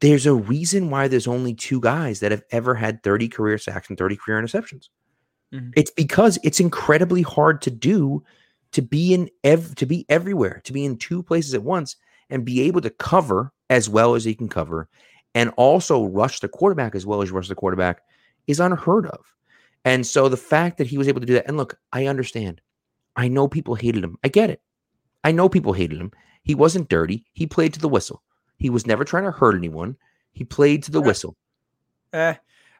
there's 0.00 0.26
a 0.26 0.34
reason 0.34 0.90
why 0.90 1.08
there's 1.08 1.26
only 1.26 1.54
two 1.54 1.80
guys 1.80 2.20
that 2.20 2.30
have 2.30 2.42
ever 2.50 2.74
had 2.74 3.02
30 3.02 3.28
career 3.28 3.58
sacks 3.58 3.88
and 3.88 3.96
30 3.98 4.16
career 4.16 4.40
interceptions. 4.40 4.88
Mhm. 5.52 5.72
It's 5.76 5.90
because 5.90 6.38
it's 6.42 6.60
incredibly 6.60 7.22
hard 7.22 7.62
to 7.62 7.70
do 7.70 8.22
to 8.72 8.82
be 8.82 9.14
in 9.14 9.30
ev- 9.44 9.74
to 9.76 9.86
be 9.86 10.04
everywhere, 10.08 10.60
to 10.64 10.72
be 10.72 10.84
in 10.84 10.96
two 10.98 11.22
places 11.22 11.54
at 11.54 11.62
once 11.62 11.96
and 12.28 12.44
be 12.44 12.60
able 12.62 12.80
to 12.82 12.90
cover 12.90 13.52
as 13.70 13.88
well 13.88 14.14
as 14.14 14.24
he 14.24 14.34
can 14.34 14.48
cover 14.48 14.88
and 15.34 15.50
also 15.56 16.06
rush 16.06 16.40
the 16.40 16.48
quarterback 16.48 16.94
as 16.94 17.06
well 17.06 17.22
as 17.22 17.30
rush 17.30 17.48
the 17.48 17.54
quarterback 17.54 18.02
is 18.46 18.60
unheard 18.60 19.06
of. 19.06 19.20
And 19.84 20.04
so 20.06 20.28
the 20.28 20.36
fact 20.36 20.78
that 20.78 20.86
he 20.88 20.98
was 20.98 21.08
able 21.08 21.20
to 21.20 21.26
do 21.26 21.34
that, 21.34 21.46
and 21.46 21.56
look, 21.56 21.78
I 21.92 22.06
understand. 22.06 22.60
I 23.14 23.28
know 23.28 23.46
people 23.48 23.76
hated 23.76 24.02
him. 24.02 24.18
I 24.24 24.28
get 24.28 24.50
it. 24.50 24.60
I 25.24 25.32
know 25.32 25.48
people 25.48 25.72
hated 25.72 26.00
him. 26.00 26.10
He 26.42 26.54
wasn't 26.54 26.88
dirty. 26.88 27.24
He 27.32 27.46
played 27.46 27.72
to 27.74 27.80
the 27.80 27.88
whistle. 27.88 28.22
He 28.56 28.70
was 28.70 28.86
never 28.86 29.04
trying 29.04 29.24
to 29.24 29.30
hurt 29.30 29.54
anyone. 29.54 29.96
He 30.32 30.44
played 30.44 30.82
to 30.84 30.90
the 30.90 31.00
whistle. 31.00 31.36
Eh, 32.12 32.34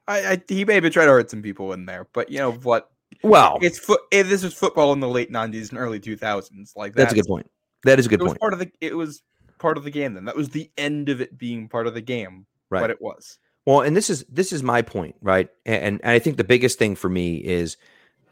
I, 0.09 0.19
I 0.33 0.43
he 0.49 0.65
maybe 0.65 0.89
tried 0.91 1.07
to 1.07 1.11
hurt 1.13 1.31
some 1.31 1.43
people 1.43 1.73
in 1.73 1.87
there, 1.87 2.07
but 2.13 2.31
you 2.31 2.39
know 2.39 2.53
what? 2.53 2.91
Well, 3.23 3.59
It's 3.63 3.79
foot. 3.79 4.01
eh, 4.13 4.23
This 4.23 4.43
was 4.43 4.55
football 4.55 4.93
in 4.93 5.01
the 5.01 5.09
late 5.09 5.31
'90s 5.31 5.71
and 5.71 5.79
early 5.79 6.01
2000s. 6.01 6.77
Like 6.77 6.95
that's 6.95 7.13
a 7.13 7.17
good 7.17 7.27
point. 7.27 7.51
That 7.85 7.99
is 7.99 8.07
a 8.07 8.09
good 8.09 8.21
It 8.21 8.25
was 8.25 8.33
point. 8.33 8.41
part 8.41 8.53
of 8.53 8.59
the. 8.59 8.71
It 8.81 8.97
was 8.97 9.23
part 9.59 9.77
of 9.79 9.85
the 9.85 9.91
game. 9.91 10.15
Then 10.15 10.25
that 10.27 10.37
was 10.37 10.49
the 10.51 10.71
end 10.77 11.09
of 11.09 11.21
it 11.21 11.37
being 11.39 11.69
part 11.69 11.87
of 11.87 11.95
the 11.95 12.01
game. 12.01 12.47
Right. 12.71 12.81
But 12.81 12.91
it 12.91 13.01
was. 13.01 13.39
Well, 13.65 13.81
and 13.83 13.97
this 13.97 14.11
is 14.11 14.25
this 14.29 14.53
is 14.53 14.63
my 14.63 14.83
point, 14.83 15.17
right? 15.21 15.49
And, 15.65 16.01
and 16.03 16.13
I 16.13 16.19
think 16.19 16.37
the 16.37 16.45
biggest 16.45 16.79
thing 16.79 16.95
for 16.97 17.09
me 17.09 17.37
is 17.37 17.77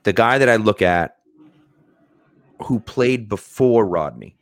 the 0.04 0.12
guy 0.12 0.38
that 0.38 0.48
I 0.48 0.57
look 0.57 0.80
at 0.83 1.16
who 2.62 2.80
played 2.80 3.28
before 3.28 3.87
Rodney 3.87 4.37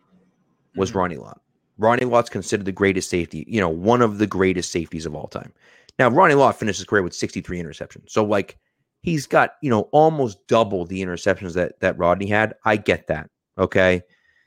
was 0.76 0.92
Mhm. 0.92 0.94
Ronnie 0.94 1.16
Lott. 1.16 1.40
Ronnie 1.82 2.04
Lott's 2.04 2.30
considered 2.30 2.64
the 2.64 2.72
greatest 2.72 3.10
safety, 3.10 3.44
you 3.48 3.60
know, 3.60 3.68
one 3.68 4.02
of 4.02 4.18
the 4.18 4.26
greatest 4.26 4.70
safeties 4.70 5.06
of 5.06 5.14
all 5.14 5.26
time. 5.26 5.52
Now, 5.98 6.08
Ronnie 6.08 6.34
Lott 6.34 6.58
finished 6.58 6.78
his 6.78 6.86
career 6.86 7.02
with 7.02 7.14
63 7.14 7.58
interceptions. 7.60 8.10
So 8.10 8.24
like 8.24 8.58
he's 9.02 9.26
got, 9.26 9.54
you 9.60 9.70
know, 9.70 9.82
almost 9.92 10.46
double 10.46 10.84
the 10.84 11.02
interceptions 11.02 11.54
that 11.54 11.78
that 11.80 11.98
Rodney 11.98 12.26
had. 12.26 12.54
I 12.64 12.76
get 12.76 13.08
that. 13.08 13.28
Okay. 13.58 14.02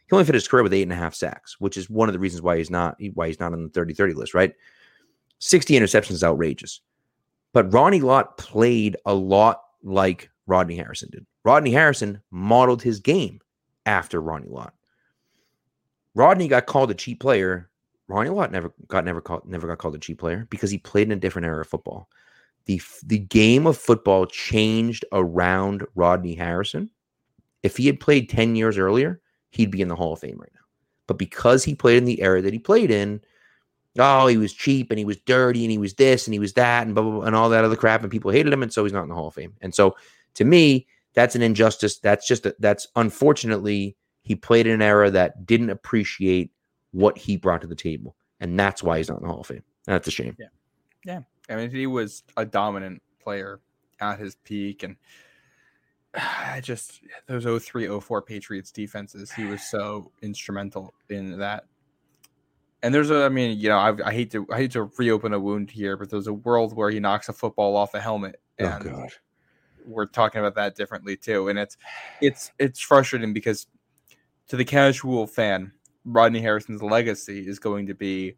He 0.08 0.14
only 0.14 0.26
finished 0.26 0.46
his 0.46 0.48
career 0.48 0.64
with 0.64 0.74
eight 0.74 0.84
and 0.84 0.94
a 0.94 0.96
half 0.96 1.16
sacks, 1.16 1.60
which 1.60 1.78
is 1.78 1.90
one 1.90 2.10
of 2.10 2.14
the 2.14 2.20
reasons 2.20 2.42
why 2.42 2.58
he's 2.58 2.70
not 2.70 2.96
why 3.14 3.28
he's 3.28 3.40
not 3.40 3.54
on 3.54 3.64
the 3.64 3.70
30-30 3.70 4.16
list, 4.16 4.34
right? 4.34 4.54
60 5.40 5.74
interceptions 5.74 6.12
is 6.12 6.24
outrageous. 6.24 6.82
But 7.54 7.74
Ronnie 7.74 8.02
Lott 8.02 8.38
played 8.38 8.98
a 9.06 9.14
lot 9.14 9.62
like 9.84 10.30
Rodney 10.48 10.76
Harrison 10.76 11.10
did. 11.12 11.26
Rodney 11.44 11.72
Harrison 11.72 12.22
modeled 12.32 12.82
his 12.82 13.00
game 13.00 13.40
after 13.86 14.22
Ronnie 14.22 14.50
Lott. 14.50 14.74
Rodney 16.16 16.48
got 16.48 16.66
called 16.66 16.90
a 16.90 16.96
cheap 16.96 17.20
player. 17.20 17.70
Ronnie 18.08 18.30
Lott 18.30 18.52
never 18.52 18.74
got 18.88 19.06
never 19.06 19.22
called 19.22 19.46
never 19.46 19.68
got 19.68 19.78
called 19.78 19.96
a 19.96 20.00
cheap 20.00 20.20
player 20.20 20.48
because 20.50 20.72
he 20.72 20.78
played 20.78 21.08
in 21.08 21.12
a 21.12 21.18
different 21.18 21.46
era 21.46 21.62
of 21.62 21.68
football. 21.68 22.10
The 22.66 22.82
the 23.04 23.20
game 23.20 23.68
of 23.68 23.78
football 23.78 24.26
changed 24.26 25.06
around 25.12 25.86
Rodney 25.94 26.36
Harrison. 26.36 26.90
If 27.62 27.78
he 27.78 27.88
had 27.88 28.00
played 28.00 28.30
10 28.30 28.56
years 28.56 28.78
earlier, 28.78 29.22
he'd 29.50 29.72
be 29.72 29.82
in 29.82 29.88
the 29.88 29.96
Hall 29.96 30.14
of 30.14 30.20
Fame 30.20 30.38
right 30.40 30.52
now. 30.54 30.62
But 31.08 31.18
because 31.18 31.64
he 31.64 31.76
played 31.76 31.98
in 31.98 32.06
the 32.06 32.22
era 32.22 32.42
that 32.42 32.54
he 32.54 32.60
played 32.60 32.92
in, 32.92 33.22
oh, 33.98 34.28
he 34.28 34.38
was 34.38 34.54
cheap 34.54 34.92
and 34.92 35.00
he 35.00 35.06
was 35.06 35.18
dirty 35.18 35.64
and 35.64 35.72
he 35.72 35.78
was 35.78 35.96
this 35.96 36.28
and 36.28 36.34
he 36.34 36.40
was 36.40 36.54
that 36.54 36.86
and 36.86 36.94
blah, 36.94 37.04
blah, 37.04 37.12
blah, 37.12 37.22
and 37.24 37.36
all 37.36 37.50
that 37.50 37.64
other 37.64 37.76
crap 37.76 38.02
and 38.02 38.12
people 38.12 38.32
hated 38.32 38.54
him 38.54 38.62
and 38.62 38.72
so 38.72 38.84
he's 38.84 38.94
not 38.94 39.04
in 39.04 39.10
the 39.10 39.16
Hall 39.16 39.28
of 39.28 39.34
Fame. 39.34 39.54
And 39.62 39.74
so 39.74 39.96
to 40.36 40.46
me, 40.46 40.88
that's 41.14 41.36
an 41.36 41.42
injustice. 41.42 41.98
That's 42.00 42.28
just 42.28 42.46
a, 42.46 42.56
that's 42.60 42.88
unfortunately 42.96 43.96
he 44.26 44.36
played 44.36 44.66
in 44.66 44.74
an 44.74 44.82
era 44.82 45.12
that 45.12 45.46
didn't 45.46 45.70
appreciate 45.70 46.52
what 46.92 47.16
he 47.18 47.38
brought 47.38 47.62
to 47.62 47.68
the 47.68 47.76
table. 47.76 48.16
And 48.40 48.60
that's 48.60 48.82
why 48.82 48.98
he's 48.98 49.08
not 49.08 49.20
in 49.20 49.24
the 49.24 49.30
Hall 49.30 49.42
of 49.42 49.48
Fame. 49.48 49.64
That's 49.86 50.08
a 50.08 50.12
shame. 50.12 50.36
Yeah. 50.40 50.48
Yeah. 51.06 51.20
I 51.48 51.56
mean, 51.56 51.70
he 51.70 51.86
was 51.86 52.24
a 52.36 52.44
dominant 52.44 53.04
player 53.22 53.60
at 54.02 54.18
his 54.20 54.36
peak. 54.44 54.82
And 54.82 54.96
I 56.16 56.60
just, 56.60 57.02
those 57.28 57.64
03 57.64 58.00
04 58.00 58.24
Patriots 58.24 58.72
defenses, 58.72 59.32
he 59.32 59.46
was 59.46 59.62
so 59.62 60.12
instrumental 60.24 60.96
in 61.08 61.38
that. 61.38 61.66
And 62.82 62.94
there's 62.94 63.12
a, 63.12 63.26
I 63.26 63.30
mean, 63.30 63.60
you 63.60 63.70
know, 63.70 63.78
I, 63.78 63.94
I 64.04 64.12
hate 64.12 64.32
to, 64.32 64.48
I 64.52 64.58
hate 64.58 64.72
to 64.72 64.90
reopen 64.98 65.34
a 65.34 65.40
wound 65.40 65.70
here, 65.70 65.98
but 65.98 66.10
there's 66.10 66.28
a 66.28 66.34
world 66.34 66.76
where 66.76 66.90
he 66.90 67.00
knocks 67.00 67.30
a 67.30 67.34
football 67.34 67.76
off 67.76 67.94
a 67.94 68.02
helmet. 68.02 68.40
Oh, 68.60 68.66
And 68.66 68.84
God. 68.84 69.10
we're 69.86 70.08
talking 70.08 70.40
about 70.40 70.56
that 70.56 70.76
differently 70.76 71.16
too. 71.16 71.48
And 71.48 71.60
it's, 71.60 71.78
it's, 72.22 72.52
it's 72.58 72.80
frustrating 72.80 73.34
because 73.34 73.68
to 74.48 74.56
the 74.58 74.66
casual 74.66 75.28
fan, 75.28 75.72
Rodney 76.06 76.40
Harrison's 76.42 76.84
legacy 76.84 77.48
is 77.48 77.60
going 77.60 77.88
to 77.88 77.94
be 77.94 78.36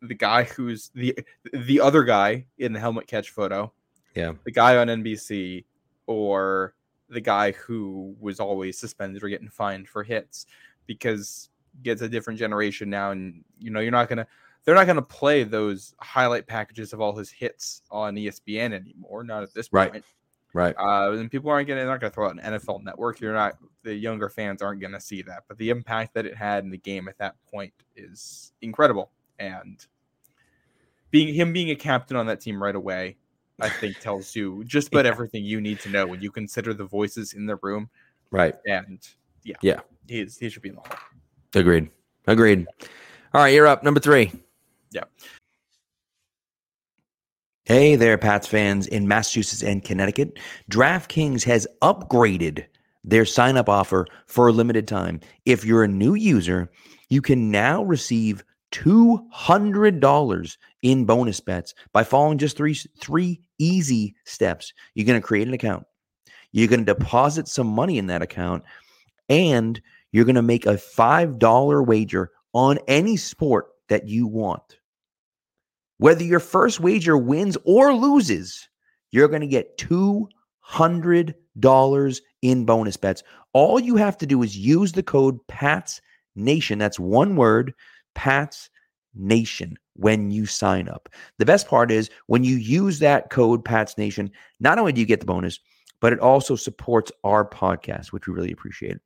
the 0.00 0.14
guy 0.14 0.44
who's 0.44 0.90
the 0.94 1.16
the 1.52 1.80
other 1.80 2.02
guy 2.04 2.44
in 2.58 2.72
the 2.72 2.80
helmet 2.80 3.06
catch 3.06 3.30
photo, 3.30 3.72
Yeah. 4.14 4.32
the 4.44 4.50
guy 4.50 4.76
on 4.76 4.88
NBC, 4.88 5.64
or 6.06 6.74
the 7.08 7.20
guy 7.20 7.52
who 7.52 8.16
was 8.20 8.40
always 8.40 8.78
suspended 8.78 9.22
or 9.22 9.28
getting 9.28 9.48
fined 9.48 9.88
for 9.88 10.02
hits, 10.02 10.46
because 10.86 11.50
gets 11.82 12.02
a 12.02 12.08
different 12.08 12.38
generation 12.38 12.90
now, 12.90 13.10
and 13.12 13.44
you 13.58 13.70
know 13.70 13.80
you're 13.80 13.90
not 13.92 14.08
gonna 14.08 14.26
they're 14.64 14.74
not 14.74 14.86
gonna 14.86 15.02
play 15.02 15.42
those 15.44 15.94
highlight 16.00 16.46
packages 16.46 16.92
of 16.92 17.00
all 17.00 17.14
his 17.16 17.30
hits 17.30 17.82
on 17.90 18.14
ESPN 18.16 18.72
anymore, 18.72 19.24
not 19.24 19.42
at 19.42 19.52
this 19.54 19.68
Right. 19.72 19.92
point. 19.92 20.04
Right. 20.54 20.74
Uh, 20.78 21.12
and 21.12 21.30
people 21.30 21.50
aren't 21.50 21.66
gonna 21.68 21.84
not 21.86 22.00
gonna 22.00 22.10
throw 22.10 22.26
out 22.28 22.32
an 22.32 22.40
NFL 22.40 22.82
network. 22.84 23.20
You're 23.20 23.32
not 23.32 23.56
the 23.84 23.94
younger 23.94 24.28
fans 24.28 24.60
aren't 24.60 24.80
gonna 24.82 25.00
see 25.00 25.22
that, 25.22 25.44
but 25.48 25.56
the 25.58 25.70
impact 25.70 26.12
that 26.14 26.26
it 26.26 26.36
had 26.36 26.62
in 26.64 26.70
the 26.70 26.78
game 26.78 27.08
at 27.08 27.16
that 27.18 27.36
point 27.50 27.72
is 27.96 28.52
incredible. 28.60 29.10
And 29.38 29.84
being 31.10 31.32
him 31.34 31.52
being 31.52 31.70
a 31.70 31.74
captain 31.74 32.16
on 32.16 32.26
that 32.26 32.40
team 32.40 32.62
right 32.62 32.74
away, 32.76 33.16
I 33.60 33.68
think 33.70 33.98
tells 34.00 34.36
you 34.36 34.62
just 34.64 34.88
about 34.88 35.06
Yeah. 35.06 35.10
everything 35.12 35.44
you 35.44 35.60
need 35.60 35.80
to 35.80 35.88
know 35.88 36.06
when 36.06 36.20
you 36.20 36.30
consider 36.30 36.74
the 36.74 36.84
voices 36.84 37.32
in 37.32 37.46
the 37.46 37.56
room. 37.56 37.88
Right. 38.30 38.54
And 38.66 38.98
yeah, 39.44 39.56
Yeah. 39.62 39.80
he 40.06 40.20
is 40.20 40.36
he 40.36 40.48
should 40.50 40.62
be 40.62 40.68
in 40.68 40.74
the 40.76 40.80
hall. 40.82 40.98
Agreed. 41.54 41.90
Agreed. 42.26 42.66
All 43.34 43.40
right, 43.42 43.54
you're 43.54 43.66
up. 43.66 43.82
Number 43.82 44.00
three. 44.00 44.30
Yeah. 44.90 45.04
Hey 47.64 47.94
there, 47.94 48.18
Pats 48.18 48.48
fans 48.48 48.88
in 48.88 49.06
Massachusetts 49.06 49.62
and 49.62 49.84
Connecticut. 49.84 50.36
DraftKings 50.68 51.44
has 51.44 51.64
upgraded 51.80 52.64
their 53.04 53.24
sign 53.24 53.56
up 53.56 53.68
offer 53.68 54.08
for 54.26 54.48
a 54.48 54.52
limited 54.52 54.88
time. 54.88 55.20
If 55.44 55.64
you're 55.64 55.84
a 55.84 55.88
new 55.88 56.14
user, 56.14 56.72
you 57.08 57.22
can 57.22 57.52
now 57.52 57.84
receive 57.84 58.42
$200 58.72 60.56
in 60.82 61.04
bonus 61.04 61.38
bets 61.38 61.72
by 61.92 62.02
following 62.02 62.38
just 62.38 62.56
three, 62.56 62.74
three 62.98 63.40
easy 63.60 64.16
steps. 64.24 64.72
You're 64.94 65.06
going 65.06 65.20
to 65.20 65.24
create 65.26 65.46
an 65.46 65.54
account, 65.54 65.86
you're 66.50 66.66
going 66.66 66.84
to 66.84 66.94
deposit 66.94 67.46
some 67.46 67.68
money 67.68 67.96
in 67.96 68.08
that 68.08 68.22
account, 68.22 68.64
and 69.28 69.80
you're 70.10 70.24
going 70.24 70.34
to 70.34 70.42
make 70.42 70.66
a 70.66 70.74
$5 70.74 71.86
wager 71.86 72.32
on 72.54 72.80
any 72.88 73.16
sport 73.16 73.66
that 73.88 74.08
you 74.08 74.26
want. 74.26 74.80
Whether 76.02 76.24
your 76.24 76.40
first 76.40 76.80
wager 76.80 77.16
wins 77.16 77.56
or 77.62 77.94
loses, 77.94 78.68
you're 79.12 79.28
going 79.28 79.42
to 79.42 79.46
get 79.46 79.78
$200 79.78 82.20
in 82.42 82.64
bonus 82.64 82.96
bets. 82.96 83.22
All 83.52 83.78
you 83.78 83.94
have 83.94 84.18
to 84.18 84.26
do 84.26 84.42
is 84.42 84.58
use 84.58 84.90
the 84.90 85.04
code 85.04 85.38
PATS 85.46 86.00
Nation. 86.34 86.80
That's 86.80 86.98
one 86.98 87.36
word, 87.36 87.72
PATS 88.16 88.68
Nation, 89.14 89.76
when 89.94 90.32
you 90.32 90.44
sign 90.44 90.88
up. 90.88 91.08
The 91.38 91.46
best 91.46 91.68
part 91.68 91.92
is 91.92 92.10
when 92.26 92.42
you 92.42 92.56
use 92.56 92.98
that 92.98 93.30
code 93.30 93.64
PATS 93.64 93.96
Nation, 93.96 94.28
not 94.58 94.80
only 94.80 94.92
do 94.92 95.00
you 95.00 95.06
get 95.06 95.20
the 95.20 95.26
bonus, 95.26 95.60
but 96.00 96.12
it 96.12 96.18
also 96.18 96.56
supports 96.56 97.12
our 97.22 97.48
podcast, 97.48 98.06
which 98.06 98.26
we 98.26 98.34
really 98.34 98.50
appreciate. 98.50 98.96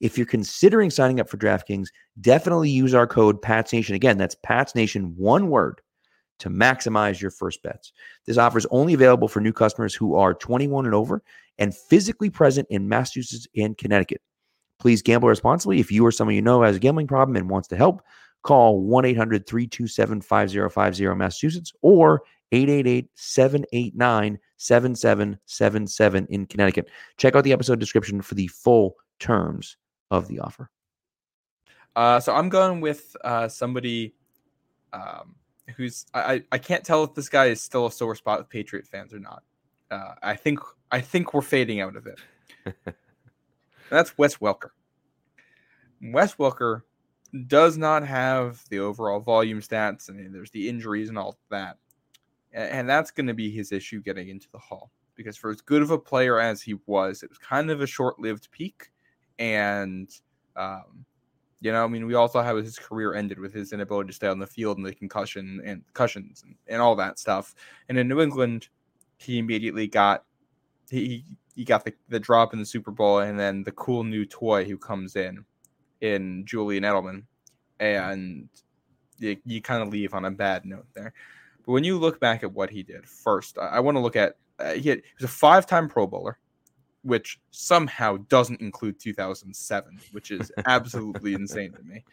If 0.00 0.16
you're 0.16 0.26
considering 0.26 0.88
signing 0.88 1.20
up 1.20 1.28
for 1.28 1.36
DraftKings, 1.36 1.88
definitely 2.22 2.70
use 2.70 2.94
our 2.94 3.06
code 3.06 3.42
PATS 3.42 3.74
Nation. 3.74 3.94
Again, 3.94 4.16
that's 4.16 4.36
PATS 4.42 4.74
Nation, 4.74 5.12
one 5.18 5.50
word 5.50 5.82
to 6.38 6.50
maximize 6.50 7.20
your 7.20 7.30
first 7.30 7.62
bets. 7.62 7.92
This 8.26 8.38
offer 8.38 8.58
is 8.58 8.66
only 8.70 8.94
available 8.94 9.28
for 9.28 9.40
new 9.40 9.52
customers 9.52 9.94
who 9.94 10.14
are 10.14 10.34
21 10.34 10.84
and 10.84 10.94
over 10.94 11.22
and 11.58 11.74
physically 11.74 12.30
present 12.30 12.66
in 12.70 12.88
Massachusetts 12.88 13.46
and 13.56 13.76
Connecticut. 13.76 14.20
Please 14.78 15.02
gamble 15.02 15.28
responsibly. 15.28 15.80
If 15.80 15.90
you 15.90 16.04
or 16.04 16.12
someone 16.12 16.34
you 16.34 16.42
know 16.42 16.62
has 16.62 16.76
a 16.76 16.80
gambling 16.80 17.06
problem 17.06 17.36
and 17.36 17.48
wants 17.48 17.68
to 17.68 17.76
help, 17.76 18.02
call 18.42 18.80
1 18.80 19.04
800 19.04 19.46
327 19.46 20.20
5050 20.20 21.14
Massachusetts 21.14 21.72
or 21.82 22.22
888 22.52 23.08
789 23.14 24.38
7777 24.58 26.26
in 26.30 26.46
Connecticut. 26.46 26.88
Check 27.16 27.34
out 27.34 27.44
the 27.44 27.52
episode 27.52 27.80
description 27.80 28.22
for 28.22 28.34
the 28.34 28.46
full 28.48 28.96
terms 29.18 29.76
of 30.10 30.28
the 30.28 30.40
offer. 30.40 30.70
Uh, 31.94 32.20
so 32.20 32.34
I'm 32.34 32.48
going 32.48 32.80
with 32.80 33.16
uh, 33.24 33.48
somebody 33.48 34.14
um, 34.92 35.34
who's 35.76 36.06
I, 36.14 36.34
I- 36.34 36.44
I 36.52 36.58
can't 36.58 36.84
tell 36.84 37.04
if 37.04 37.14
this 37.14 37.28
guy 37.28 37.46
is 37.46 37.60
still 37.62 37.86
a 37.86 37.92
sore 37.92 38.14
spot 38.14 38.38
with 38.38 38.48
Patriot 38.48 38.86
fans 38.86 39.12
or 39.12 39.18
not. 39.18 39.42
Uh, 39.90 40.14
I 40.22 40.34
think 40.34 40.60
I 40.90 41.00
think 41.00 41.32
we're 41.34 41.42
fading 41.42 41.80
out 41.80 41.96
of 41.96 42.06
it. 42.06 42.20
That's 43.90 44.16
Wes 44.18 44.36
Welker. 44.36 44.70
Wes 46.02 46.34
Welker 46.34 46.82
does 47.46 47.76
not 47.78 48.06
have 48.06 48.62
the 48.68 48.78
overall 48.80 49.20
volume 49.20 49.60
stats. 49.60 50.10
I 50.10 50.12
mean, 50.12 50.32
there's 50.32 50.50
the 50.50 50.68
injuries 50.68 51.08
and 51.08 51.16
all 51.18 51.36
that, 51.50 51.76
and 52.52 52.88
that's 52.88 53.10
going 53.10 53.26
to 53.26 53.34
be 53.34 53.50
his 53.50 53.72
issue 53.72 54.02
getting 54.02 54.28
into 54.28 54.48
the 54.52 54.58
Hall. 54.58 54.90
Because 55.14 55.36
for 55.36 55.50
as 55.50 55.60
good 55.60 55.82
of 55.82 55.90
a 55.90 55.98
player 55.98 56.38
as 56.38 56.60
he 56.60 56.74
was, 56.86 57.22
it 57.22 57.30
was 57.30 57.38
kind 57.38 57.70
of 57.70 57.80
a 57.80 57.86
short-lived 57.86 58.50
peak, 58.50 58.90
and 59.38 60.10
um, 60.56 61.04
you 61.60 61.72
know, 61.72 61.84
I 61.84 61.86
mean, 61.88 62.06
we 62.06 62.14
also 62.14 62.42
how 62.42 62.56
his 62.56 62.78
career 62.78 63.14
ended 63.14 63.38
with 63.38 63.54
his 63.54 63.72
inability 63.72 64.08
to 64.08 64.12
stay 64.12 64.26
on 64.26 64.38
the 64.38 64.46
field 64.46 64.76
and 64.76 64.86
the 64.86 64.94
concussion 64.94 65.60
and 65.64 65.84
concussions 65.86 66.42
and, 66.42 66.54
and 66.68 66.82
all 66.82 66.96
that 66.96 67.18
stuff. 67.18 67.54
And 67.88 67.98
in 67.98 68.08
New 68.08 68.20
England, 68.20 68.68
he 69.16 69.38
immediately 69.38 69.86
got 69.86 70.24
he 70.90 71.24
he 71.54 71.64
got 71.64 71.84
the, 71.84 71.94
the 72.08 72.20
drop 72.20 72.52
in 72.52 72.58
the 72.58 72.66
Super 72.66 72.90
Bowl 72.90 73.20
and 73.20 73.38
then 73.38 73.62
the 73.64 73.72
cool 73.72 74.04
new 74.04 74.26
toy 74.26 74.64
who 74.64 74.76
comes 74.76 75.16
in 75.16 75.44
in 76.02 76.44
Julian 76.44 76.84
Edelman. 76.84 77.22
And 77.80 78.48
you, 79.18 79.36
you 79.44 79.62
kind 79.62 79.82
of 79.82 79.88
leave 79.88 80.12
on 80.12 80.26
a 80.26 80.30
bad 80.30 80.66
note 80.66 80.86
there. 80.94 81.14
But 81.64 81.72
when 81.72 81.84
you 81.84 81.98
look 81.98 82.20
back 82.20 82.42
at 82.42 82.52
what 82.52 82.70
he 82.70 82.82
did, 82.82 83.06
first, 83.06 83.58
I, 83.58 83.66
I 83.68 83.80
want 83.80 83.96
to 83.96 84.00
look 84.00 84.16
at 84.16 84.36
uh, 84.58 84.74
he, 84.74 84.90
had, 84.90 84.98
he 84.98 85.14
was 85.18 85.24
a 85.24 85.28
five 85.28 85.66
time 85.66 85.88
Pro 85.88 86.06
Bowler 86.06 86.38
which 87.06 87.38
somehow 87.52 88.16
doesn't 88.28 88.60
include 88.60 88.98
2007, 88.98 90.00
which 90.10 90.32
is 90.32 90.50
absolutely 90.66 91.34
insane 91.34 91.72
to 91.72 91.82
me. 91.84 92.04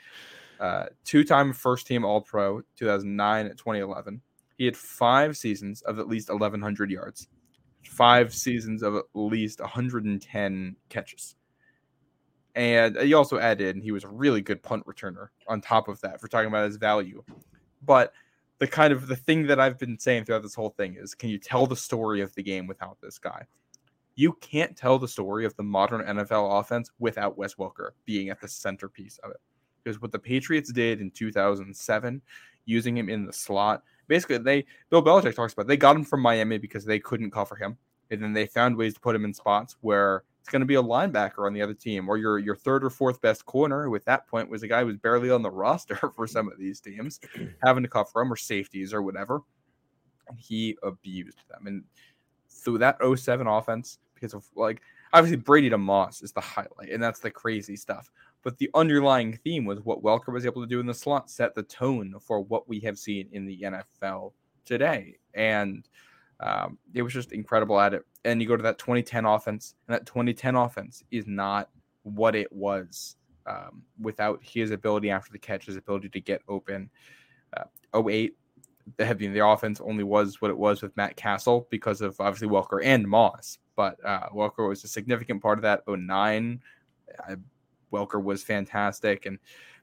Uh, 0.60 0.86
two-time 1.04 1.52
first-team 1.52 2.06
All-Pro, 2.06 2.62
2009 2.78 3.48
and 3.48 3.58
2011. 3.58 4.22
He 4.56 4.66
had 4.66 4.78
five 4.78 5.36
seasons 5.36 5.82
of 5.82 5.98
at 5.98 6.08
least 6.08 6.30
1,100 6.30 6.92
yards, 6.92 7.28
five 7.84 8.34
seasons 8.34 8.84
of 8.84 8.96
at 8.96 9.06
least 9.16 9.60
110 9.60 10.76
catches, 10.90 11.36
and 12.54 12.96
he 12.98 13.16
also 13.16 13.40
added 13.40 13.78
he 13.78 13.92
was 13.92 14.04
a 14.04 14.10
really 14.10 14.42
good 14.42 14.62
punt 14.62 14.86
returner. 14.86 15.30
On 15.48 15.60
top 15.60 15.88
of 15.88 16.00
that, 16.02 16.22
for 16.22 16.28
talking 16.28 16.50
about 16.50 16.66
his 16.66 16.78
value, 16.78 17.24
but 17.84 18.14
the 18.60 18.68
kind 18.68 18.94
of 18.94 19.08
the 19.08 19.16
thing 19.16 19.48
that 19.48 19.60
I've 19.60 19.80
been 19.80 19.98
saying 19.98 20.26
throughout 20.26 20.44
this 20.44 20.54
whole 20.54 20.70
thing 20.70 20.96
is, 21.00 21.16
can 21.16 21.30
you 21.30 21.40
tell 21.40 21.66
the 21.66 21.76
story 21.76 22.22
of 22.22 22.34
the 22.36 22.44
game 22.44 22.68
without 22.68 22.98
this 23.02 23.18
guy? 23.18 23.48
You 24.16 24.34
can't 24.42 24.76
tell 24.76 25.00
the 25.00 25.08
story 25.08 25.46
of 25.46 25.56
the 25.56 25.64
modern 25.64 26.02
NFL 26.02 26.60
offense 26.60 26.92
without 27.00 27.38
Wes 27.38 27.56
Welker 27.56 27.92
being 28.06 28.30
at 28.30 28.40
the 28.40 28.48
centerpiece 28.48 29.20
of 29.24 29.32
it. 29.32 29.42
Because 29.84 30.02
what 30.02 30.12
the 30.12 30.20
Patriots 30.20 30.72
did 30.72 31.02
in 31.02 31.12
2007, 31.12 32.22
using 32.66 32.98
him 32.98 33.10
in 33.10 33.26
the 33.26 33.34
slot, 33.34 33.84
basically 34.08 34.38
they 34.38 34.66
Bill 34.90 35.04
Belichick 35.04 35.36
talks 35.36 35.54
about 35.54 35.68
they 35.68 35.78
got 35.78 35.96
him 35.96 36.06
from 36.06 36.22
Miami 36.22 36.58
because 36.58 36.86
they 36.86 37.00
couldn't 37.00 37.32
cover 37.32 37.56
him, 37.56 37.78
and 38.12 38.22
then 38.22 38.34
they 38.34 38.46
found 38.46 38.78
ways 38.78 38.94
to 38.94 39.00
put 39.00 39.16
him 39.16 39.26
in 39.26 39.34
spots 39.34 39.76
where 39.82 40.24
it's 40.40 40.50
going 40.50 40.62
to 40.62 40.66
be 40.66 40.76
a 40.76 40.84
linebacker 40.84 41.46
on 41.46 41.54
the 41.54 41.62
other 41.62 41.74
team 41.74 42.08
or 42.08 42.18
your 42.18 42.38
your 42.38 42.56
third 42.56 42.84
or 42.84 42.90
fourth 42.90 43.20
best 43.22 43.46
corner. 43.46 43.86
Who 43.86 43.96
at 43.96 44.06
that 44.06 44.28
point 44.28 44.50
was 44.50 44.64
a 44.64 44.68
guy 44.68 44.82
who 44.82 44.88
was 44.88 44.98
barely 44.98 45.32
on 45.32 45.42
the 45.42 45.52
roster 45.64 45.96
for 46.16 46.28
some 46.28 46.50
of 46.52 46.58
these 46.58 46.80
teams, 46.80 47.20
having 47.64 47.84
to 47.84 47.90
cover 47.90 48.22
him 48.22 48.32
or 48.32 48.38
safeties 48.38 48.94
or 48.94 49.02
whatever. 49.02 49.42
And 50.30 50.40
he 50.40 50.78
abused 50.84 51.40
them, 51.50 51.68
and 51.68 51.84
through 52.50 52.78
that 52.78 52.98
07 53.02 53.46
offense 53.46 54.00
because 54.24 54.34
of 54.34 54.46
like 54.56 54.82
obviously 55.12 55.38
Brady 55.38 55.70
to 55.70 55.78
Moss 55.78 56.22
is 56.22 56.32
the 56.32 56.42
highlight, 56.42 56.90
and 56.92 57.04
that's 57.04 57.20
the 57.20 57.30
crazy 57.30 57.76
stuff. 57.76 58.10
But 58.42 58.58
the 58.58 58.70
underlying 58.74 59.38
theme 59.44 59.66
was 59.66 59.80
what 59.82 60.02
Welker 60.02 60.32
was 60.32 60.46
able 60.46 60.62
to 60.62 60.68
do 60.68 60.80
in 60.80 60.86
the 60.86 60.94
slot 60.94 61.30
set 61.30 61.54
the 61.54 61.64
tone 61.64 62.16
for 62.22 62.40
what 62.40 62.68
we 62.68 62.80
have 62.82 62.98
seen 62.98 63.28
in 63.34 63.46
the 63.46 63.60
NFL 63.62 64.32
today, 64.66 65.18
and 65.34 65.88
um, 66.40 66.78
it 66.94 67.02
was 67.02 67.14
just 67.14 67.34
incredible 67.34 67.80
at 67.80 67.94
it. 67.94 68.04
And 68.24 68.42
you 68.42 68.48
go 68.48 68.56
to 68.56 68.64
that 68.64 68.80
2010 68.80 69.26
offense, 69.26 69.76
and 69.88 69.94
that 69.94 70.06
2010 70.06 70.56
offense 70.56 71.04
is 71.12 71.28
not 71.28 71.70
what 72.04 72.36
it 72.36 72.52
was 72.52 73.18
um, 73.46 73.84
without 74.00 74.40
his 74.42 74.72
ability 74.72 75.10
after 75.10 75.32
the 75.34 75.40
catch, 75.40 75.66
his 75.66 75.76
ability 75.76 76.10
to 76.10 76.22
get 76.22 76.42
open. 76.48 76.90
Uh, 77.56 78.02
08, 78.10 78.36
the 78.98 79.06
heavy 79.06 79.28
the 79.28 79.46
offense 79.46 79.82
only 79.82 80.04
was 80.04 80.42
what 80.42 80.52
it 80.52 80.58
was 80.58 80.82
with 80.82 80.96
Matt 80.98 81.16
Cassel 81.16 81.68
because 81.70 82.02
of 82.02 82.20
obviously 82.20 82.48
Welker 82.48 82.84
and 82.84 83.08
Moss. 83.08 83.58
But 83.76 84.04
uh, 84.06 84.30
Welker 84.30 84.68
was 84.68 84.84
a 84.84 84.88
significant 84.88 85.42
part 85.42 85.58
of 85.58 85.64
that. 85.64 85.84
09, 85.88 86.62
uh, 87.28 87.36
Welker 87.92 88.24
was 88.24 88.44
fantastic. 88.44 89.26
And 89.26 89.40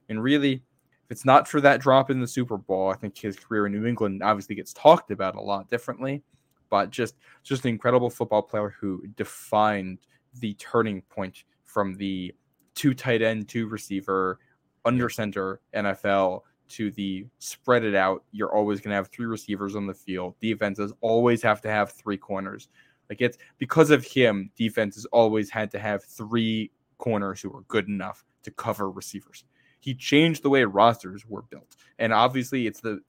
and 0.09 0.21
really, 0.21 0.53
if 0.53 1.11
it's 1.11 1.25
not 1.25 1.47
for 1.47 1.61
that 1.61 1.81
drop 1.81 2.09
in 2.09 2.19
the 2.19 2.27
Super 2.27 2.57
Bowl, 2.57 2.89
I 2.89 2.95
think 2.95 3.17
his 3.17 3.37
career 3.37 3.65
in 3.65 3.71
New 3.71 3.85
England 3.85 4.23
obviously 4.23 4.55
gets 4.55 4.73
talked 4.73 5.11
about 5.11 5.35
a 5.35 5.41
lot 5.41 5.69
differently. 5.69 6.23
But 6.69 6.89
just 6.89 7.15
just 7.43 7.65
an 7.65 7.69
incredible 7.69 8.09
football 8.09 8.41
player 8.41 8.73
who 8.79 9.05
defined 9.17 9.99
the 10.39 10.53
turning 10.55 11.01
point 11.03 11.43
from 11.65 11.95
the 11.95 12.33
two 12.75 12.93
tight 12.93 13.21
end, 13.21 13.49
two 13.49 13.67
receiver, 13.67 14.39
under 14.85 15.09
center 15.09 15.61
NFL 15.75 16.41
to 16.69 16.91
the 16.91 17.25
spread 17.39 17.83
it 17.83 17.95
out. 17.95 18.23
You're 18.31 18.53
always 18.53 18.79
going 18.79 18.91
to 18.91 18.95
have 18.95 19.09
three 19.09 19.25
receivers 19.25 19.75
on 19.75 19.85
the 19.85 19.93
field. 19.93 20.35
Defenses 20.39 20.93
always 21.01 21.41
have 21.43 21.61
to 21.61 21.69
have 21.69 21.91
three 21.91 22.17
corners. 22.17 22.69
Like 23.11 23.19
it's 23.19 23.37
because 23.57 23.89
of 23.89 24.05
him, 24.05 24.51
defenses 24.55 25.05
always 25.07 25.49
had 25.49 25.69
to 25.71 25.79
have 25.79 26.01
three 26.01 26.71
corners 26.97 27.41
who 27.41 27.49
were 27.49 27.63
good 27.63 27.89
enough 27.89 28.23
to 28.43 28.51
cover 28.51 28.89
receivers. 28.89 29.43
He 29.81 29.93
changed 29.93 30.43
the 30.43 30.49
way 30.49 30.63
rosters 30.63 31.25
were 31.27 31.41
built, 31.41 31.75
and 31.99 32.13
obviously 32.13 32.67
it's 32.67 32.79
the 32.79 33.01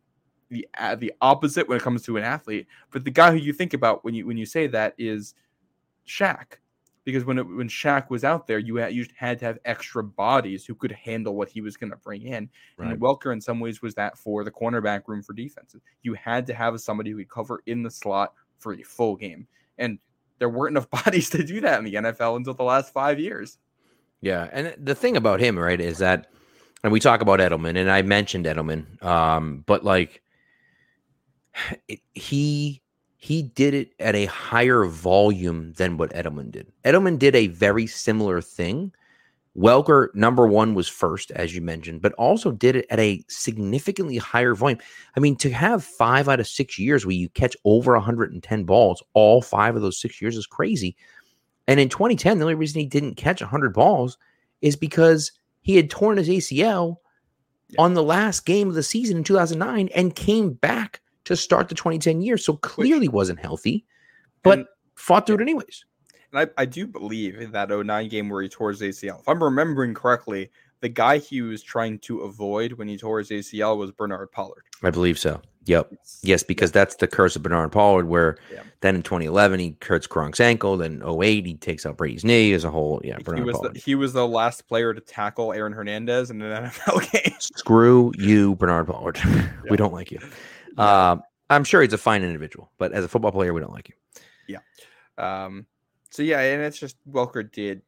the 0.49 0.67
uh, 0.77 0.97
the 0.97 1.13
opposite 1.21 1.69
when 1.69 1.77
it 1.79 1.85
comes 1.85 2.03
to 2.03 2.17
an 2.17 2.25
athlete. 2.25 2.67
But 2.91 3.05
the 3.05 3.13
guy 3.13 3.31
who 3.31 3.37
you 3.37 3.53
think 3.53 3.75
about 3.75 4.05
when 4.05 4.13
you 4.13 4.27
when 4.27 4.37
you 4.37 4.45
say 4.45 4.67
that 4.67 4.95
is 4.99 5.35
Shaq 6.05 6.57
because 7.05 7.25
when 7.25 7.39
it, 7.39 7.45
when 7.45 7.69
Shaq 7.69 8.11
was 8.11 8.25
out 8.25 8.49
there, 8.49 8.59
you 8.59 8.75
had, 8.77 8.93
you 8.93 9.07
had 9.17 9.39
to 9.39 9.45
have 9.45 9.59
extra 9.65 10.03
bodies 10.03 10.67
who 10.67 10.75
could 10.75 10.91
handle 10.91 11.37
what 11.37 11.49
he 11.49 11.61
was 11.61 11.77
going 11.77 11.91
to 11.91 11.97
bring 11.99 12.23
in. 12.23 12.49
Right. 12.77 12.91
And 12.91 13.01
Welker, 13.01 13.33
in 13.33 13.41
some 13.41 13.61
ways, 13.61 13.83
was 13.83 13.95
that 13.95 14.19
for 14.19 14.43
the 14.43 14.51
cornerback 14.51 15.03
room 15.07 15.23
for 15.23 15.33
defenses. 15.33 15.81
You 16.03 16.15
had 16.15 16.45
to 16.49 16.55
have 16.55 16.81
somebody 16.81 17.13
who 17.13 17.19
could 17.19 17.31
cover 17.31 17.63
in 17.67 17.85
the 17.85 17.91
slot 17.91 18.35
for 18.59 18.75
a 18.75 18.83
full 18.83 19.17
game, 19.17 19.47
and 19.79 19.99
there 20.39 20.49
weren't 20.49 20.77
enough 20.77 20.91
bodies 21.05 21.31
to 21.31 21.45
do 21.45 21.61
that 21.61 21.79
in 21.79 21.85
the 21.85 21.95
NFL 21.95 22.37
until 22.37 22.55
the 22.55 22.65
last 22.65 22.93
five 22.93 23.19
years. 23.19 23.59
Yeah, 24.21 24.49
and 24.53 24.75
the 24.79 24.95
thing 24.95 25.17
about 25.17 25.41
him, 25.41 25.59
right, 25.59 25.81
is 25.81 25.99
that, 25.99 26.29
and 26.85 26.93
we 26.93 27.01
talk 27.01 27.23
about 27.23 27.41
Edelman, 27.41 27.77
and 27.77 27.91
I 27.91 28.03
mentioned 28.03 28.47
Edelman, 28.47 29.03
um, 29.05 29.65
but 29.67 29.85
like 29.85 30.23
he 32.15 32.83
he 33.17 33.43
did 33.43 33.73
it 33.73 33.93
at 34.01 34.17
a 34.17 34.27
higher 34.27 34.85
volume 34.85 35.73
than 35.75 35.97
what 35.97 36.13
Edelman 36.13 36.51
did. 36.51 36.67
Edelman 36.85 37.21
did 37.21 37.37
a 37.37 37.47
very 37.47 37.87
similar 37.87 38.41
thing. 38.41 38.93
Welker, 39.57 40.09
number 40.15 40.47
one, 40.47 40.75
was 40.75 40.89
first, 40.89 41.31
as 41.33 41.55
you 41.55 41.61
mentioned, 41.61 42.01
but 42.01 42.15
also 42.15 42.53
did 42.53 42.75
it 42.75 42.87
at 42.89 42.99
a 42.99 43.23
significantly 43.29 44.17
higher 44.17 44.55
volume. 44.55 44.79
I 45.17 45.21
mean, 45.21 45.37
to 45.37 45.51
have 45.51 45.85
five 45.85 46.29
out 46.29 46.41
of 46.41 46.47
six 46.47 46.79
years 46.79 47.05
where 47.05 47.15
you 47.15 47.29
catch 47.29 47.57
over 47.65 47.93
110 47.93 48.65
balls, 48.65 49.03
all 49.13 49.43
five 49.43 49.77
of 49.77 49.83
those 49.83 50.01
six 50.01 50.23
years 50.23 50.37
is 50.37 50.47
crazy. 50.47 50.97
And 51.69 51.79
in 51.79 51.91
2010, 51.91 52.39
the 52.39 52.45
only 52.45 52.55
reason 52.55 52.81
he 52.81 52.87
didn't 52.87 53.17
catch 53.17 53.41
100 53.41 53.75
balls 53.75 54.17
is 54.63 54.75
because 54.75 55.33
he 55.61 55.77
had 55.77 55.91
torn 55.91 56.17
his 56.17 56.29
ACL 56.29 56.97
on 57.79 57.95
the 57.95 58.03
last 58.03 58.47
game 58.47 58.69
of 58.69 58.75
the 58.75 58.83
season 58.83 59.19
in 59.19 59.25
2009 59.25 59.89
and 59.95 60.17
came 60.17 60.53
back 60.55 61.01
to 61.25 61.37
start 61.37 61.69
the 61.69 61.75
2010 61.75 62.23
year. 62.23 62.37
So 62.37 62.57
clearly 62.57 63.09
wasn't 63.09 63.39
healthy, 63.39 63.85
but 64.43 64.61
and, 64.61 64.69
fought 64.97 65.27
through 65.27 65.37
it 65.37 65.43
anyways. 65.43 65.85
And 66.33 66.51
I, 66.57 66.63
I 66.63 66.65
do 66.65 66.87
believe 66.87 67.41
in 67.41 67.53
that 67.53 67.71
09 67.71 68.09
game 68.09 68.29
where 68.29 68.43
he 68.43 68.49
tore 68.49 68.71
his 68.71 68.81
ACL. 68.81 69.21
If 69.21 69.29
I'm 69.29 69.43
remembering 69.43 69.95
correctly, 69.95 70.51
the 70.81 70.89
guy 70.89 71.19
he 71.19 71.43
was 71.43 71.63
trying 71.63 71.99
to 72.01 72.21
avoid 72.21 72.73
when 72.73 72.89
he 72.89 72.97
tore 72.97 73.19
his 73.19 73.31
ACL 73.31 73.77
was 73.77 73.93
Bernard 73.93 74.33
Pollard. 74.33 74.65
I 74.83 74.91
believe 74.91 75.19
so. 75.19 75.41
Yep. 75.67 75.95
Yes, 76.23 76.43
because 76.43 76.73
that's 76.73 76.97
the 76.97 77.07
curse 77.07 77.37
of 77.37 77.43
Bernard 77.43 77.71
Pollard, 77.71 78.09
where 78.09 78.37
yeah. 78.53 78.63
then 78.81 78.97
in 78.97 79.03
2011 79.03 79.61
he 79.61 79.77
hurts 79.81 80.09
Gronk's 80.09 80.41
ankle. 80.41 80.77
Then 80.77 81.03
08 81.07 81.47
he 81.47 81.55
takes 81.55 81.87
out 81.87 81.97
Brady's 81.97 82.25
knee 82.25 82.53
as 82.53 82.65
a 82.65 82.71
whole. 82.71 83.01
Yeah, 83.05 83.19
Bernard 83.19 83.39
he 83.39 83.45
was 83.45 83.61
the, 83.61 83.79
he 83.79 83.95
was 83.95 84.13
the 84.13 84.27
last 84.27 84.67
player 84.67 84.93
to 84.93 85.01
tackle 85.01 85.53
Aaron 85.53 85.73
Hernandez 85.73 86.31
in 86.31 86.43
an 86.43 86.65
NFL 86.71 87.13
game. 87.13 87.35
Screw 87.39 88.13
you, 88.19 88.57
Bernard 88.57 88.89
Pollard. 88.89 89.19
Yeah. 89.65 89.71
we 89.71 89.77
don't 89.77 89.93
like 89.93 90.11
you. 90.11 90.19
Uh, 90.77 91.17
I'm 91.49 91.63
sure 91.63 91.83
he's 91.83 91.93
a 91.93 91.99
fine 91.99 92.25
individual, 92.25 92.73
but 92.79 92.93
as 92.93 93.05
a 93.05 93.09
football 93.09 93.31
player, 93.31 93.53
we 93.53 93.61
don't 93.61 93.73
like 93.73 93.89
you. 93.89 93.95
Yeah. 94.49 94.59
Um, 95.45 95.67
so 96.13 96.23
yeah, 96.23 96.41
and 96.41 96.63
it's 96.63 96.79
just 96.79 96.97
Welker 97.11 97.51
did 97.51 97.81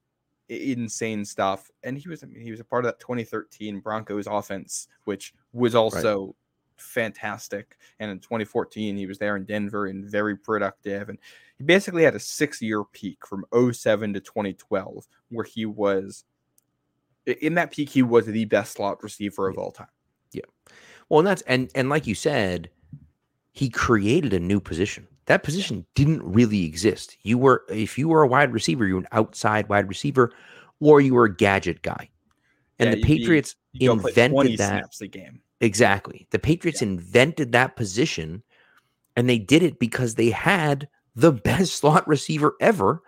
insane 0.49 1.27
stuff, 1.27 1.71
and 1.83 1.99
he 1.99 2.09
was 2.09 2.23
I 2.23 2.27
mean, 2.27 2.41
he 2.41 2.51
was 2.51 2.61
a 2.61 2.65
part 2.65 2.87
of 2.87 2.91
that 2.91 2.99
2013 2.99 3.81
Broncos 3.81 4.27
offense, 4.27 4.89
which 5.05 5.35
was 5.53 5.75
also 5.75 6.27
right. 6.27 6.35
fantastic. 6.79 7.77
And 8.01 8.11
in 8.11 8.21
2014, 8.21 8.97
he 8.97 9.07
was 9.07 9.19
there 9.19 9.37
in 9.37 9.45
Denver 9.45 9.89
and 9.89 10.07
very 10.07 10.39
productive, 10.39 11.11
and 11.11 11.19
he 11.59 11.65
basically 11.65 12.03
had 12.03 12.15
a 12.15 12.19
six 12.19 12.63
year 12.63 12.83
peak 12.83 13.27
from 13.27 13.45
07 13.53 14.15
to 14.15 14.21
2012, 14.21 15.07
where 15.29 15.45
he 15.45 15.67
was 15.67 16.25
in 17.27 17.55
that 17.57 17.73
peak, 17.73 17.91
he 17.91 18.03
was 18.03 18.25
the 18.25 18.47
best 18.47 18.73
slot 18.73 19.03
receiver 19.03 19.49
of 19.49 19.59
all 19.59 19.71
time. 19.71 19.89
Yeah. 20.33 20.45
Well, 21.11 21.21
and 21.21 21.27
that's 21.27 21.43
and 21.43 21.71
and 21.75 21.91
like 21.91 22.07
you 22.07 22.15
said, 22.15 22.71
he 23.53 23.69
created 23.69 24.33
a 24.33 24.41
new 24.41 24.61
position. 24.61 25.09
That 25.27 25.43
position 25.43 25.87
didn't 25.95 26.23
really 26.23 26.65
exist. 26.65 27.17
You 27.23 27.39
were 27.39 27.65
if 27.69 27.99
you 27.99 28.09
were 28.09 28.23
a 28.23 28.29
wide 28.29 28.53
receiver, 28.53 28.87
you 28.87 28.95
were 28.95 29.01
an 29.01 29.09
outside 29.13 29.69
wide 29.69 29.89
receiver, 29.89 30.33
or 30.81 31.01
you 31.01 31.15
were 31.15 31.25
a 31.25 31.35
gadget 31.35 31.83
guy. 31.83 32.11
And 32.79 32.91
yeah, 32.91 32.97
the 32.97 33.03
Patriots 33.03 33.57
you 33.73 33.93
invented 33.93 34.59
that. 34.59 34.93
Exactly. 35.61 36.27
The 36.31 36.39
Patriots 36.39 36.83
yeah. 36.83 36.89
invented 36.89 37.53
that 37.53 37.77
position 37.77 38.43
and 39.17 39.29
they 39.29 39.39
did 39.39 39.63
it 39.63 39.79
because 39.79 40.15
they 40.15 40.31
had 40.31 40.89
the 41.15 41.33
best 41.45 41.77
slot 41.77 42.07
receiver 42.07 42.55
ever. 42.61 43.03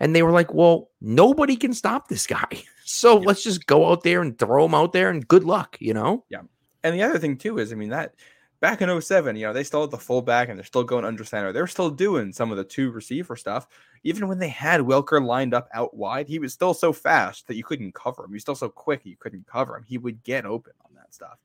And 0.00 0.16
they 0.16 0.22
were 0.22 0.32
like, 0.32 0.52
well, 0.52 0.90
nobody 1.00 1.54
can 1.56 1.72
stop 1.72 2.08
this 2.08 2.26
guy. 2.26 2.48
So 2.84 3.20
yeah. 3.20 3.26
let's 3.28 3.44
just 3.44 3.66
go 3.66 3.90
out 3.90 4.02
there 4.02 4.20
and 4.20 4.36
throw 4.38 4.66
him 4.66 4.74
out 4.74 4.92
there 4.92 5.08
and 5.08 5.26
good 5.26 5.44
luck, 5.44 5.78
you 5.80 5.94
know? 5.94 6.24
Yeah. 6.28 6.42
And 6.82 6.94
the 6.94 7.02
other 7.02 7.18
thing 7.18 7.38
too 7.38 7.58
is, 7.58 7.72
I 7.72 7.76
mean, 7.76 7.88
that 7.88 8.16
back 8.62 8.80
in 8.80 9.00
07, 9.00 9.34
you 9.34 9.44
know, 9.44 9.52
they 9.52 9.64
still 9.64 9.80
had 9.80 9.90
the 9.90 9.98
fullback 9.98 10.48
and 10.48 10.56
they're 10.56 10.64
still 10.64 10.84
going 10.84 11.04
under 11.04 11.24
center. 11.24 11.52
They're 11.52 11.66
still 11.66 11.90
doing 11.90 12.32
some 12.32 12.52
of 12.52 12.56
the 12.56 12.64
two 12.64 12.92
receiver 12.92 13.34
stuff. 13.34 13.66
Even 14.04 14.28
when 14.28 14.38
they 14.38 14.48
had 14.48 14.80
Welker 14.80 15.22
lined 15.22 15.52
up 15.52 15.68
out 15.74 15.94
wide, 15.94 16.28
he 16.28 16.38
was 16.38 16.52
still 16.52 16.72
so 16.72 16.92
fast 16.92 17.48
that 17.48 17.56
you 17.56 17.64
couldn't 17.64 17.92
cover 17.92 18.24
him. 18.24 18.30
He 18.30 18.36
was 18.36 18.42
still 18.42 18.54
so 18.54 18.68
quick 18.68 19.00
you 19.04 19.16
couldn't 19.16 19.48
cover 19.48 19.76
him. 19.76 19.82
He 19.82 19.98
would 19.98 20.22
get 20.22 20.46
open 20.46 20.74
on 20.84 20.94
that 20.94 21.12
stuff. 21.12 21.38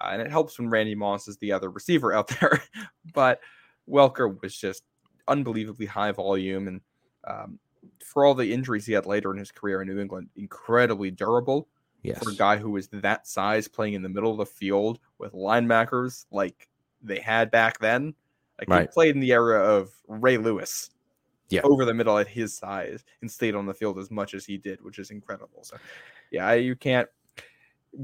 Uh, 0.00 0.08
and 0.10 0.20
it 0.20 0.32
helps 0.32 0.58
when 0.58 0.68
Randy 0.68 0.96
Moss 0.96 1.28
is 1.28 1.36
the 1.38 1.52
other 1.52 1.70
receiver 1.70 2.12
out 2.12 2.26
there. 2.40 2.60
but 3.14 3.40
Welker 3.88 4.42
was 4.42 4.54
just 4.54 4.82
unbelievably 5.28 5.86
high 5.86 6.10
volume. 6.10 6.66
And 6.66 6.80
um, 7.24 7.60
for 8.04 8.24
all 8.24 8.34
the 8.34 8.52
injuries 8.52 8.84
he 8.84 8.94
had 8.94 9.06
later 9.06 9.30
in 9.30 9.38
his 9.38 9.52
career 9.52 9.80
in 9.80 9.86
New 9.86 10.00
England, 10.00 10.28
incredibly 10.34 11.12
durable 11.12 11.68
Yes. 12.02 12.22
For 12.22 12.30
a 12.30 12.34
guy 12.34 12.56
who 12.56 12.70
was 12.70 12.88
that 12.88 13.26
size 13.26 13.66
playing 13.68 13.94
in 13.94 14.02
the 14.02 14.08
middle 14.08 14.30
of 14.30 14.38
the 14.38 14.46
field 14.46 15.00
with 15.18 15.32
linebackers 15.32 16.26
like 16.30 16.68
they 17.02 17.18
had 17.18 17.50
back 17.50 17.78
then. 17.80 18.14
Like 18.58 18.68
right. 18.68 18.82
he 18.82 18.86
played 18.88 19.14
in 19.14 19.20
the 19.20 19.32
era 19.32 19.60
of 19.60 19.90
Ray 20.06 20.36
Lewis. 20.36 20.90
Yeah. 21.50 21.62
Over 21.64 21.86
the 21.86 21.94
middle 21.94 22.18
at 22.18 22.28
his 22.28 22.54
size 22.54 23.04
and 23.22 23.30
stayed 23.30 23.54
on 23.54 23.64
the 23.64 23.72
field 23.72 23.98
as 23.98 24.10
much 24.10 24.34
as 24.34 24.44
he 24.44 24.58
did, 24.58 24.84
which 24.84 24.98
is 24.98 25.10
incredible. 25.10 25.62
So 25.62 25.78
yeah, 26.30 26.52
you 26.52 26.76
can't 26.76 27.08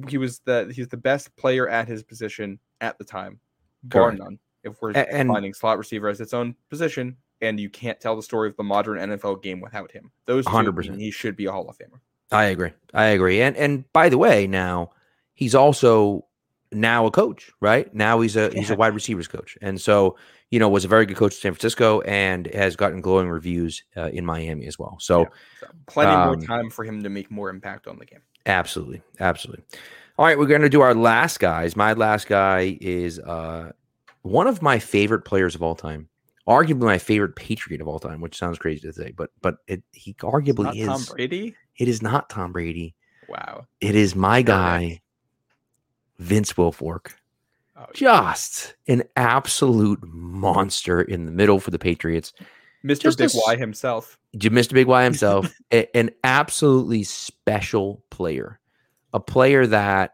he 0.09 0.18
was 0.18 0.40
the 0.40 0.72
he's 0.74 0.88
the 0.88 0.97
best 0.97 1.34
player 1.36 1.68
at 1.68 1.88
his 1.88 2.03
position 2.03 2.59
at 2.80 2.99
the 2.99 3.05
time, 3.05 3.38
bar 3.84 4.11
Correct. 4.11 4.18
none. 4.22 4.38
If 4.62 4.80
we're 4.80 4.92
and, 4.92 5.28
finding 5.28 5.53
slot 5.53 5.78
receiver 5.78 6.09
as 6.09 6.20
its 6.20 6.32
own 6.32 6.55
position, 6.70 7.16
and 7.42 7.61
you 7.61 7.68
can't 7.68 8.01
tell 8.01 8.16
the 8.16 8.22
story 8.22 8.49
of 8.49 8.57
the 8.57 8.62
modern 8.62 8.99
NFL 9.11 9.42
game 9.42 9.61
without 9.61 9.92
him. 9.92 10.11
Those 10.24 10.47
100%. 10.47 10.99
he 10.99 11.11
should 11.11 11.36
be 11.36 11.45
a 11.45 11.53
Hall 11.53 11.68
of 11.68 11.76
Famer. 11.76 12.01
I 12.35 12.45
agree. 12.47 12.72
I 12.93 13.07
agree. 13.07 13.41
And 13.41 13.57
and 13.57 13.91
by 13.93 14.09
the 14.09 14.18
way, 14.18 14.47
now 14.47 14.91
he's 15.35 15.55
also 15.55 16.26
now 16.72 17.07
a 17.07 17.11
coach, 17.11 17.51
right? 17.61 17.93
Now 17.95 18.20
he's 18.20 18.37
a 18.37 18.51
yeah. 18.53 18.61
he's 18.61 18.70
a 18.70 18.76
wide 18.76 18.95
receivers 18.95 19.28
coach, 19.28 19.57
and 19.62 19.80
so 19.80 20.16
you 20.51 20.59
know 20.59 20.68
was 20.68 20.85
a 20.85 20.89
very 20.89 21.07
good 21.07 21.16
coach 21.16 21.35
in 21.35 21.41
San 21.41 21.53
Francisco 21.53 22.01
and 22.03 22.47
has 22.49 22.76
gotten 22.76 23.01
glowing 23.01 23.28
reviews 23.28 23.85
uh, 23.97 24.09
in 24.09 24.24
Miami 24.24 24.66
as 24.66 24.78
well. 24.78 24.97
So, 25.01 25.20
yeah. 25.20 25.26
so 25.61 25.66
plenty 25.87 26.12
um, 26.12 26.26
more 26.26 26.37
time 26.37 26.70
for 26.70 26.85
him 26.85 27.03
to 27.03 27.09
make 27.09 27.30
more 27.30 27.51
impact 27.51 27.87
on 27.87 27.99
the 27.99 28.05
game. 28.05 28.22
Absolutely, 28.47 29.03
absolutely. 29.20 29.64
All 30.18 30.26
right, 30.26 30.39
we're 30.39 30.47
going 30.47 30.62
to 30.62 30.68
do 30.68 30.80
our 30.80 30.95
last 30.95 31.41
guys. 31.41 31.74
My 31.74 31.93
last 31.93 32.28
guy 32.28 32.78
is 32.80 33.18
uh, 33.18 33.72
one 34.22 34.47
of 34.47 34.62
my 34.62 34.78
favorite 34.78 35.24
players 35.24 35.55
of 35.55 35.62
all 35.62 35.74
time, 35.74 36.09
arguably 36.47 36.82
my 36.84 36.99
favorite 36.99 37.36
Patriot 37.36 37.80
of 37.80 37.88
all 37.88 37.99
time, 37.99 38.20
which 38.20 38.36
sounds 38.36 38.59
crazy 38.59 38.80
to 38.80 38.92
say, 38.92 39.12
but 39.16 39.30
but 39.40 39.57
it, 39.66 39.82
he 39.92 40.14
arguably 40.14 40.76
is 40.76 40.86
Tom 40.86 41.05
Brady. 41.14 41.55
It 41.78 41.88
is 41.88 42.03
not 42.03 42.28
Tom 42.30 42.53
Brady. 42.53 42.95
Wow. 43.28 43.66
It 43.80 43.95
is 43.95 44.14
my 44.14 44.42
guy, 44.42 45.01
Vince 46.18 46.53
Wilfork. 46.55 47.12
Oh, 47.76 47.86
Just 47.95 48.74
an 48.86 49.03
absolute 49.16 49.99
monster 50.05 51.03
in 51.03 51.26
the 51.26 51.32
middle 51.32 51.59
for 51.59 51.70
the 51.72 51.78
Patriots. 51.78 52.32
Mr. 52.84 53.03
Just 53.03 53.18
Big 53.18 53.30
a, 53.34 53.38
Y 53.47 53.57
himself. 53.57 54.18
Mr. 54.36 54.74
Big 54.74 54.86
Y 54.86 55.03
himself. 55.05 55.53
a, 55.72 55.97
an 55.97 56.11
absolutely 56.22 57.03
special 57.03 58.05
player. 58.11 58.61
a 59.12 59.18
player 59.20 59.66
that 59.66 60.12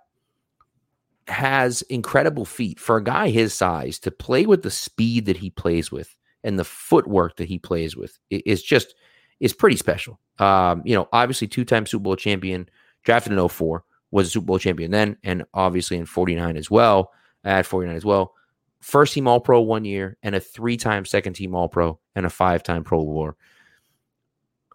has 1.28 1.82
incredible 1.82 2.44
feet 2.44 2.80
for 2.80 2.96
a 2.96 3.04
guy 3.04 3.28
his 3.30 3.52
size 3.54 3.98
to 4.00 4.10
play 4.10 4.46
with 4.46 4.62
the 4.62 4.70
speed 4.70 5.26
that 5.26 5.36
he 5.36 5.50
plays 5.50 5.92
with 5.92 6.16
and 6.44 6.58
the 6.58 6.64
footwork 6.64 7.36
that 7.36 7.48
he 7.48 7.58
plays 7.58 7.96
with 7.96 8.18
is 8.30 8.62
just 8.62 8.94
is 9.40 9.52
pretty 9.52 9.76
special. 9.76 10.20
Um, 10.38 10.82
you 10.84 10.94
know, 10.94 11.08
obviously 11.12 11.48
two-time 11.48 11.86
Super 11.86 12.02
Bowl 12.02 12.16
champion, 12.16 12.68
drafted 13.04 13.32
in 13.32 13.48
04, 13.48 13.84
was 14.10 14.26
a 14.26 14.30
Super 14.30 14.46
Bowl 14.46 14.58
champion 14.58 14.90
then, 14.90 15.16
and 15.22 15.44
obviously 15.54 15.96
in 15.96 16.06
49 16.06 16.56
as 16.56 16.70
well, 16.70 17.12
at 17.44 17.66
49 17.66 17.96
as 17.96 18.04
well. 18.04 18.34
First 18.80 19.14
team 19.14 19.26
All 19.28 19.40
Pro 19.40 19.60
one 19.60 19.84
year, 19.84 20.16
and 20.22 20.34
a 20.34 20.40
three-time 20.40 21.04
second 21.04 21.34
team 21.34 21.54
All 21.54 21.68
Pro, 21.68 21.98
and 22.14 22.26
a 22.26 22.30
five-time 22.30 22.84
Pro 22.84 23.04
Bowler. 23.04 23.36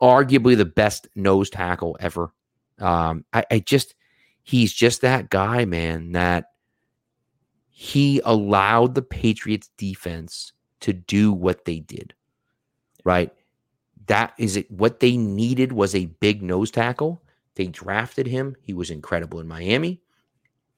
Arguably 0.01 0.57
the 0.57 0.65
best 0.65 1.07
nose 1.15 1.49
tackle 1.49 1.97
ever. 1.99 2.33
Um, 2.79 3.25
I, 3.33 3.45
I 3.49 3.59
just 3.59 3.95
he's 4.43 4.73
just 4.73 5.01
that 5.01 5.29
guy, 5.29 5.65
man, 5.65 6.11
that 6.11 6.45
he 7.69 8.21
allowed 8.23 8.95
the 8.95 9.01
Patriots 9.01 9.69
defense 9.77 10.53
to 10.85 10.93
do 10.93 11.33
what 11.33 11.65
they 11.65 11.79
did. 11.79 12.13
Right? 13.03 13.31
That 14.05 14.33
is 14.37 14.55
it 14.55 14.69
what 14.69 14.99
they 14.99 15.17
needed 15.17 15.73
was 15.73 15.95
a 15.95 16.05
big 16.05 16.43
nose 16.43 16.69
tackle. 16.69 17.23
They 17.55 17.67
drafted 17.67 18.27
him. 18.27 18.55
He 18.61 18.73
was 18.73 18.91
incredible 18.91 19.39
in 19.39 19.47
Miami. 19.47 19.99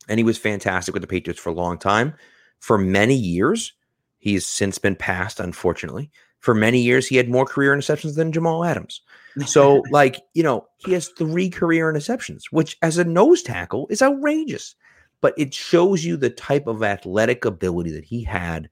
And 0.08 0.18
he 0.18 0.24
was 0.24 0.38
fantastic 0.38 0.94
with 0.94 1.02
the 1.02 1.08
Patriots 1.08 1.40
for 1.40 1.50
a 1.50 1.54
long 1.54 1.78
time. 1.78 2.14
For 2.60 2.78
many 2.78 3.16
years, 3.16 3.74
he 4.20 4.34
has 4.36 4.46
since 4.46 4.78
been 4.78 4.96
passed, 4.96 5.42
unfortunately. 5.42 6.10
For 6.40 6.54
many 6.54 6.80
years, 6.80 7.06
he 7.06 7.18
had 7.18 7.30
more 7.30 7.46
career 7.46 7.76
interceptions 7.76 8.16
than 8.16 8.32
Jamal 8.32 8.64
Adams. 8.64 9.02
So, 9.46 9.84
like, 9.92 10.22
you 10.34 10.44
know, 10.44 10.66
he 10.78 10.94
has 10.94 11.10
three 11.10 11.50
career 11.50 11.92
interceptions, 11.92 12.44
which 12.52 12.78
as 12.82 12.98
a 12.98 13.04
nose 13.04 13.42
tackle 13.42 13.88
is 13.90 14.02
outrageous. 14.02 14.76
But 15.20 15.34
it 15.38 15.54
shows 15.54 16.06
you 16.06 16.16
the 16.16 16.30
type 16.30 16.68
of 16.68 16.84
athletic 16.84 17.44
ability 17.44 17.92
that 17.92 18.06
he 18.06 18.24
had, 18.24 18.70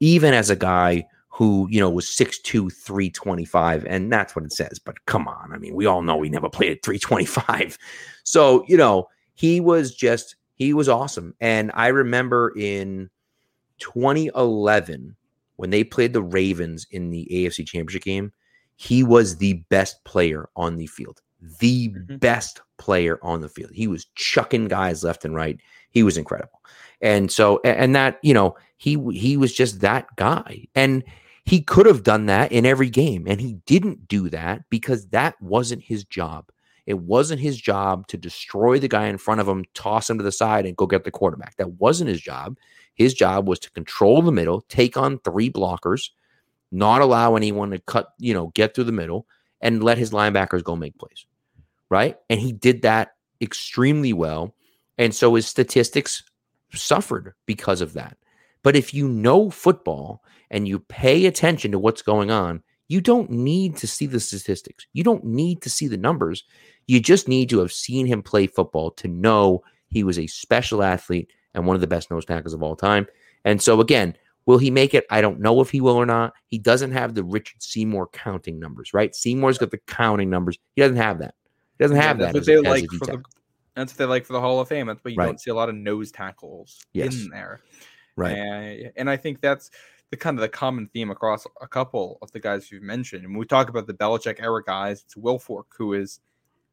even 0.00 0.34
as 0.34 0.50
a 0.50 0.56
guy 0.56 1.04
who, 1.28 1.68
you 1.70 1.80
know, 1.80 1.88
was 1.88 2.06
6'2, 2.06 2.72
325. 2.72 3.86
And 3.86 4.12
that's 4.12 4.34
what 4.34 4.44
it 4.44 4.52
says. 4.52 4.78
But 4.78 5.04
come 5.06 5.28
on. 5.28 5.52
I 5.52 5.58
mean, 5.58 5.74
we 5.74 5.86
all 5.86 6.02
know 6.02 6.20
he 6.20 6.28
never 6.28 6.50
played 6.50 6.72
at 6.72 6.82
325. 6.82 7.78
So, 8.22 8.64
you 8.68 8.76
know, 8.76 9.08
he 9.34 9.60
was 9.60 9.92
just, 9.92 10.36
he 10.54 10.72
was 10.72 10.88
awesome. 10.88 11.34
And 11.40 11.72
I 11.74 11.88
remember 11.88 12.52
in 12.56 13.10
2011, 13.78 15.16
when 15.56 15.70
they 15.70 15.82
played 15.82 16.12
the 16.12 16.22
Ravens 16.22 16.86
in 16.92 17.10
the 17.10 17.26
AFC 17.32 17.66
Championship 17.66 18.02
game, 18.02 18.32
he 18.76 19.02
was 19.02 19.38
the 19.38 19.54
best 19.68 20.04
player 20.04 20.48
on 20.54 20.76
the 20.76 20.86
field. 20.86 21.22
The 21.58 21.88
mm-hmm. 21.88 22.16
best 22.18 22.60
player 22.78 23.18
on 23.22 23.40
the 23.40 23.48
field. 23.48 23.70
He 23.72 23.88
was 23.88 24.04
chucking 24.14 24.68
guys 24.68 25.02
left 25.02 25.24
and 25.24 25.34
right. 25.34 25.58
He 25.90 26.02
was 26.02 26.16
incredible. 26.16 26.60
And 27.00 27.32
so 27.32 27.60
and 27.64 27.96
that, 27.96 28.18
you 28.22 28.34
know, 28.34 28.54
he 28.80 28.96
he 29.12 29.36
was 29.36 29.52
just 29.52 29.80
that 29.80 30.06
guy. 30.16 30.66
And 30.74 31.04
he 31.44 31.60
could 31.60 31.86
have 31.86 32.02
done 32.02 32.26
that 32.26 32.50
in 32.50 32.64
every 32.64 32.90
game 32.90 33.26
and 33.26 33.40
he 33.40 33.54
didn't 33.66 34.08
do 34.08 34.28
that 34.30 34.62
because 34.70 35.08
that 35.08 35.40
wasn't 35.40 35.82
his 35.82 36.04
job. 36.04 36.50
It 36.86 36.98
wasn't 36.98 37.40
his 37.40 37.60
job 37.60 38.06
to 38.08 38.16
destroy 38.16 38.78
the 38.78 38.88
guy 38.88 39.06
in 39.06 39.18
front 39.18 39.40
of 39.40 39.48
him, 39.48 39.64
toss 39.74 40.08
him 40.08 40.18
to 40.18 40.24
the 40.24 40.32
side 40.32 40.64
and 40.64 40.76
go 40.76 40.86
get 40.86 41.04
the 41.04 41.10
quarterback. 41.10 41.56
That 41.56 41.72
wasn't 41.72 42.08
his 42.08 42.20
job. 42.20 42.56
His 42.94 43.12
job 43.14 43.46
was 43.46 43.58
to 43.60 43.70
control 43.70 44.22
the 44.22 44.32
middle, 44.32 44.62
take 44.62 44.96
on 44.96 45.18
three 45.18 45.50
blockers 45.50 46.10
not 46.72 47.00
allow 47.00 47.36
anyone 47.36 47.70
to 47.70 47.78
cut, 47.80 48.12
you 48.18 48.34
know, 48.34 48.48
get 48.54 48.74
through 48.74 48.84
the 48.84 48.92
middle 48.92 49.26
and 49.60 49.82
let 49.82 49.98
his 49.98 50.10
linebackers 50.10 50.62
go 50.62 50.76
make 50.76 50.96
plays. 50.98 51.26
Right. 51.88 52.16
And 52.28 52.40
he 52.40 52.52
did 52.52 52.82
that 52.82 53.16
extremely 53.40 54.12
well. 54.12 54.54
And 54.96 55.14
so 55.14 55.34
his 55.34 55.46
statistics 55.46 56.22
suffered 56.72 57.34
because 57.46 57.80
of 57.80 57.94
that. 57.94 58.16
But 58.62 58.76
if 58.76 58.92
you 58.92 59.08
know 59.08 59.50
football 59.50 60.22
and 60.50 60.68
you 60.68 60.80
pay 60.80 61.26
attention 61.26 61.72
to 61.72 61.78
what's 61.78 62.02
going 62.02 62.30
on, 62.30 62.62
you 62.88 63.00
don't 63.00 63.30
need 63.30 63.76
to 63.76 63.86
see 63.86 64.06
the 64.06 64.20
statistics. 64.20 64.86
You 64.92 65.04
don't 65.04 65.24
need 65.24 65.62
to 65.62 65.70
see 65.70 65.86
the 65.86 65.96
numbers. 65.96 66.44
You 66.86 67.00
just 67.00 67.28
need 67.28 67.48
to 67.50 67.60
have 67.60 67.72
seen 67.72 68.06
him 68.06 68.22
play 68.22 68.46
football 68.46 68.90
to 68.92 69.08
know 69.08 69.62
he 69.88 70.02
was 70.02 70.18
a 70.18 70.26
special 70.26 70.82
athlete 70.82 71.30
and 71.54 71.66
one 71.66 71.74
of 71.74 71.80
the 71.80 71.86
best 71.86 72.10
nose 72.10 72.24
tackles 72.24 72.54
of 72.54 72.62
all 72.62 72.76
time. 72.76 73.06
And 73.44 73.62
so, 73.62 73.80
again, 73.80 74.16
Will 74.46 74.58
he 74.58 74.70
make 74.70 74.94
it? 74.94 75.06
I 75.10 75.20
don't 75.20 75.38
know 75.38 75.60
if 75.60 75.70
he 75.70 75.80
will 75.80 75.96
or 75.96 76.06
not. 76.06 76.32
He 76.48 76.58
doesn't 76.58 76.92
have 76.92 77.14
the 77.14 77.22
Richard 77.22 77.62
Seymour 77.62 78.08
counting 78.08 78.58
numbers, 78.58 78.94
right? 78.94 79.14
Seymour's 79.14 79.58
got 79.58 79.70
the 79.70 79.78
counting 79.86 80.30
numbers. 80.30 80.58
He 80.74 80.82
doesn't 80.82 80.96
have 80.96 81.18
that. 81.18 81.34
He 81.78 81.84
doesn't 81.84 81.96
have 81.96 82.18
yeah, 82.18 82.26
that. 82.26 82.34
That's 82.34 82.48
what 82.48 82.64
they 82.64 82.68
like 82.68 82.90
for 82.90 83.06
the. 83.06 83.22
That's 83.76 83.92
what 83.92 83.98
they 83.98 84.06
like 84.06 84.24
for 84.24 84.32
the 84.32 84.40
Hall 84.40 84.58
of 84.58 84.68
Fame. 84.68 84.86
That's 84.86 85.04
why 85.04 85.12
you 85.12 85.16
right. 85.16 85.26
don't 85.26 85.40
see 85.40 85.50
a 85.50 85.54
lot 85.54 85.68
of 85.68 85.74
nose 85.74 86.10
tackles 86.10 86.80
yes. 86.92 87.14
in 87.14 87.28
there, 87.28 87.60
right? 88.20 88.36
And, 88.36 88.92
and 88.96 89.10
I 89.10 89.16
think 89.16 89.40
that's 89.40 89.70
the 90.10 90.16
kind 90.16 90.36
of 90.36 90.42
the 90.42 90.48
common 90.48 90.86
theme 90.86 91.10
across 91.10 91.46
a 91.60 91.68
couple 91.68 92.18
of 92.20 92.30
the 92.32 92.40
guys 92.40 92.70
you've 92.70 92.82
mentioned. 92.82 93.24
And 93.24 93.32
when 93.32 93.40
we 93.40 93.46
talk 93.46 93.68
about 93.68 93.86
the 93.86 93.94
Belichick 93.94 94.40
era 94.40 94.62
guys, 94.62 95.04
it's 95.04 95.14
Wilfork, 95.14 95.64
who 95.76 95.94
is 95.94 96.20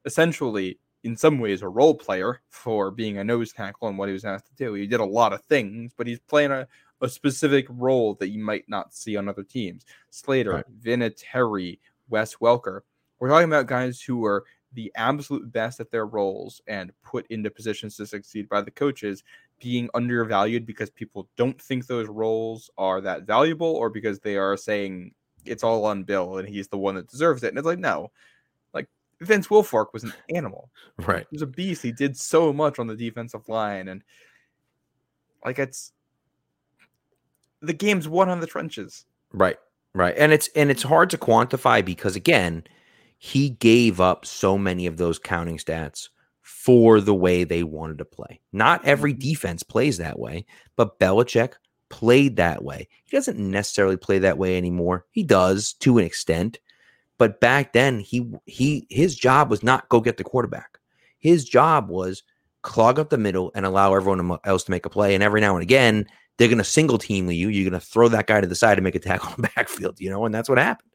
essentially 0.05 0.79
in 1.03 1.15
some 1.15 1.39
ways 1.39 1.61
a 1.61 1.69
role 1.69 1.93
player 1.93 2.41
for 2.49 2.91
being 2.91 3.17
a 3.17 3.23
nose 3.23 3.53
tackle 3.53 3.87
and 3.87 3.97
what 3.97 4.09
he 4.09 4.13
was 4.13 4.25
asked 4.25 4.47
to 4.47 4.55
do. 4.55 4.73
He 4.73 4.87
did 4.87 4.99
a 4.99 5.05
lot 5.05 5.33
of 5.33 5.43
things, 5.45 5.93
but 5.95 6.07
he's 6.07 6.19
playing 6.19 6.51
a, 6.51 6.67
a 7.01 7.07
specific 7.07 7.67
role 7.69 8.15
that 8.15 8.29
you 8.29 8.43
might 8.43 8.65
not 8.67 8.93
see 8.93 9.15
on 9.15 9.29
other 9.29 9.43
teams. 9.43 9.85
Slater, 10.09 10.51
right. 10.51 10.65
Vinatieri, 10.81 11.79
Wes 12.09 12.35
Welker. 12.37 12.81
We're 13.19 13.29
talking 13.29 13.47
about 13.47 13.67
guys 13.67 14.01
who 14.01 14.17
were 14.17 14.45
the 14.73 14.91
absolute 14.95 15.51
best 15.51 15.79
at 15.79 15.91
their 15.91 16.05
roles 16.05 16.61
and 16.67 16.91
put 17.03 17.25
into 17.27 17.49
positions 17.49 17.95
to 17.97 18.05
succeed 18.05 18.49
by 18.49 18.61
the 18.61 18.71
coaches 18.71 19.23
being 19.59 19.89
undervalued 19.93 20.65
because 20.65 20.89
people 20.89 21.27
don't 21.35 21.59
think 21.61 21.87
those 21.87 22.07
roles 22.07 22.69
are 22.77 23.01
that 23.01 23.23
valuable 23.23 23.67
or 23.67 23.89
because 23.89 24.19
they 24.19 24.37
are 24.37 24.55
saying 24.55 25.11
it's 25.45 25.63
all 25.63 25.85
on 25.85 26.03
Bill 26.03 26.37
and 26.37 26.47
he's 26.47 26.67
the 26.67 26.77
one 26.77 26.95
that 26.95 27.09
deserves 27.09 27.43
it. 27.43 27.49
And 27.49 27.57
it's 27.57 27.65
like, 27.65 27.79
no, 27.79 28.11
like 28.73 28.87
Vince 29.21 29.47
Wilfork 29.47 29.87
was 29.93 30.03
an 30.03 30.13
animal. 30.33 30.69
Right. 30.97 31.25
He 31.29 31.35
was 31.35 31.41
a 31.41 31.47
beast. 31.47 31.81
He 31.81 31.91
did 31.91 32.17
so 32.17 32.53
much 32.53 32.79
on 32.79 32.87
the 32.87 32.95
defensive 32.95 33.47
line. 33.49 33.87
And 33.87 34.03
like 35.43 35.59
it's 35.59 35.91
the 37.61 37.73
game's 37.73 38.07
won 38.07 38.29
on 38.29 38.39
the 38.39 38.47
trenches. 38.47 39.05
Right. 39.33 39.57
Right. 39.93 40.15
And 40.17 40.31
it's 40.31 40.49
and 40.55 40.69
it's 40.69 40.83
hard 40.83 41.09
to 41.11 41.17
quantify 41.17 41.83
because 41.83 42.15
again, 42.15 42.63
he 43.17 43.49
gave 43.49 43.99
up 43.99 44.25
so 44.25 44.57
many 44.57 44.85
of 44.85 44.97
those 44.97 45.17
counting 45.17 45.57
stats 45.57 46.09
for 46.47 47.01
the 47.01 47.13
way 47.13 47.43
they 47.43 47.61
wanted 47.61 47.97
to 47.97 48.05
play. 48.05 48.39
Not 48.53 48.85
every 48.85 49.11
mm-hmm. 49.11 49.19
defense 49.19 49.63
plays 49.63 49.97
that 49.97 50.17
way, 50.17 50.45
but 50.77 50.97
Belichick 50.97 51.53
played 51.89 52.37
that 52.37 52.63
way. 52.63 52.87
He 53.03 53.15
doesn't 53.15 53.37
necessarily 53.37 53.97
play 53.97 54.19
that 54.19 54.37
way 54.37 54.57
anymore. 54.57 55.05
He 55.11 55.23
does 55.23 55.73
to 55.73 55.97
an 55.97 56.05
extent, 56.05 56.59
but 57.17 57.41
back 57.41 57.73
then 57.73 57.99
he 57.99 58.31
he 58.45 58.87
his 58.89 59.15
job 59.15 59.49
was 59.49 59.61
not 59.61 59.89
go 59.89 59.99
get 59.99 60.15
the 60.15 60.23
quarterback. 60.23 60.79
His 61.19 61.43
job 61.43 61.89
was 61.89 62.23
clog 62.61 62.97
up 62.97 63.09
the 63.09 63.17
middle 63.17 63.51
and 63.53 63.65
allow 63.65 63.93
everyone 63.93 64.37
else 64.45 64.63
to 64.65 64.71
make 64.71 64.85
a 64.85 64.89
play. 64.89 65.15
And 65.15 65.23
every 65.23 65.41
now 65.41 65.55
and 65.55 65.63
again, 65.63 66.07
they're 66.37 66.47
going 66.47 66.57
to 66.59 66.63
single 66.63 66.97
team 66.97 67.29
you. 67.29 67.49
You're 67.49 67.69
going 67.69 67.79
to 67.79 67.85
throw 67.85 68.07
that 68.09 68.27
guy 68.27 68.39
to 68.39 68.47
the 68.47 68.55
side 68.55 68.77
and 68.77 68.83
make 68.85 68.95
a 68.95 68.99
tackle 68.99 69.29
on 69.29 69.41
the 69.41 69.49
backfield, 69.55 69.99
you 69.99 70.09
know, 70.09 70.25
and 70.25 70.33
that's 70.33 70.47
what 70.47 70.57
happened. 70.57 70.89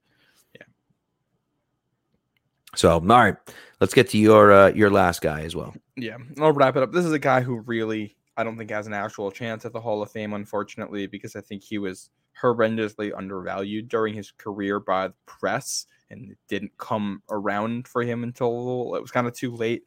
So, 2.75 2.93
all 2.93 3.01
right, 3.01 3.37
let's 3.81 3.95
get 3.95 4.09
to 4.11 4.19
your 4.19 4.53
uh, 4.53 4.69
your 4.69 4.91
last 4.91 5.21
guy 5.21 5.43
as 5.43 5.55
well. 5.55 5.75
Yeah, 5.97 6.17
I'll 6.41 6.53
wrap 6.53 6.77
it 6.77 6.83
up. 6.83 6.93
This 6.93 7.05
is 7.05 7.13
a 7.13 7.19
guy 7.19 7.41
who 7.41 7.61
really 7.61 8.17
I 8.37 8.45
don't 8.45 8.57
think 8.57 8.71
has 8.71 8.87
an 8.87 8.95
actual 8.95 9.31
chance 9.31 9.65
at 9.65 9.73
the 9.73 9.81
Hall 9.81 10.03
of 10.03 10.11
Fame, 10.11 10.33
unfortunately, 10.33 11.07
because 11.07 11.37
I 11.37 11.41
think 11.41 11.63
he 11.63 11.79
was 11.79 12.11
horrendously 12.41 13.13
undervalued 13.17 13.89
during 13.89 14.15
his 14.15 14.33
career 14.33 14.81
by 14.81 15.09
the 15.09 15.15
press, 15.27 15.87
and 16.11 16.31
it 16.31 16.39
didn't 16.49 16.73
come 16.79 17.23
around 17.31 17.87
for 17.87 18.03
him 18.03 18.23
until 18.23 18.95
it 18.95 19.03
was 19.03 19.11
kind 19.11 19.27
of 19.27 19.35
too 19.35 19.55
late. 19.55 19.85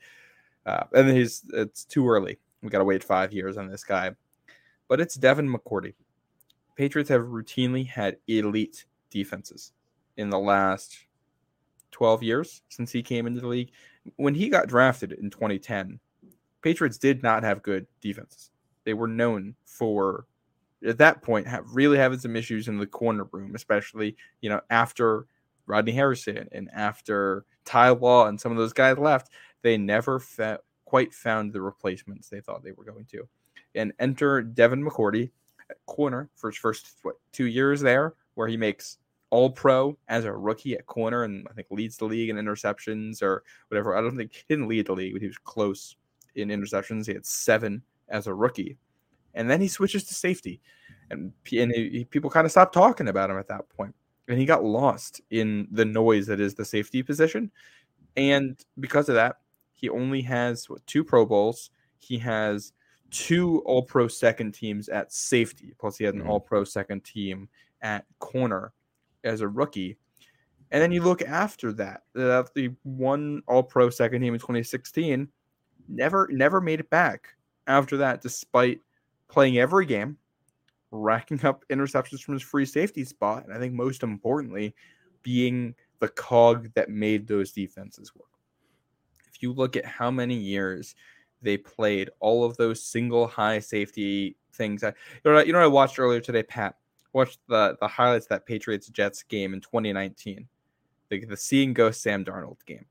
Uh, 0.65 0.83
and 0.93 1.09
he's 1.09 1.43
it's 1.53 1.86
too 1.86 2.07
early. 2.07 2.38
We 2.61 2.69
got 2.69 2.79
to 2.79 2.86
wait 2.86 3.03
five 3.03 3.33
years 3.33 3.57
on 3.57 3.67
this 3.67 3.83
guy 3.83 4.15
but 4.88 5.01
it's 5.01 5.15
Devin 5.15 5.49
McCourty. 5.49 5.93
Patriots 6.75 7.09
have 7.09 7.21
routinely 7.21 7.88
had 7.88 8.17
elite 8.27 8.86
defenses 9.09 9.71
in 10.17 10.29
the 10.29 10.39
last 10.39 11.05
12 11.95 12.23
years 12.23 12.61
since 12.67 12.91
he 12.91 13.01
came 13.01 13.25
into 13.25 13.39
the 13.39 13.47
league. 13.47 13.71
When 14.17 14.35
he 14.35 14.49
got 14.49 14.67
drafted 14.67 15.13
in 15.13 15.29
2010, 15.29 15.97
Patriots 16.61 16.97
did 16.97 17.23
not 17.23 17.41
have 17.43 17.63
good 17.63 17.87
defenses. 18.01 18.51
They 18.83 18.93
were 18.93 19.07
known 19.07 19.55
for 19.63 20.25
at 20.85 20.97
that 20.97 21.21
point 21.21 21.47
have 21.47 21.63
really 21.71 21.97
having 21.97 22.19
some 22.19 22.35
issues 22.35 22.67
in 22.67 22.77
the 22.77 22.85
corner 22.85 23.23
room, 23.31 23.55
especially 23.55 24.17
you 24.41 24.49
know 24.49 24.59
after 24.69 25.25
Rodney 25.67 25.93
Harrison 25.93 26.49
and 26.51 26.69
after 26.73 27.45
Ty 27.63 27.89
Law 27.91 28.27
and 28.27 28.39
some 28.39 28.51
of 28.51 28.57
those 28.57 28.73
guys 28.73 28.97
left. 28.97 29.29
They 29.61 29.77
never 29.77 30.19
fa- 30.19 30.59
quite 30.83 31.13
found 31.13 31.53
the 31.53 31.61
replacements 31.61 32.27
they 32.27 32.41
thought 32.41 32.61
they 32.61 32.73
were 32.73 32.83
going 32.83 33.05
to 33.05 33.27
and 33.73 33.93
enter 33.99 34.41
Devin 34.41 34.83
McCourty 34.83 35.31
at 35.69 35.77
corner 35.85 36.29
for 36.35 36.51
his 36.51 36.57
first 36.57 36.87
what 37.03 37.15
two 37.31 37.45
years 37.45 37.79
there, 37.79 38.15
where 38.33 38.49
he 38.49 38.57
makes 38.57 38.97
all 39.32 39.49
pro 39.49 39.97
as 40.07 40.26
a 40.26 40.32
rookie 40.32 40.76
at 40.76 40.86
corner 40.86 41.23
and 41.23 41.47
I 41.49 41.53
think 41.53 41.67
leads 41.71 41.97
the 41.97 42.05
league 42.05 42.30
in 42.30 42.36
interceptions 42.38 43.21
or 43.21 43.43
whatever. 43.69 43.97
I 43.97 44.01
don't 44.01 44.15
think 44.15 44.34
he 44.34 44.43
didn't 44.47 44.67
lead 44.67 44.86
the 44.88 44.93
league, 44.93 45.13
but 45.13 45.21
he 45.21 45.28
was 45.28 45.38
close. 45.38 45.95
in 46.36 46.49
interceptions. 46.49 47.07
He 47.07 47.13
had 47.13 47.26
seven 47.26 47.82
as 48.09 48.28
a 48.28 48.34
rookie, 48.34 48.78
and 49.34 49.49
then 49.49 49.61
he 49.61 49.67
switches 49.67 50.03
to 50.05 50.13
safety, 50.13 50.61
and, 51.09 51.32
and 51.51 51.71
he, 51.71 52.05
people 52.09 52.30
kind 52.30 52.45
of 52.45 52.51
stopped 52.51 52.73
talking 52.73 53.07
about 53.07 53.30
him 53.30 53.38
at 53.39 53.47
that 53.47 53.67
point, 53.69 53.95
and 54.28 54.38
he 54.38 54.45
got 54.45 54.63
lost 54.63 55.21
in 55.32 55.67
the 55.71 55.86
noise 55.86 56.28
that 56.28 56.39
is 56.41 56.53
the 56.53 56.65
safety 56.65 57.01
position, 57.01 57.49
and 58.17 58.63
because 58.80 59.07
of 59.09 59.15
that, 59.15 59.38
he 59.73 59.89
only 59.89 60.21
has 60.21 60.69
what, 60.69 60.86
two 60.88 61.03
Pro 61.03 61.26
Bowls. 61.26 61.69
He 61.99 62.17
has 62.19 62.73
two 63.11 63.59
All 63.65 63.82
Pro 63.84 64.07
second 64.07 64.51
teams 64.53 64.89
at 64.89 65.11
safety, 65.13 65.73
plus 65.80 65.97
he 65.97 66.03
had 66.03 66.15
an 66.15 66.23
Mhm. 66.23 66.28
All 66.30 66.39
Pro 66.41 66.63
second 66.65 67.03
team 67.05 67.47
at 67.82 68.05
corner 68.19 68.73
as 69.26 69.41
a 69.41 69.47
rookie. 69.47 69.97
And 70.71 70.82
then 70.82 70.91
you 70.91 71.01
look 71.03 71.21
after 71.21 71.71
that, 71.73 72.03
the 72.13 72.76
one 72.84 73.41
All 73.47 73.63
Pro 73.63 73.89
second 73.89 74.21
team 74.21 74.34
in 74.34 74.39
2016 74.39 75.28
never 75.88 76.28
never 76.32 76.59
made 76.59 76.80
it 76.80 76.89
back 76.89 77.30
after 77.67 77.97
that, 77.97 78.21
despite 78.21 78.82
playing 79.28 79.57
every 79.57 79.86
game, 79.86 80.17
racking 80.91 81.43
up 81.45 81.63
interceptions 81.69 82.21
from 82.21 82.34
his 82.34 82.43
free 82.43 82.65
safety 82.65 83.03
spot, 83.03 83.45
and 83.45 83.53
I 83.53 83.59
think 83.59 83.73
most 83.73 84.03
importantly, 84.03 84.73
being 85.23 85.76
the 85.99 86.07
cog 86.09 86.71
that 86.73 86.89
made 86.89 87.28
those 87.28 87.51
defenses 87.51 88.13
work. 88.15 88.30
If 89.34 89.41
you 89.41 89.53
look 89.53 89.76
at 89.76 89.86
how 89.86 90.11
many 90.11 90.36
years 90.36 90.95
they 91.41 91.57
played 91.57 92.09
all 92.19 92.43
of 92.43 92.57
those 92.57 92.84
single 92.84 93.28
high 93.28 93.59
safety 93.59 94.38
things, 94.53 94.84
I, 94.84 94.89
you 94.89 94.93
know, 95.26 95.34
what- 95.36 95.47
you 95.47 95.53
know, 95.53 95.59
I 95.59 95.67
watched 95.67 95.99
earlier 95.99 96.21
today, 96.21 96.43
Pat 96.43 96.76
watched 97.16 97.39
the 97.47 97.78
the 97.80 97.88
highlights 97.88 98.26
of 98.26 98.30
that 98.30 98.45
Patriots 98.45 98.88
Jets 98.89 99.24
game 99.24 99.53
in 99.53 99.61
2019, 99.61 100.47
the 101.09 101.26
the 101.26 101.38
see 101.38 101.63
and 101.63 101.74
go 101.74 101.89
Sam 101.89 102.24
Darnold 102.24 102.63
game, 102.66 102.86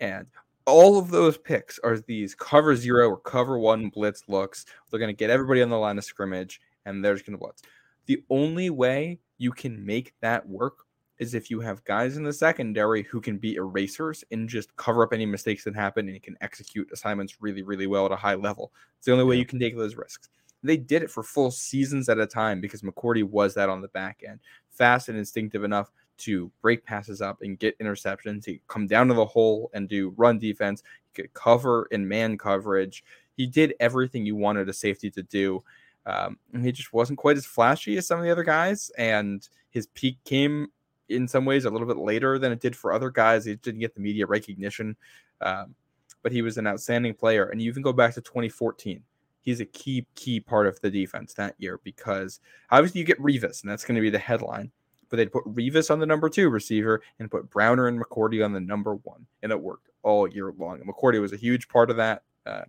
and 0.00 0.26
all 0.66 0.98
of 0.98 1.10
those 1.10 1.36
picks 1.38 1.78
are 1.80 1.98
these 1.98 2.34
cover 2.34 2.74
zero 2.74 3.08
or 3.08 3.18
cover 3.18 3.58
one 3.58 3.88
blitz 3.88 4.24
looks. 4.28 4.64
They're 4.90 5.00
going 5.00 5.14
to 5.14 5.18
get 5.18 5.30
everybody 5.30 5.62
on 5.62 5.70
the 5.70 5.78
line 5.78 5.98
of 5.98 6.04
scrimmage, 6.04 6.60
and 6.86 7.04
they're 7.04 7.14
just 7.14 7.26
going 7.26 7.38
to 7.38 7.42
blitz. 7.42 7.62
The 8.06 8.24
only 8.30 8.70
way 8.70 9.20
you 9.38 9.52
can 9.52 9.84
make 9.84 10.14
that 10.20 10.48
work 10.48 10.86
is 11.18 11.34
if 11.34 11.50
you 11.50 11.60
have 11.60 11.84
guys 11.84 12.16
in 12.16 12.24
the 12.24 12.32
secondary 12.32 13.02
who 13.02 13.20
can 13.20 13.36
be 13.36 13.56
erasers 13.56 14.24
and 14.30 14.48
just 14.48 14.74
cover 14.76 15.02
up 15.02 15.12
any 15.12 15.26
mistakes 15.26 15.64
that 15.64 15.74
happen 15.74 16.08
and 16.08 16.22
can 16.22 16.36
execute 16.40 16.90
assignments 16.92 17.36
really, 17.40 17.62
really 17.62 17.86
well 17.86 18.06
at 18.06 18.12
a 18.12 18.16
high 18.16 18.34
level. 18.34 18.72
It's 18.96 19.04
the 19.04 19.12
only 19.12 19.24
way 19.24 19.36
you 19.36 19.44
can 19.44 19.58
take 19.58 19.76
those 19.76 19.96
risks. 19.96 20.30
They 20.62 20.76
did 20.76 21.02
it 21.02 21.10
for 21.10 21.22
full 21.22 21.50
seasons 21.50 22.08
at 22.08 22.18
a 22.18 22.26
time 22.26 22.60
because 22.60 22.82
McCourty 22.82 23.24
was 23.24 23.54
that 23.54 23.68
on 23.68 23.80
the 23.80 23.88
back 23.88 24.22
end, 24.26 24.40
fast 24.70 25.08
and 25.08 25.16
instinctive 25.16 25.64
enough 25.64 25.90
to 26.18 26.50
break 26.60 26.84
passes 26.84 27.22
up 27.22 27.38
and 27.40 27.58
get 27.58 27.78
interceptions. 27.78 28.44
He 28.44 28.60
come 28.68 28.86
down 28.86 29.08
to 29.08 29.14
the 29.14 29.24
hole 29.24 29.70
and 29.72 29.88
do 29.88 30.12
run 30.16 30.38
defense. 30.38 30.82
He 31.12 31.22
could 31.22 31.32
cover 31.32 31.88
in 31.90 32.06
man 32.06 32.36
coverage. 32.36 33.02
He 33.36 33.46
did 33.46 33.74
everything 33.80 34.26
you 34.26 34.36
wanted 34.36 34.68
a 34.68 34.72
safety 34.72 35.10
to 35.12 35.22
do. 35.22 35.64
Um, 36.06 36.38
he 36.62 36.72
just 36.72 36.92
wasn't 36.92 37.18
quite 37.18 37.36
as 37.36 37.46
flashy 37.46 37.96
as 37.96 38.06
some 38.06 38.18
of 38.18 38.24
the 38.24 38.30
other 38.30 38.44
guys. 38.44 38.90
And 38.98 39.46
his 39.70 39.86
peak 39.88 40.18
came 40.24 40.68
in 41.08 41.26
some 41.26 41.44
ways 41.44 41.64
a 41.64 41.70
little 41.70 41.86
bit 41.86 41.96
later 41.96 42.38
than 42.38 42.52
it 42.52 42.60
did 42.60 42.76
for 42.76 42.92
other 42.92 43.10
guys. 43.10 43.44
He 43.44 43.56
didn't 43.56 43.80
get 43.80 43.94
the 43.94 44.00
media 44.00 44.26
recognition, 44.26 44.96
um, 45.40 45.74
but 46.22 46.32
he 46.32 46.42
was 46.42 46.58
an 46.58 46.66
outstanding 46.66 47.14
player. 47.14 47.46
And 47.46 47.62
you 47.62 47.72
can 47.72 47.82
go 47.82 47.92
back 47.92 48.14
to 48.14 48.20
2014. 48.20 49.02
He's 49.42 49.60
a 49.60 49.64
key 49.64 50.06
key 50.14 50.40
part 50.40 50.66
of 50.66 50.80
the 50.80 50.90
defense 50.90 51.34
that 51.34 51.54
year 51.58 51.80
because 51.82 52.40
obviously 52.70 53.00
you 53.00 53.06
get 53.06 53.20
Revis, 53.20 53.62
and 53.62 53.70
that's 53.70 53.84
going 53.84 53.94
to 53.94 54.00
be 54.00 54.10
the 54.10 54.18
headline. 54.18 54.70
But 55.08 55.16
they'd 55.16 55.32
put 55.32 55.44
Revis 55.44 55.90
on 55.90 55.98
the 55.98 56.06
number 56.06 56.28
two 56.28 56.50
receiver 56.50 57.02
and 57.18 57.30
put 57.30 57.50
Browner 57.50 57.88
and 57.88 58.00
McCourty 58.00 58.44
on 58.44 58.52
the 58.52 58.60
number 58.60 58.94
one, 58.96 59.26
and 59.42 59.50
it 59.50 59.60
worked 59.60 59.88
all 60.02 60.28
year 60.28 60.52
long. 60.56 60.80
And 60.80 60.88
McCourty 60.88 61.20
was 61.20 61.32
a 61.32 61.36
huge 61.36 61.68
part 61.68 61.90
of 61.90 61.96
that. 61.96 62.22
Uh, 62.46 62.62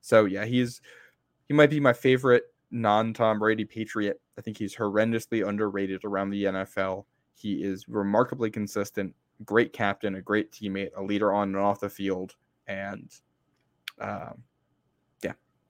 so 0.00 0.24
yeah, 0.24 0.44
he's 0.44 0.80
he 1.48 1.54
might 1.54 1.70
be 1.70 1.80
my 1.80 1.92
favorite 1.92 2.44
non-Tom 2.70 3.38
Brady 3.38 3.64
Patriot. 3.64 4.20
I 4.38 4.40
think 4.40 4.56
he's 4.56 4.74
horrendously 4.74 5.46
underrated 5.46 6.04
around 6.04 6.30
the 6.30 6.44
NFL. 6.44 7.04
He 7.34 7.62
is 7.62 7.88
remarkably 7.88 8.50
consistent, 8.50 9.14
great 9.44 9.72
captain, 9.72 10.16
a 10.16 10.22
great 10.22 10.50
teammate, 10.52 10.90
a 10.96 11.02
leader 11.02 11.32
on 11.32 11.48
and 11.48 11.58
off 11.58 11.80
the 11.80 11.88
field, 11.88 12.34
and 12.66 13.10
um, 14.00 14.42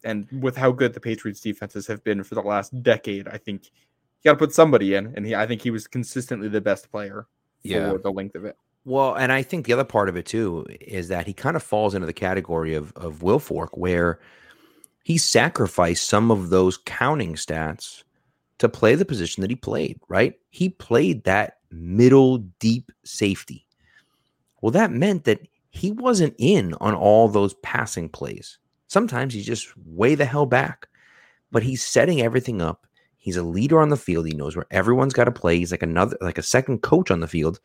and 0.04 0.26
with 0.40 0.56
how 0.56 0.72
good 0.72 0.94
the 0.94 1.00
Patriots 1.00 1.40
defenses 1.40 1.86
have 1.86 2.02
been 2.04 2.22
for 2.22 2.34
the 2.34 2.42
last 2.42 2.82
decade, 2.82 3.28
I 3.28 3.38
think 3.38 3.66
you 3.66 4.28
got 4.30 4.32
to 4.32 4.38
put 4.38 4.52
somebody 4.54 4.94
in, 4.94 5.12
and 5.16 5.26
he, 5.26 5.34
I 5.34 5.46
think 5.46 5.62
he 5.62 5.70
was 5.70 5.86
consistently 5.86 6.48
the 6.48 6.60
best 6.60 6.90
player 6.90 7.26
for 7.62 7.68
Yeah. 7.68 7.94
the 8.02 8.10
length 8.10 8.34
of 8.34 8.44
it. 8.44 8.56
Well, 8.84 9.14
and 9.14 9.30
I 9.30 9.42
think 9.42 9.66
the 9.66 9.72
other 9.72 9.84
part 9.84 10.08
of 10.08 10.16
it 10.16 10.26
too 10.26 10.66
is 10.80 11.08
that 11.08 11.26
he 11.26 11.32
kind 11.32 11.54
of 11.56 11.62
falls 11.62 11.94
into 11.94 12.06
the 12.06 12.12
category 12.12 12.74
of 12.74 12.92
of 12.96 13.20
Wilfork, 13.20 13.70
where 13.74 14.18
he 15.04 15.18
sacrificed 15.18 16.08
some 16.08 16.30
of 16.30 16.50
those 16.50 16.78
counting 16.78 17.34
stats 17.34 18.02
to 18.58 18.68
play 18.68 18.94
the 18.94 19.04
position 19.04 19.40
that 19.40 19.50
he 19.50 19.56
played. 19.56 20.00
Right? 20.08 20.34
He 20.50 20.68
played 20.68 21.24
that 21.24 21.58
middle 21.70 22.38
deep 22.58 22.90
safety. 23.04 23.66
Well, 24.60 24.72
that 24.72 24.90
meant 24.92 25.24
that 25.24 25.46
he 25.70 25.90
wasn't 25.92 26.34
in 26.38 26.74
on 26.74 26.94
all 26.94 27.28
those 27.28 27.54
passing 27.62 28.08
plays. 28.08 28.58
Sometimes 28.92 29.32
he's 29.32 29.46
just 29.46 29.74
way 29.86 30.14
the 30.14 30.26
hell 30.26 30.44
back, 30.44 30.86
but 31.50 31.62
he's 31.62 31.82
setting 31.82 32.20
everything 32.20 32.60
up. 32.60 32.86
He's 33.16 33.38
a 33.38 33.42
leader 33.42 33.80
on 33.80 33.88
the 33.88 33.96
field. 33.96 34.26
He 34.26 34.34
knows 34.34 34.54
where 34.54 34.66
everyone's 34.70 35.14
got 35.14 35.24
to 35.24 35.32
play. 35.32 35.56
He's 35.56 35.70
like 35.70 35.82
another, 35.82 36.18
like 36.20 36.36
a 36.36 36.42
second 36.42 36.82
coach 36.82 37.10
on 37.10 37.20
the 37.20 37.26
field. 37.26 37.58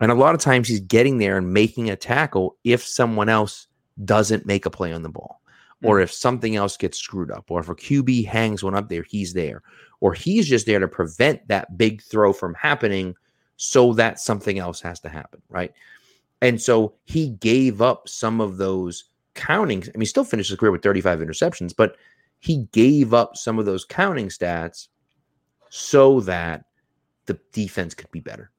And 0.00 0.10
a 0.10 0.16
lot 0.16 0.34
of 0.34 0.40
times 0.40 0.66
he's 0.66 0.80
getting 0.80 1.18
there 1.18 1.38
and 1.38 1.52
making 1.52 1.88
a 1.88 1.94
tackle 1.94 2.56
if 2.64 2.82
someone 2.82 3.28
else 3.28 3.68
doesn't 4.04 4.44
make 4.44 4.66
a 4.66 4.70
play 4.70 4.92
on 4.92 5.02
the 5.02 5.08
ball, 5.08 5.40
or 5.84 5.98
hmm. 5.98 6.02
if 6.02 6.12
something 6.12 6.56
else 6.56 6.76
gets 6.76 6.98
screwed 6.98 7.30
up, 7.30 7.48
or 7.48 7.60
if 7.60 7.68
a 7.68 7.76
QB 7.76 8.26
hangs 8.26 8.64
one 8.64 8.74
up 8.74 8.88
there, 8.88 9.04
he's 9.04 9.32
there, 9.32 9.62
or 10.00 10.14
he's 10.14 10.48
just 10.48 10.66
there 10.66 10.80
to 10.80 10.88
prevent 10.88 11.46
that 11.46 11.78
big 11.78 12.02
throw 12.02 12.32
from 12.32 12.54
happening 12.54 13.14
so 13.56 13.92
that 13.92 14.18
something 14.18 14.58
else 14.58 14.80
has 14.80 14.98
to 15.00 15.08
happen. 15.08 15.42
Right. 15.48 15.72
And 16.42 16.60
so 16.60 16.94
he 17.04 17.28
gave 17.28 17.80
up 17.80 18.08
some 18.08 18.40
of 18.40 18.56
those 18.56 19.04
countings. 19.40 19.88
I 19.88 19.92
mean, 19.96 20.02
he 20.02 20.06
still 20.06 20.24
finished 20.24 20.50
his 20.50 20.58
career 20.58 20.70
with 20.72 20.82
35 20.82 21.20
interceptions, 21.20 21.74
but 21.76 21.96
he 22.38 22.68
gave 22.72 23.12
up 23.14 23.36
some 23.36 23.58
of 23.58 23.66
those 23.66 23.84
counting 23.84 24.28
stats 24.28 24.88
so 25.68 26.20
that 26.20 26.64
the 27.26 27.38
defense 27.52 27.94
could 27.94 28.10
be 28.10 28.20
better. 28.20 28.50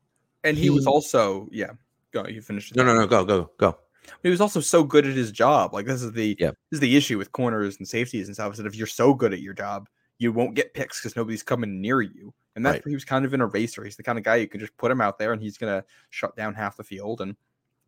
And 0.43 0.57
he, 0.57 0.69
was 0.69 0.87
also, 0.87 1.47
yeah, 1.51 1.71
go. 2.11 2.25
You 2.27 2.41
finished. 2.41 2.75
No, 2.75 2.83
no, 2.83 2.95
no, 2.95 3.05
go, 3.07 3.23
go, 3.23 3.51
go. 3.57 3.77
He 4.23 4.29
was 4.29 4.41
also 4.41 4.59
so 4.59 4.83
good 4.83 5.05
at 5.05 5.15
his 5.15 5.31
job. 5.31 5.73
Like 5.73 5.85
this 5.85 6.01
is 6.01 6.11
the 6.13 6.35
Yep. 6.39 6.57
this 6.71 6.77
is 6.77 6.79
the 6.79 6.97
issue 6.97 7.17
with 7.19 7.31
corners 7.31 7.77
and 7.77 7.87
safeties 7.87 8.27
and 8.27 8.35
stuff. 8.35 8.53
Is 8.53 8.57
that 8.57 8.65
if 8.65 8.75
you're 8.75 8.87
so 8.87 9.13
good 9.13 9.33
at 9.33 9.41
your 9.41 9.53
job, 9.53 9.87
you 10.17 10.31
won't 10.31 10.55
get 10.55 10.73
picks 10.73 10.99
because 10.99 11.15
nobody's 11.15 11.43
coming 11.43 11.79
near 11.81 12.01
you. 12.01 12.33
And 12.55 12.65
that's 12.65 12.75
Right. 12.75 12.85
where 12.85 12.89
he 12.89 12.95
was 12.95 13.05
kind 13.05 13.25
of 13.25 13.33
an 13.33 13.41
eraser. 13.41 13.83
He's 13.83 13.95
the 13.95 14.03
kind 14.03 14.17
of 14.17 14.23
guy 14.23 14.37
you 14.37 14.47
can 14.47 14.59
just 14.59 14.75
put 14.77 14.91
him 14.91 15.01
out 15.01 15.19
there 15.19 15.33
and 15.33 15.41
he's 15.41 15.57
gonna 15.57 15.83
shut 16.09 16.35
down 16.35 16.55
half 16.55 16.77
the 16.77 16.83
field. 16.83 17.21
And 17.21 17.35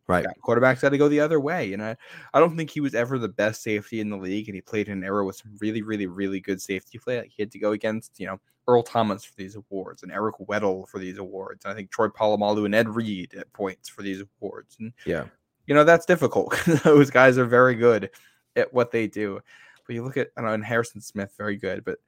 Right. 0.06 0.26
quarterbacks 0.46 0.82
got 0.82 0.90
to 0.90 0.98
go 0.98 1.08
the 1.08 1.20
other 1.20 1.40
way. 1.40 1.72
And 1.72 1.82
I, 1.82 1.96
I 2.34 2.40
don't 2.40 2.56
think 2.56 2.70
he 2.70 2.80
was 2.80 2.94
ever 2.94 3.18
the 3.18 3.28
best 3.28 3.62
safety 3.62 4.00
in 4.00 4.10
the 4.10 4.16
league. 4.18 4.48
And 4.48 4.54
he 4.54 4.60
played 4.60 4.88
in 4.88 4.98
an 4.98 5.04
era 5.04 5.24
with 5.24 5.36
some 5.36 5.56
really, 5.60 5.80
really, 5.82 6.06
really 6.06 6.40
good 6.40 6.60
safety 6.60 6.98
play. 6.98 7.18
Like 7.20 7.30
he 7.34 7.42
had 7.42 7.50
to 7.52 7.58
go 7.58 7.72
against, 7.72 8.20
you 8.20 8.26
know, 8.26 8.38
Earl 8.68 8.82
Thomas 8.82 9.24
for 9.24 9.34
these 9.36 9.56
awards 9.56 10.02
and 10.02 10.12
Eric 10.12 10.36
Weddle 10.46 10.86
for 10.88 10.98
these 10.98 11.18
awards. 11.18 11.64
And 11.64 11.72
I 11.72 11.74
think 11.76 11.90
Troy 11.90 12.08
Polamalu 12.08 12.66
and 12.66 12.74
Ed 12.74 12.88
Reed 12.88 13.34
at 13.34 13.52
points 13.54 13.88
for 13.88 14.02
these 14.02 14.22
awards. 14.40 14.76
And 14.78 14.92
Yeah. 15.06 15.24
you 15.66 15.74
know 15.74 15.84
that's 15.84 16.04
difficult 16.06 16.50
'cause 16.52 16.82
those 16.82 17.10
guys 17.10 17.38
are 17.38 17.46
very 17.46 17.74
good 17.74 18.10
at 18.56 18.72
what 18.74 18.90
they 18.90 19.06
do 19.06 19.40
but 19.86 19.94
you 19.94 20.04
look 20.04 20.16
at 20.18 20.28
i 20.36 20.40
don't 20.40 20.48
know 20.48 20.54
and 20.54 20.64
harrison 20.64 21.00
smith 21.00 21.32
very 21.38 21.56
good 21.56 21.82
but 21.84 21.98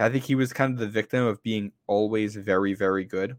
i 0.00 0.08
think 0.08 0.24
he 0.24 0.34
was 0.34 0.52
kind 0.52 0.72
of 0.72 0.78
the 0.80 0.86
victim 0.88 1.24
of 1.24 1.42
being 1.44 1.72
always 1.86 2.34
very 2.36 2.74
very 2.74 3.04
good 3.04 3.36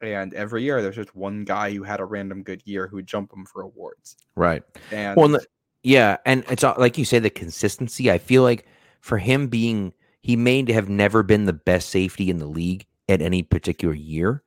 and 0.00 0.32
every 0.34 0.62
year 0.62 0.80
there's 0.82 0.96
just 0.96 1.14
one 1.14 1.44
guy 1.44 1.72
who 1.72 1.82
had 1.82 2.00
a 2.00 2.04
random 2.04 2.42
good 2.42 2.62
year 2.64 2.86
who 2.86 2.96
would 2.96 3.06
jump 3.06 3.32
him 3.32 3.44
for 3.44 3.62
awards 3.62 4.16
Right. 4.36 4.62
and 4.92 5.16
Well, 5.16 5.34
n- 5.34 5.40
yeah, 5.82 6.16
and 6.26 6.44
it's 6.48 6.62
like 6.62 6.98
you 6.98 7.04
say, 7.04 7.18
the 7.18 7.30
consistency. 7.30 8.10
I 8.10 8.18
feel 8.18 8.42
like 8.42 8.66
for 9.00 9.18
him 9.18 9.46
being, 9.48 9.92
he 10.22 10.36
may 10.36 10.70
have 10.72 10.88
never 10.88 11.22
been 11.22 11.44
the 11.46 11.52
best 11.52 11.88
safety 11.90 12.30
in 12.30 12.38
the 12.38 12.46
league 12.46 12.84
at 13.08 13.22
any 13.22 13.42
particular 13.42 13.94
year, 13.94 14.42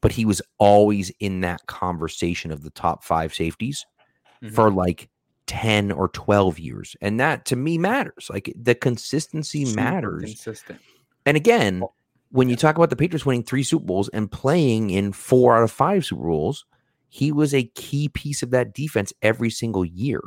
but 0.00 0.12
he 0.12 0.24
was 0.24 0.42
always 0.58 1.10
in 1.20 1.40
that 1.42 1.64
conversation 1.66 2.50
of 2.50 2.62
the 2.62 2.70
top 2.70 3.04
five 3.04 3.32
safeties 3.32 3.86
Mhm. 4.42 4.52
for 4.54 4.70
like 4.70 5.08
ten 5.46 5.90
or 5.92 6.08
twelve 6.08 6.58
years, 6.58 6.96
and 7.00 7.18
that 7.20 7.44
to 7.46 7.56
me 7.56 7.78
matters. 7.78 8.28
Like 8.30 8.52
the 8.56 8.74
consistency 8.74 9.64
super 9.64 9.80
matters. 9.80 10.24
consistent 10.24 10.80
And 11.24 11.36
again, 11.36 11.80
Well, 11.80 11.94
when 12.32 12.48
you 12.48 12.56
talk 12.56 12.76
about 12.76 12.90
the 12.90 12.96
Patriots 12.96 13.24
winning 13.24 13.44
three 13.44 13.62
Super 13.62 13.84
Bowls 13.84 14.08
and 14.08 14.30
playing 14.30 14.90
in 14.90 15.12
four 15.12 15.56
out 15.56 15.62
of 15.62 15.70
five 15.70 16.04
Super 16.04 16.22
Bowls, 16.24 16.64
he 17.08 17.30
was 17.30 17.54
a 17.54 17.64
key 17.64 18.08
piece 18.08 18.42
of 18.42 18.50
that 18.50 18.74
defense 18.74 19.12
every 19.22 19.50
single 19.50 19.84
year. 19.84 20.20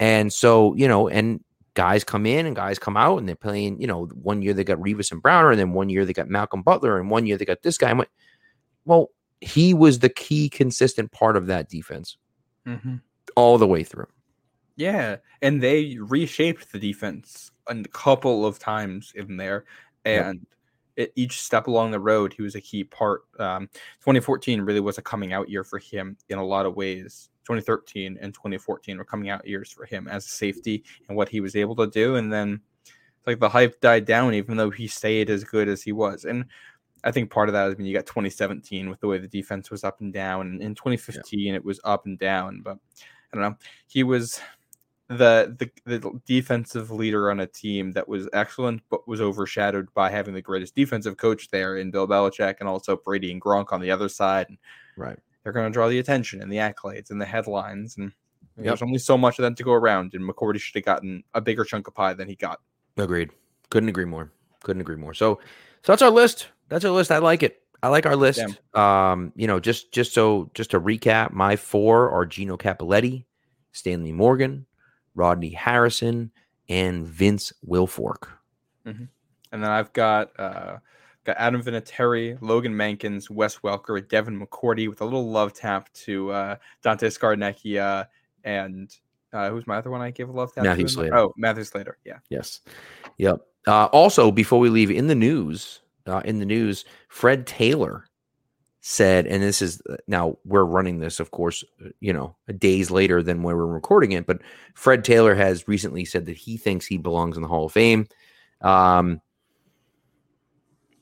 And 0.00 0.32
so, 0.32 0.74
you 0.74 0.88
know, 0.88 1.06
and 1.08 1.44
guys 1.74 2.02
come 2.02 2.24
in 2.24 2.46
and 2.46 2.56
guys 2.56 2.78
come 2.78 2.96
out 2.96 3.18
and 3.18 3.28
they're 3.28 3.36
playing, 3.36 3.80
you 3.80 3.86
know, 3.86 4.06
one 4.06 4.40
year 4.42 4.54
they 4.54 4.64
got 4.64 4.78
Revis 4.78 5.12
and 5.12 5.20
Browner, 5.22 5.50
and 5.50 5.60
then 5.60 5.72
one 5.72 5.88
year 5.90 6.04
they 6.04 6.12
got 6.12 6.28
Malcolm 6.28 6.62
Butler, 6.62 6.98
and 6.98 7.10
one 7.10 7.26
year 7.26 7.36
they 7.36 7.44
got 7.44 7.62
this 7.62 7.76
guy. 7.78 7.92
Went, 7.92 8.08
well, 8.84 9.10
he 9.40 9.74
was 9.74 9.98
the 9.98 10.08
key 10.08 10.48
consistent 10.48 11.12
part 11.12 11.36
of 11.36 11.46
that 11.48 11.68
defense 11.68 12.16
Mhm. 12.66 13.02
all 13.36 13.58
the 13.58 13.66
way 13.66 13.84
through. 13.84 14.08
Yeah, 14.76 15.16
and 15.42 15.62
they 15.62 15.98
reshaped 15.98 16.72
the 16.72 16.78
defense 16.78 17.50
a 17.68 17.82
couple 17.92 18.46
of 18.46 18.58
times 18.58 19.12
in 19.14 19.36
there, 19.36 19.64
Yep. 20.06 20.36
At 20.98 21.10
each 21.16 21.42
step 21.42 21.66
along 21.66 21.90
the 21.90 22.00
road, 22.00 22.32
he 22.32 22.42
was 22.42 22.54
a 22.54 22.60
key 22.60 22.84
part. 22.84 23.22
Um, 23.38 23.68
2014 24.00 24.60
really 24.62 24.80
was 24.80 24.98
a 24.98 25.02
coming 25.02 25.32
out 25.32 25.48
year 25.48 25.64
for 25.64 25.78
him 25.78 26.16
in 26.28 26.38
a 26.38 26.44
lot 26.44 26.66
of 26.66 26.76
ways. 26.76 27.30
2013 27.44 28.18
and 28.20 28.32
2014 28.32 28.96
were 28.96 29.04
coming 29.04 29.28
out 29.28 29.46
years 29.46 29.70
for 29.70 29.84
him 29.84 30.08
as 30.08 30.24
a 30.24 30.30
safety 30.30 30.82
and 31.08 31.16
what 31.16 31.28
he 31.28 31.40
was 31.40 31.56
able 31.56 31.76
to 31.76 31.86
do. 31.86 32.16
And 32.16 32.32
then, 32.32 32.60
like 33.26 33.38
the 33.38 33.48
hype 33.48 33.80
died 33.80 34.04
down, 34.04 34.34
even 34.34 34.56
though 34.56 34.70
he 34.70 34.86
stayed 34.86 35.30
as 35.30 35.44
good 35.44 35.68
as 35.68 35.82
he 35.82 35.92
was. 35.92 36.24
And 36.24 36.46
I 37.04 37.10
think 37.10 37.30
part 37.30 37.48
of 37.48 37.52
that 37.52 37.68
is 37.68 37.76
when 37.76 37.86
you 37.86 37.94
got 37.94 38.06
2017 38.06 38.88
with 38.88 39.00
the 39.00 39.06
way 39.06 39.18
the 39.18 39.28
defense 39.28 39.70
was 39.70 39.84
up 39.84 40.00
and 40.00 40.12
down, 40.12 40.46
and 40.46 40.62
in 40.62 40.74
2015 40.74 41.54
it 41.54 41.64
was 41.64 41.80
up 41.84 42.06
and 42.06 42.18
down. 42.18 42.62
But 42.62 42.78
I 43.32 43.36
don't 43.36 43.42
know, 43.42 43.56
he 43.86 44.02
was 44.04 44.40
the, 45.16 45.56
the 45.58 45.98
the 45.98 46.20
defensive 46.26 46.90
leader 46.90 47.30
on 47.30 47.40
a 47.40 47.46
team 47.46 47.92
that 47.92 48.08
was 48.08 48.28
excellent, 48.32 48.82
but 48.90 49.06
was 49.08 49.20
overshadowed 49.20 49.88
by 49.94 50.10
having 50.10 50.34
the 50.34 50.42
greatest 50.42 50.74
defensive 50.74 51.16
coach 51.16 51.48
there 51.50 51.76
in 51.76 51.90
Bill 51.90 52.06
Belichick, 52.08 52.56
and 52.60 52.68
also 52.68 52.96
Brady 52.96 53.32
and 53.32 53.40
Gronk 53.40 53.72
on 53.72 53.80
the 53.80 53.90
other 53.90 54.08
side. 54.08 54.46
And 54.48 54.58
Right. 54.96 55.18
they're 55.42 55.52
going 55.52 55.66
to 55.66 55.72
draw 55.72 55.88
the 55.88 55.98
attention 55.98 56.40
and 56.42 56.50
the 56.52 56.56
accolades 56.58 57.10
and 57.10 57.20
the 57.20 57.26
headlines, 57.26 57.96
and 57.96 58.12
Yep. 58.56 58.64
there's 58.66 58.82
only 58.82 58.98
so 58.98 59.18
much 59.18 59.38
of 59.38 59.42
that 59.42 59.56
to 59.56 59.64
go 59.64 59.72
around. 59.72 60.14
And 60.14 60.22
McCourty 60.28 60.60
should 60.60 60.76
have 60.76 60.84
gotten 60.84 61.24
a 61.34 61.40
bigger 61.40 61.64
chunk 61.64 61.88
of 61.88 61.94
pie 61.94 62.14
than 62.14 62.28
he 62.28 62.36
got. 62.36 62.60
Agreed. 62.96 63.30
Couldn't 63.70 63.88
agree 63.88 64.04
more. 64.04 64.30
Couldn't 64.62 64.80
agree 64.82 64.94
more. 64.96 65.12
So, 65.12 65.40
so 65.82 65.92
that's 65.92 66.02
our 66.02 66.10
list. 66.10 66.48
That's 66.68 66.84
our 66.84 66.92
list. 66.92 67.10
I 67.10 67.18
like 67.18 67.42
it. 67.42 67.62
I 67.82 67.88
like 67.88 68.06
our 68.06 68.14
list. 68.16 68.42
Um, 68.74 69.32
you 69.36 69.46
know, 69.46 69.58
just 69.60 69.92
just 69.92 70.14
so 70.14 70.50
just 70.54 70.70
to 70.70 70.80
recap, 70.80 71.32
my 71.32 71.56
four 71.56 72.08
are 72.10 72.24
Gino 72.24 72.56
Cappelletti, 72.56 73.24
Stanley 73.72 74.12
Morgan, 74.12 74.64
Rodney 75.14 75.50
Harrison, 75.50 76.30
and 76.68 77.06
Vince 77.06 77.52
Wilfork. 77.66 78.28
And 78.86 79.62
then 79.62 79.70
I've 79.70 79.92
got 79.92 80.38
uh, 80.38 80.78
got 81.24 81.36
Adam 81.38 81.62
Vinatieri, 81.62 82.38
Logan 82.40 82.74
Mankins, 82.74 83.30
Wes 83.30 83.58
Welker, 83.58 84.06
Devin 84.08 84.38
McCourty 84.38 84.88
with 84.88 85.00
a 85.00 85.04
little 85.04 85.30
love 85.30 85.52
tap 85.52 85.92
to 85.94 86.30
uh, 86.30 86.56
Dante 86.82 87.08
Scarnecchia 87.08 88.06
and 88.44 88.94
uh, 89.32 89.50
who's 89.50 89.66
my 89.66 89.76
other 89.76 89.90
one 89.90 90.00
I 90.00 90.10
gave 90.10 90.28
a 90.28 90.32
love 90.32 90.52
tap 90.54 90.64
Matthew 90.64 90.86
to? 90.86 90.92
Slater. 90.92 91.16
Oh, 91.16 91.32
Matthew 91.36 91.64
Slater. 91.64 91.98
Yeah. 92.04 92.18
Yes. 92.30 92.60
Yep. 93.18 93.40
Uh, 93.66 93.86
also, 93.86 94.30
before 94.30 94.60
we 94.60 94.68
leave, 94.68 94.90
in 94.90 95.06
the 95.06 95.14
news, 95.14 95.80
uh, 96.06 96.20
in 96.24 96.38
the 96.38 96.44
news, 96.44 96.84
Fred 97.08 97.46
Taylor 97.46 98.06
said, 98.86 99.26
and 99.26 99.42
this 99.42 99.62
is 99.62 99.80
uh, 99.88 99.96
now 100.06 100.36
we're 100.44 100.62
running 100.62 100.98
this, 100.98 101.18
of 101.18 101.30
course, 101.30 101.64
uh, 101.82 101.88
you 102.00 102.12
know, 102.12 102.36
days 102.58 102.90
later 102.90 103.22
than 103.22 103.42
when 103.42 103.56
we're 103.56 103.64
recording 103.64 104.12
it, 104.12 104.26
but 104.26 104.42
Fred 104.74 105.04
Taylor 105.04 105.34
has 105.34 105.66
recently 105.66 106.04
said 106.04 106.26
that 106.26 106.36
he 106.36 106.58
thinks 106.58 106.84
he 106.84 106.98
belongs 106.98 107.36
in 107.36 107.42
the 107.42 107.48
Hall 107.48 107.64
of 107.64 107.72
Fame. 107.72 108.06
Um, 108.60 109.22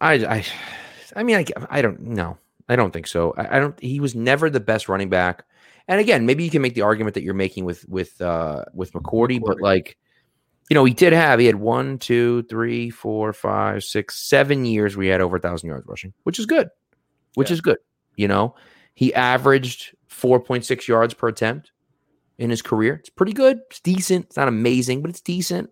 I, 0.00 0.14
I, 0.14 0.44
I 1.16 1.24
mean, 1.24 1.36
I, 1.36 1.44
I 1.70 1.82
don't 1.82 2.00
know. 2.00 2.38
I 2.68 2.76
don't 2.76 2.92
think 2.92 3.08
so. 3.08 3.34
I, 3.36 3.56
I 3.56 3.58
don't. 3.58 3.78
He 3.80 3.98
was 3.98 4.14
never 4.14 4.48
the 4.48 4.60
best 4.60 4.88
running 4.88 5.10
back. 5.10 5.44
And 5.88 5.98
again, 5.98 6.24
maybe 6.24 6.44
you 6.44 6.50
can 6.50 6.62
make 6.62 6.74
the 6.74 6.82
argument 6.82 7.14
that 7.14 7.24
you're 7.24 7.34
making 7.34 7.64
with 7.64 7.84
with 7.88 8.20
uh 8.20 8.64
with 8.72 8.92
McCourty, 8.92 9.40
but 9.44 9.60
like, 9.60 9.98
you 10.70 10.74
know, 10.74 10.84
he 10.84 10.94
did 10.94 11.12
have 11.12 11.40
he 11.40 11.46
had 11.46 11.56
one, 11.56 11.98
two, 11.98 12.44
three, 12.44 12.90
four, 12.90 13.32
five, 13.32 13.82
six, 13.82 14.22
seven 14.22 14.64
years 14.64 14.96
where 14.96 15.02
he 15.02 15.10
had 15.10 15.20
over 15.20 15.38
a 15.38 15.40
thousand 15.40 15.68
yards 15.68 15.84
rushing, 15.88 16.12
which 16.22 16.38
is 16.38 16.46
good. 16.46 16.68
Which 17.34 17.50
Yeah. 17.50 17.54
is 17.54 17.60
good. 17.60 17.78
You 18.16 18.28
know, 18.28 18.54
he 18.94 19.12
averaged 19.14 19.94
four 20.06 20.40
point 20.40 20.64
six 20.64 20.86
yards 20.88 21.14
per 21.14 21.28
attempt 21.28 21.72
in 22.38 22.50
his 22.50 22.62
career. 22.62 22.94
It's 22.94 23.08
pretty 23.10 23.32
good. 23.32 23.60
It's 23.70 23.80
decent. 23.80 24.26
It's 24.26 24.36
not 24.36 24.48
amazing, 24.48 25.00
but 25.02 25.10
it's 25.10 25.20
decent. 25.20 25.70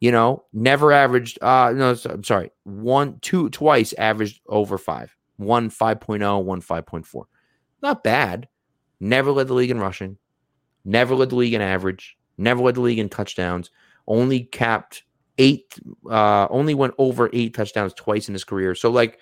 You 0.00 0.10
know, 0.10 0.44
never 0.52 0.90
averaged. 0.92 1.38
Uh, 1.40 1.72
no, 1.74 1.94
I'm 2.06 2.24
sorry. 2.24 2.50
One, 2.64 3.18
two, 3.20 3.48
twice 3.50 3.92
averaged 3.94 4.40
over 4.48 4.76
five. 4.78 5.16
One 5.36 5.70
5.0, 5.70 6.42
one 6.44 6.60
5.4. 6.60 7.24
Not 7.82 8.04
bad. 8.04 8.48
Never 9.00 9.30
led 9.32 9.48
the 9.48 9.54
league 9.54 9.70
in 9.70 9.78
rushing. 9.80 10.18
Never 10.84 11.14
led 11.14 11.30
the 11.30 11.36
league 11.36 11.54
in 11.54 11.60
average. 11.60 12.16
Never 12.38 12.62
led 12.62 12.74
the 12.76 12.80
league 12.80 12.98
in 12.98 13.08
touchdowns. 13.08 13.70
Only 14.08 14.40
capped 14.40 15.04
eight. 15.38 15.78
Uh, 16.08 16.46
only 16.50 16.74
went 16.74 16.94
over 16.98 17.30
eight 17.32 17.54
touchdowns 17.54 17.94
twice 17.94 18.28
in 18.28 18.34
his 18.34 18.44
career. 18.44 18.74
So, 18.74 18.90
like, 18.90 19.18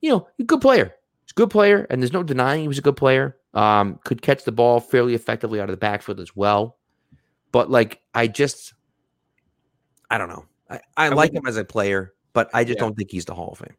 you 0.00 0.10
know, 0.10 0.28
a 0.38 0.44
good 0.44 0.60
player. 0.60 0.94
He's 1.24 1.32
a 1.32 1.34
good 1.34 1.50
player, 1.50 1.86
and 1.90 2.00
there's 2.02 2.12
no 2.12 2.22
denying 2.22 2.62
he 2.62 2.68
was 2.68 2.78
a 2.78 2.82
good 2.82 2.96
player. 2.96 3.36
Um, 3.54 3.98
could 4.04 4.22
catch 4.22 4.44
the 4.44 4.52
ball 4.52 4.80
fairly 4.80 5.14
effectively 5.14 5.60
out 5.60 5.68
of 5.68 5.72
the 5.72 5.78
backfield 5.78 6.20
as 6.20 6.36
well. 6.36 6.76
But 7.52 7.70
like, 7.70 8.00
I 8.14 8.26
just, 8.26 8.74
I 10.10 10.18
don't 10.18 10.28
know. 10.28 10.44
I, 10.68 10.76
I, 10.96 11.06
I 11.06 11.08
like 11.08 11.32
him 11.32 11.46
as 11.46 11.56
a 11.56 11.64
player, 11.64 12.14
but 12.32 12.50
I 12.52 12.64
just 12.64 12.76
Yeah. 12.76 12.84
don't 12.84 12.94
think 12.96 13.10
he's 13.10 13.24
the 13.24 13.34
Hall 13.34 13.52
of 13.52 13.58
Fame. 13.58 13.76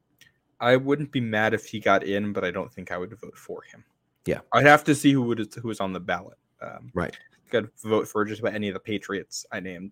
I 0.60 0.76
wouldn't 0.76 1.12
be 1.12 1.22
mad 1.22 1.54
if 1.54 1.66
he 1.66 1.80
got 1.80 2.04
in, 2.04 2.34
but 2.34 2.44
I 2.44 2.50
don't 2.50 2.74
think 2.74 2.92
I 2.92 2.98
would 2.98 3.12
vote 3.20 3.38
for 3.38 3.62
him. 3.62 3.84
Yeah. 4.26 4.40
I'd 4.54 4.66
have 4.66 4.84
to 4.86 4.96
see 4.96 5.12
who 5.14 5.22
would 5.24 5.54
who 5.54 5.68
was 5.68 5.80
on 5.80 5.94
the 5.94 6.00
ballot. 6.00 6.38
Um, 6.62 6.92
Right. 6.96 7.16
Could 7.52 7.70
vote 7.84 8.08
for 8.08 8.26
just 8.26 8.42
about 8.42 8.56
any 8.56 8.68
of 8.68 8.74
the 8.74 8.80
Patriots 8.80 9.46
I 9.52 9.60
named. 9.60 9.92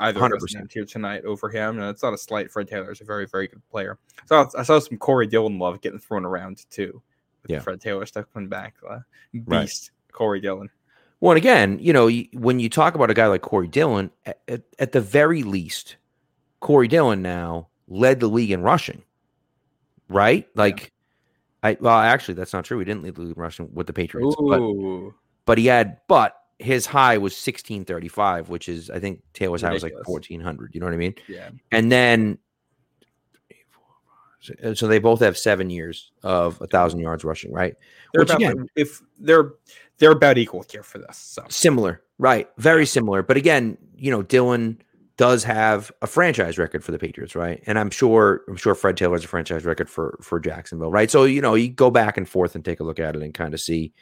Either 0.00 0.24
of 0.24 0.32
us 0.32 0.42
100%. 0.42 0.54
named 0.54 0.70
here 0.72 0.84
tonight 0.84 1.24
over 1.24 1.48
him, 1.50 1.78
and 1.78 1.88
it's 1.90 2.02
not 2.02 2.14
a 2.14 2.18
slight. 2.18 2.50
Fred 2.50 2.68
Taylor 2.68 2.90
is 2.92 3.00
a 3.00 3.04
very, 3.04 3.26
very 3.26 3.48
good 3.48 3.62
player. 3.70 3.98
So 4.26 4.48
I 4.56 4.62
saw 4.62 4.78
some 4.78 4.96
Corey 4.98 5.26
Dillon 5.26 5.58
love 5.58 5.80
getting 5.82 5.98
thrown 5.98 6.24
around 6.24 6.64
too. 6.70 7.02
With 7.42 7.50
Yeah. 7.50 7.60
Fred 7.60 7.80
Taylor 7.80 8.06
stuff 8.06 8.26
coming 8.32 8.48
back. 8.48 8.74
Uh, 8.88 9.00
Right. 9.46 9.62
beast 9.62 9.90
Corey 10.12 10.40
Dillon. 10.40 10.70
Well, 11.20 11.32
and 11.32 11.38
again, 11.38 11.78
you 11.80 11.92
know, 11.92 12.08
when 12.34 12.58
you 12.58 12.68
talk 12.68 12.94
about 12.94 13.10
a 13.10 13.14
guy 13.14 13.26
like 13.28 13.42
Corey 13.42 13.68
Dillon, 13.68 14.10
at, 14.26 14.40
at, 14.48 14.62
at 14.78 14.92
the 14.92 15.00
very 15.00 15.42
least, 15.42 15.96
Corey 16.60 16.88
Dillon 16.88 17.22
now 17.22 17.68
led 17.86 18.18
the 18.20 18.28
league 18.28 18.50
in 18.50 18.62
rushing, 18.62 19.02
right? 20.08 20.48
Like, 20.54 20.92
I 21.62 21.76
well, 21.80 21.96
actually, 21.96 22.34
that's 22.34 22.52
not 22.52 22.64
true. 22.64 22.78
He 22.80 22.84
didn't 22.84 23.02
lead 23.04 23.14
the 23.14 23.20
league 23.22 23.36
in 23.36 23.40
rushing 23.42 23.68
with 23.72 23.86
the 23.86 23.92
Patriots, 23.92 24.34
but 24.48 24.60
but 25.44 25.58
he 25.58 25.66
had, 25.66 25.98
but 26.08 26.36
his 26.58 26.86
high 26.86 27.18
was 27.18 27.36
sixteen 27.36 27.84
thirty 27.84 28.08
five, 28.08 28.48
which 28.48 28.68
is 28.68 28.90
I 28.90 28.98
think 29.00 29.20
Taylor's 29.34 29.62
high 29.62 29.72
was 29.72 29.82
like 29.82 29.94
fourteen 30.04 30.40
hundred. 30.40 30.74
You 30.74 30.80
know 30.80 30.86
what 30.86 30.94
I 30.94 30.98
mean? 30.98 31.14
yeah. 31.28 31.50
And 31.70 31.90
then, 31.90 32.38
so- 34.40 34.74
so 34.74 34.86
they 34.88 34.98
both 34.98 35.20
have 35.20 35.38
seven 35.38 35.70
years 35.70 36.10
of 36.22 36.60
a 36.60 36.66
thousand 36.66 37.00
yards 37.00 37.24
rushing, 37.24 37.52
right? 37.52 37.74
They're 38.12 38.22
Which 38.22 38.30
about, 38.30 38.36
again- 38.52 38.66
if 38.76 39.00
they're 39.18 39.52
they're 39.98 40.10
about 40.12 40.36
equal 40.38 40.64
here 40.70 40.82
for 40.82 40.98
this. 40.98 41.16
So 41.16 41.44
Similar, 41.48 42.02
right? 42.18 42.48
Very 42.58 42.86
similar. 42.86 43.22
But 43.22 43.36
again, 43.36 43.78
you 43.96 44.10
know, 44.10 44.22
Dillon 44.22 44.82
does 45.16 45.44
have 45.44 45.92
a 46.02 46.08
franchise 46.08 46.58
record 46.58 46.82
for 46.82 46.90
the 46.90 46.98
Patriots, 46.98 47.36
right? 47.36 47.62
And 47.66 47.78
I'm 47.78 47.90
sure 47.90 48.42
I'm 48.48 48.56
sure 48.56 48.74
Fred 48.74 48.96
Taylor 48.96 49.14
has 49.14 49.24
a 49.24 49.28
franchise 49.28 49.64
record 49.64 49.88
for 49.88 50.18
for 50.22 50.40
Jacksonville, 50.40 50.90
right? 50.90 51.10
So 51.10 51.24
you 51.24 51.40
know, 51.40 51.54
you 51.54 51.68
go 51.68 51.90
back 51.90 52.16
and 52.16 52.28
forth 52.28 52.54
and 52.56 52.64
take 52.64 52.80
a 52.80 52.84
look 52.84 52.98
at 52.98 53.14
it 53.14 53.22
and 53.22 53.32
kind 53.32 53.54
of 53.54 53.60
see, 53.60 53.92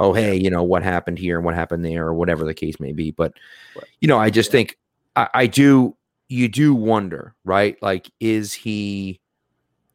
oh, 0.00 0.12
hey, 0.12 0.36
you 0.36 0.50
know, 0.50 0.62
what 0.62 0.82
happened 0.82 1.18
here 1.18 1.36
and 1.36 1.44
what 1.44 1.54
happened 1.54 1.84
there, 1.84 2.06
or 2.06 2.14
whatever 2.14 2.44
the 2.44 2.54
case 2.54 2.78
may 2.80 2.92
be. 2.92 3.10
But 3.10 3.32
Right. 3.74 3.84
you 4.00 4.08
know, 4.08 4.18
I 4.18 4.30
just 4.30 4.50
think 4.50 4.78
I, 5.16 5.28
I 5.34 5.46
do 5.46 5.96
you 6.28 6.48
do 6.48 6.74
wonder, 6.74 7.34
right? 7.44 7.80
Like, 7.82 8.10
is 8.20 8.52
he 8.52 9.20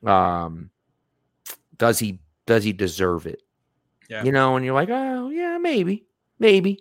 um 0.06 0.70
does 1.78 2.00
he 2.00 2.20
does 2.46 2.64
he 2.64 2.74
deserve 2.74 3.26
it? 3.28 3.42
Yeah. 4.10 4.24
You 4.24 4.32
know, 4.32 4.56
and 4.56 4.66
you're 4.66 4.74
like, 4.76 4.90
oh 4.90 5.30
yeah, 5.30 5.58
maybe, 5.58 6.06
maybe. 6.40 6.80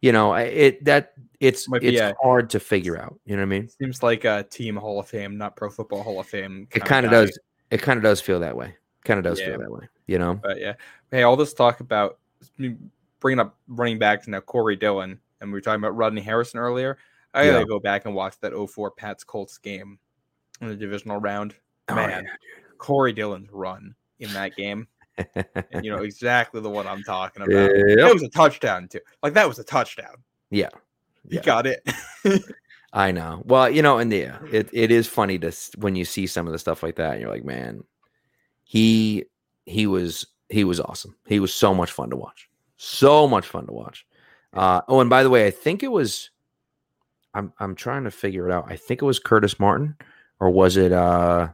You 0.00 0.12
know, 0.12 0.34
it 0.34 0.84
that 0.84 1.12
it's 1.40 1.68
Might 1.68 1.82
it's 1.84 2.00
a- 2.00 2.14
hard 2.22 2.50
to 2.50 2.60
figure 2.60 2.96
out. 2.98 3.18
You 3.24 3.36
know 3.36 3.42
what 3.42 3.46
I 3.54 3.58
mean? 3.60 3.68
seems 3.68 4.02
like 4.02 4.24
a 4.24 4.44
team 4.44 4.76
Hall 4.76 5.00
of 5.00 5.08
Fame, 5.08 5.36
not 5.38 5.56
Pro 5.56 5.70
Football 5.70 6.02
Hall 6.02 6.20
of 6.20 6.26
Fame. 6.26 6.68
It 6.70 6.80
kinda 6.80 6.86
kind 6.88 7.06
of 7.06 7.12
does. 7.12 7.38
It 7.70 7.80
kind 7.82 7.96
of 7.96 8.02
does 8.02 8.20
feel 8.20 8.40
that 8.40 8.56
way. 8.56 8.74
Kind 9.04 9.18
of 9.18 9.24
does 9.24 9.40
Yeah. 9.40 9.46
feel 9.50 9.58
that 9.60 9.70
way. 9.70 9.88
You 10.06 10.18
know? 10.18 10.34
But 10.34 10.60
yeah, 10.60 10.74
hey, 11.10 11.22
all 11.22 11.36
this 11.36 11.54
talk 11.54 11.80
about 11.80 12.18
bringing 13.20 13.40
up 13.40 13.56
running 13.68 13.98
backs 13.98 14.26
now, 14.28 14.40
Corey 14.40 14.76
Dillon, 14.76 15.18
and 15.40 15.50
we 15.50 15.54
were 15.54 15.60
talking 15.60 15.80
about 15.80 15.96
Rodney 15.96 16.20
Harrison 16.22 16.58
earlier. 16.60 16.98
I 17.34 17.46
gotta 17.46 17.60
Yeah. 17.60 17.64
go 17.64 17.80
back 17.80 18.04
and 18.04 18.14
watch 18.14 18.38
that 18.40 18.52
04 18.52 18.90
Pats 18.90 19.24
Colts 19.24 19.58
game 19.58 19.98
in 20.60 20.68
the 20.68 20.76
divisional 20.76 21.18
round. 21.18 21.54
Oh, 21.88 21.94
Man, 21.94 22.26
Corey 22.78 23.12
Dillon's 23.12 23.50
run 23.50 23.94
in 24.18 24.32
that 24.34 24.54
game, 24.56 24.86
and 25.72 25.84
you 25.84 25.90
know 25.90 26.02
exactly 26.02 26.60
the 26.60 26.70
one 26.70 26.86
I'm 26.86 27.02
talking 27.02 27.42
about. 27.42 27.70
Yep. 27.74 27.96
That 27.98 28.12
was 28.12 28.22
a 28.22 28.28
touchdown 28.28 28.88
too. 28.88 29.00
Like 29.22 29.34
that 29.34 29.48
was 29.48 29.58
a 29.58 29.64
touchdown. 29.64 30.16
Yeah. 30.50 30.68
He 31.28 31.36
Yeah. 31.36 31.42
got 31.42 31.66
it. 31.66 31.82
I 32.92 33.10
know. 33.10 33.42
Well, 33.46 33.70
you 33.70 33.80
know, 33.80 33.98
and 33.98 34.12
yeah, 34.12 34.38
it, 34.50 34.68
it 34.72 34.90
is 34.90 35.06
funny 35.08 35.38
to 35.38 35.52
when 35.78 35.96
you 35.96 36.04
see 36.04 36.26
some 36.26 36.46
of 36.46 36.52
the 36.52 36.58
stuff 36.58 36.82
like 36.82 36.96
that. 36.96 37.12
And 37.12 37.20
you're 37.22 37.30
like, 37.30 37.44
man, 37.44 37.84
he 38.72 39.26
he 39.66 39.86
was 39.86 40.24
he 40.48 40.64
was 40.64 40.80
awesome. 40.80 41.14
He 41.26 41.40
was 41.40 41.52
so 41.52 41.74
much 41.74 41.92
fun 41.92 42.08
to 42.08 42.16
watch. 42.16 42.48
So 42.78 43.28
much 43.28 43.46
fun 43.46 43.66
to 43.66 43.72
watch. 43.74 44.06
Uh, 44.54 44.80
oh, 44.88 45.00
and 45.00 45.10
by 45.10 45.22
the 45.22 45.28
way, 45.28 45.46
I 45.46 45.50
think 45.50 45.82
it 45.82 45.92
was. 45.92 46.30
I'm 47.34 47.52
I'm 47.60 47.74
trying 47.74 48.04
to 48.04 48.10
figure 48.10 48.48
it 48.48 48.52
out. 48.52 48.72
I 48.72 48.76
think 48.76 49.02
it 49.02 49.04
was 49.04 49.18
Curtis 49.18 49.60
Martin, 49.60 49.94
or 50.40 50.48
was 50.48 50.78
it? 50.78 50.90
uh 50.90 51.48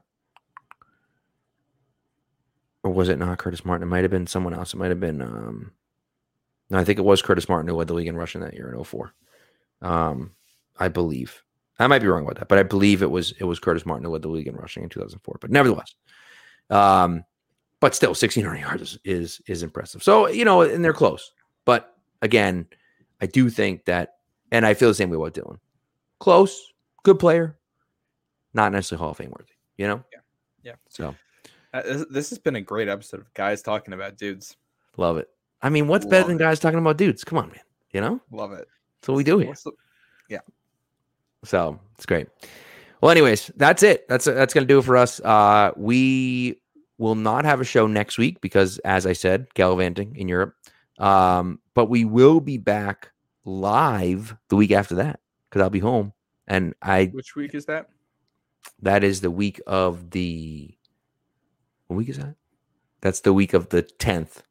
Or 2.85 2.93
was 2.93 3.09
it 3.09 3.19
not 3.19 3.37
Curtis 3.39 3.65
Martin? 3.65 3.83
It 3.83 3.91
might 3.91 4.05
have 4.05 4.13
been 4.13 4.29
someone 4.29 4.55
else. 4.55 4.73
It 4.73 4.77
might 4.77 4.91
have 4.91 5.01
been. 5.01 5.21
um 5.21 5.73
No, 6.71 6.79
I 6.79 6.85
think 6.85 7.01
it 7.01 7.05
was 7.05 7.21
Curtis 7.21 7.49
Martin 7.49 7.67
who 7.67 7.75
led 7.75 7.89
the 7.89 7.95
league 7.95 8.07
in 8.07 8.17
rushing 8.17 8.43
that 8.43 8.55
year 8.55 8.73
in 8.73 8.85
04. 8.85 9.13
Um, 9.83 10.37
I 10.79 10.87
believe. 10.87 11.43
I 11.81 11.89
might 11.89 12.01
be 12.03 12.07
wrong 12.07 12.23
about 12.23 12.37
that, 12.39 12.49
but 12.49 12.59
I 12.59 12.63
believe 12.63 13.03
it 13.03 13.11
was 13.11 13.33
it 13.41 13.45
was 13.45 13.59
Curtis 13.59 13.85
Martin 13.85 14.05
who 14.05 14.13
led 14.13 14.23
the 14.23 14.29
league 14.29 14.47
in 14.47 14.55
rushing 14.55 14.85
in 14.85 14.89
2004. 14.89 15.39
But 15.41 15.51
nevertheless, 15.51 15.97
um, 16.71 17.25
but 17.81 17.95
still, 17.95 18.11
1,600 18.11 18.57
yards 18.59 18.83
is, 18.83 18.99
is 19.05 19.41
is 19.47 19.63
impressive. 19.63 20.03
So 20.03 20.29
you 20.29 20.45
know, 20.45 20.63
and 20.63 20.85
they're 20.85 20.93
close. 20.93 21.33
But 21.65 21.97
again, 22.23 22.67
I 23.21 23.27
do 23.27 23.51
think 23.51 23.85
that, 23.85 24.17
and 24.53 24.65
I 24.67 24.75
feel 24.75 24.89
the 24.89 24.95
same 24.95 25.11
way 25.11 25.17
about 25.17 25.35
Dillon. 25.35 25.59
Close, 26.19 26.73
good 27.05 27.19
player, 27.19 27.57
not 28.55 28.73
necessarily 28.73 29.01
Hall 29.01 29.11
of 29.13 29.17
Fame 29.17 29.31
worthy. 29.39 29.53
You 29.77 29.87
know. 29.87 30.05
Yeah. 30.13 30.19
Yeah. 30.65 30.75
So 30.89 31.15
Uh, 31.73 31.83
this, 31.83 32.05
this 32.11 32.31
has 32.31 32.39
been 32.39 32.57
a 32.57 32.61
great 32.61 32.89
episode 32.89 33.21
of 33.21 33.33
guys 33.35 33.63
talking 33.63 33.95
about 33.95 34.17
dudes. 34.19 34.57
love 34.97 35.17
it. 35.19 35.29
I 35.63 35.69
mean, 35.71 35.87
what's 35.89 36.05
better 36.07 36.27
than 36.27 36.37
guys 36.39 36.59
talking 36.59 36.79
about 36.81 36.97
dudes? 36.97 37.23
Come 37.25 37.39
on, 37.39 37.49
man. 37.49 37.61
You 37.93 38.01
know, 38.01 38.21
Love 38.33 38.53
it. 38.53 38.67
that's 39.01 39.09
what 39.09 39.17
we 39.17 39.25
do 39.25 39.39
here. 39.39 39.55
The- 39.65 39.73
So 41.45 41.79
it's 41.95 42.07
great. 42.07 42.27
Well, 43.01 43.11
anyways, 43.11 43.51
that's 43.57 43.83
it. 43.83 44.09
That's 44.09 44.25
that's 44.25 44.53
gonna 44.55 44.67
do 44.67 44.79
it 44.79 44.85
for 44.85 44.97
us. 44.97 45.21
Uh, 45.21 45.73
we 45.77 46.61
will 46.99 47.15
not 47.15 47.45
have 47.45 47.61
a 47.61 47.65
show 47.65 47.87
next 47.87 48.19
week 48.19 48.41
because, 48.41 48.79
as 48.79 49.07
I 49.07 49.13
said, 49.13 49.47
gallivanting 49.55 50.17
in 50.17 50.29
Europe. 50.29 50.55
Um, 50.99 51.61
but 51.75 51.87
we 51.89 52.05
will 52.05 52.41
be 52.41 52.59
back 52.59 53.11
live 53.45 54.37
the 54.49 54.57
week 54.57 54.73
after 54.73 54.97
that 54.97 55.21
because 55.49 55.63
I'll 55.63 55.71
be 55.71 55.79
home, 55.79 56.13
and 56.49 56.75
I 56.83 57.07
Which 57.07 57.37
week 57.37 57.55
is 57.55 57.67
that? 57.67 57.89
that 58.83 59.05
is 59.05 59.21
the 59.21 59.31
week 59.31 59.61
of 59.67 60.11
the 60.11 60.75
what 61.87 61.97
week 61.97 62.09
is 62.09 62.19
that? 62.19 62.35
That's 63.01 63.21
the 63.21 63.33
week 63.33 63.55
of 63.55 63.69
the 63.69 63.83
tenth. 63.83 64.43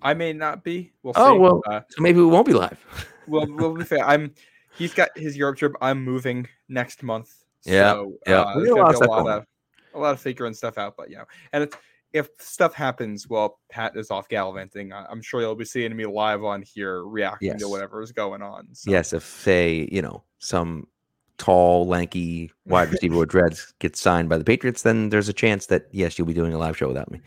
I 0.00 0.14
may 0.14 0.32
not 0.32 0.64
be. 0.64 0.92
We'll 1.02 1.12
Oh, 1.16 1.34
see. 1.34 1.38
well. 1.38 1.62
Uh, 1.66 1.80
So 1.90 2.02
maybe 2.02 2.18
we 2.20 2.26
won't 2.26 2.46
be 2.46 2.54
live. 2.54 2.78
well, 3.26 3.46
we'll 3.48 3.74
be 3.74 3.84
fair. 3.92 4.02
I'm. 4.04 4.34
He's 4.76 4.94
got 4.94 5.10
his 5.16 5.36
Europe 5.36 5.56
trip. 5.58 5.72
I'm 5.80 6.02
moving 6.04 6.48
next 6.68 7.02
month. 7.02 7.30
Yeah, 7.64 7.92
So, 7.92 8.12
yeah. 8.26 8.40
Uh, 8.42 8.54
there's 8.58 8.68
a 8.68 8.74
gonna 8.74 8.82
lot 8.82 8.90
be 8.90 8.96
of 8.96 9.02
a 9.02 9.10
lot 9.10 9.38
of 9.38 9.46
a 9.94 9.98
lot 9.98 10.12
of 10.14 10.20
figuring 10.20 10.54
stuff 10.54 10.76
out, 10.78 10.96
but 10.96 11.08
you 11.08 11.16
know, 11.16 11.24
and 11.52 11.62
it's, 11.64 11.76
if 12.12 12.28
stuff 12.38 12.74
happens 12.74 13.28
while 13.28 13.58
Pat 13.70 13.96
is 13.96 14.10
off 14.10 14.28
gallivanting, 14.28 14.92
I'm 14.92 15.20
sure 15.22 15.40
you'll 15.40 15.54
be 15.54 15.64
seeing 15.64 15.94
me 15.96 16.06
live 16.06 16.44
on 16.44 16.62
here 16.62 17.04
reacting 17.04 17.48
Yes. 17.48 17.60
to 17.60 17.68
whatever 17.68 18.02
is 18.02 18.12
going 18.12 18.42
on. 18.42 18.68
So. 18.72 18.90
Yes, 18.90 19.12
if 19.12 19.24
say 19.24 19.88
you 19.90 20.02
know 20.02 20.22
some 20.38 20.86
tall, 21.38 21.86
lanky 21.86 22.50
wide 22.66 22.88
receiver 22.92 23.16
with 23.18 23.30
dreads 23.30 23.74
gets 23.80 24.00
signed 24.00 24.28
by 24.28 24.38
the 24.38 24.44
Patriots, 24.44 24.82
then 24.82 25.08
there's 25.10 25.28
a 25.28 25.32
chance 25.32 25.66
that 25.66 25.86
yes, 25.90 26.18
you'll 26.18 26.28
be 26.28 26.34
doing 26.34 26.52
a 26.52 26.58
live 26.58 26.76
show 26.76 26.88
without 26.88 27.10
me. 27.10 27.20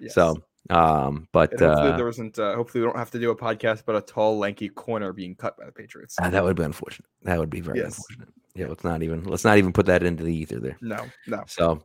Yes. 0.00 0.14
So, 0.14 0.42
um, 0.70 1.28
but 1.32 1.50
hopefully 1.50 1.90
uh, 1.92 1.96
there 1.96 2.08
isn't. 2.08 2.38
Uh, 2.38 2.54
hopefully 2.54 2.82
we 2.82 2.86
don't 2.86 2.96
have 2.98 3.10
to 3.12 3.18
do 3.18 3.30
a 3.30 3.36
podcast, 3.36 3.82
but 3.86 3.96
a 3.96 4.00
tall, 4.00 4.38
lanky 4.38 4.68
corner 4.68 5.12
being 5.12 5.34
cut 5.34 5.56
by 5.58 5.64
the 5.66 5.72
Patriots. 5.72 6.16
uh, 6.20 6.30
that 6.30 6.42
would 6.42 6.56
be 6.56 6.62
unfortunate. 6.62 7.08
That 7.22 7.38
would 7.38 7.50
be 7.50 7.60
very 7.60 7.78
Yes. 7.78 7.98
unfortunate. 7.98 8.28
Yeah, 8.54 8.66
let's 8.68 8.84
not 8.84 9.02
even 9.02 9.24
let's 9.24 9.44
not 9.44 9.58
even 9.58 9.72
put 9.72 9.86
that 9.86 10.02
into 10.02 10.22
the 10.24 10.34
ether 10.34 10.60
there. 10.60 10.76
No, 10.80 11.04
no. 11.26 11.42
So 11.48 11.84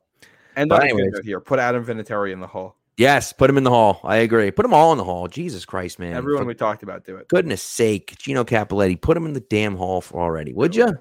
And 0.55 0.69
But 0.69 0.77
not 0.77 0.83
anyways. 0.85 1.05
anyways, 1.07 1.25
here, 1.25 1.39
put 1.39 1.59
Adam 1.59 1.83
Vinatieri 1.85 2.31
in 2.31 2.39
the 2.39 2.47
hall. 2.47 2.75
yes, 2.97 3.33
put 3.33 3.49
him 3.49 3.57
in 3.57 3.63
the 3.63 3.69
hall. 3.69 4.01
I 4.03 4.17
agree. 4.17 4.51
Put 4.51 4.63
them 4.63 4.73
all 4.73 4.91
in 4.91 4.97
the 4.97 5.03
hall. 5.03 5.27
Jesus 5.27 5.65
Christ, 5.65 5.99
man! 5.99 6.13
Everyone 6.13 6.43
For 6.43 6.47
we 6.47 6.53
talked 6.55 6.83
about 6.83 7.05
do 7.05 7.15
it. 7.17 7.27
goodness 7.27 7.63
sake, 7.63 8.15
Gino 8.19 8.43
Cappelletti, 8.43 8.99
put 9.01 9.17
him 9.17 9.25
in 9.25 9.33
the 9.33 9.39
damn 9.39 9.75
hall 9.77 10.01
for 10.01 10.21
already, 10.21 10.53
would 10.53 10.75
you? 10.75 10.93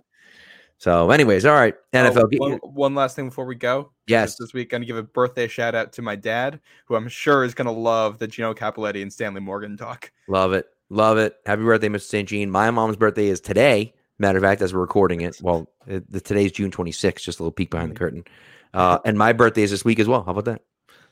So, 0.78 1.10
anyways, 1.10 1.44
all 1.44 1.54
right, 1.54 1.74
NFL. 1.92 2.30
Oh, 2.40 2.48
one, 2.48 2.58
one 2.62 2.94
last 2.94 3.16
thing 3.16 3.28
before 3.28 3.44
we 3.46 3.56
go. 3.56 3.90
Yes. 4.06 4.30
Just 4.30 4.38
This 4.38 4.54
week, 4.54 4.70
going 4.70 4.80
to 4.80 4.86
give 4.86 4.96
a 4.96 5.02
birthday 5.02 5.48
shout 5.48 5.74
out 5.74 5.92
to 5.94 6.02
my 6.02 6.14
dad, 6.14 6.60
who 6.86 6.94
I'm 6.94 7.08
sure 7.08 7.42
is 7.42 7.52
going 7.52 7.66
to 7.66 7.72
love 7.72 8.18
the 8.18 8.28
Gino 8.28 8.54
Cappelletti 8.54 9.02
and 9.02 9.12
Stanley 9.12 9.40
Morgan 9.40 9.76
talk. 9.76 10.12
Love 10.28 10.52
it. 10.52 10.66
Love 10.88 11.18
it. 11.18 11.36
Happy 11.46 11.62
birthday, 11.62 11.88
Mr. 11.88 12.02
St. 12.02 12.28
Jean. 12.28 12.50
My 12.50 12.70
mom's 12.70 12.96
birthday 12.96 13.26
is 13.26 13.40
today. 13.40 13.92
Matter 14.20 14.38
of 14.38 14.44
fact, 14.44 14.62
as 14.62 14.72
we're 14.72 14.80
recording 14.80 15.20
it, 15.20 15.36
well, 15.42 15.68
it, 15.86 16.10
the 16.10 16.20
today's 16.20 16.52
June 16.52 16.70
26th, 16.70 17.22
just 17.22 17.40
a 17.40 17.42
little 17.42 17.52
peek 17.52 17.70
behind 17.70 17.90
the 17.90 17.96
curtain. 17.96 18.24
Uh, 18.72 18.98
and 19.04 19.18
my 19.18 19.32
birthday 19.32 19.62
is 19.62 19.70
this 19.70 19.84
week 19.84 19.98
as 19.98 20.06
well. 20.06 20.22
How 20.22 20.30
about 20.30 20.44
that? 20.44 20.62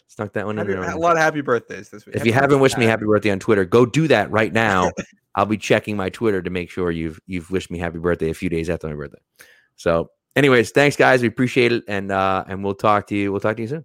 Snuck 0.08 0.32
that 0.34 0.46
one 0.46 0.58
in 0.58 0.66
Happy, 0.66 0.80
there. 0.80 0.90
a 0.90 0.98
lot 0.98 1.16
of 1.16 1.18
happy 1.18 1.40
birthdays 1.40 1.88
this 1.88 2.06
week. 2.06 2.14
If 2.14 2.20
Happy 2.20 2.28
you 2.28 2.34
haven't 2.34 2.60
wished 2.60 2.78
me 2.78 2.84
happy 2.84 3.04
birthday 3.04 3.30
on 3.30 3.40
Twitter, 3.40 3.64
go 3.64 3.84
do 3.84 4.06
that 4.08 4.30
right 4.30 4.52
now. 4.52 4.92
I'll 5.34 5.46
be 5.46 5.58
checking 5.58 5.96
my 5.96 6.08
Twitter 6.08 6.40
to 6.40 6.50
make 6.50 6.70
sure 6.70 6.90
you've 6.90 7.20
you've 7.26 7.50
wished 7.50 7.70
me 7.70 7.78
happy 7.78 7.98
birthday 7.98 8.30
a 8.30 8.34
few 8.34 8.48
days 8.48 8.70
after 8.70 8.88
my 8.88 8.94
birthday. 8.94 9.18
So, 9.76 10.10
anyways, 10.34 10.70
thanks 10.72 10.96
guys. 10.96 11.22
We 11.22 11.28
appreciate 11.28 11.72
it, 11.72 11.84
and 11.88 12.10
uh, 12.10 12.44
and 12.48 12.64
we'll 12.64 12.74
talk 12.74 13.06
to 13.08 13.16
you. 13.16 13.30
We'll 13.30 13.40
talk 13.40 13.56
to 13.56 13.62
you 13.62 13.68
soon. 13.68 13.84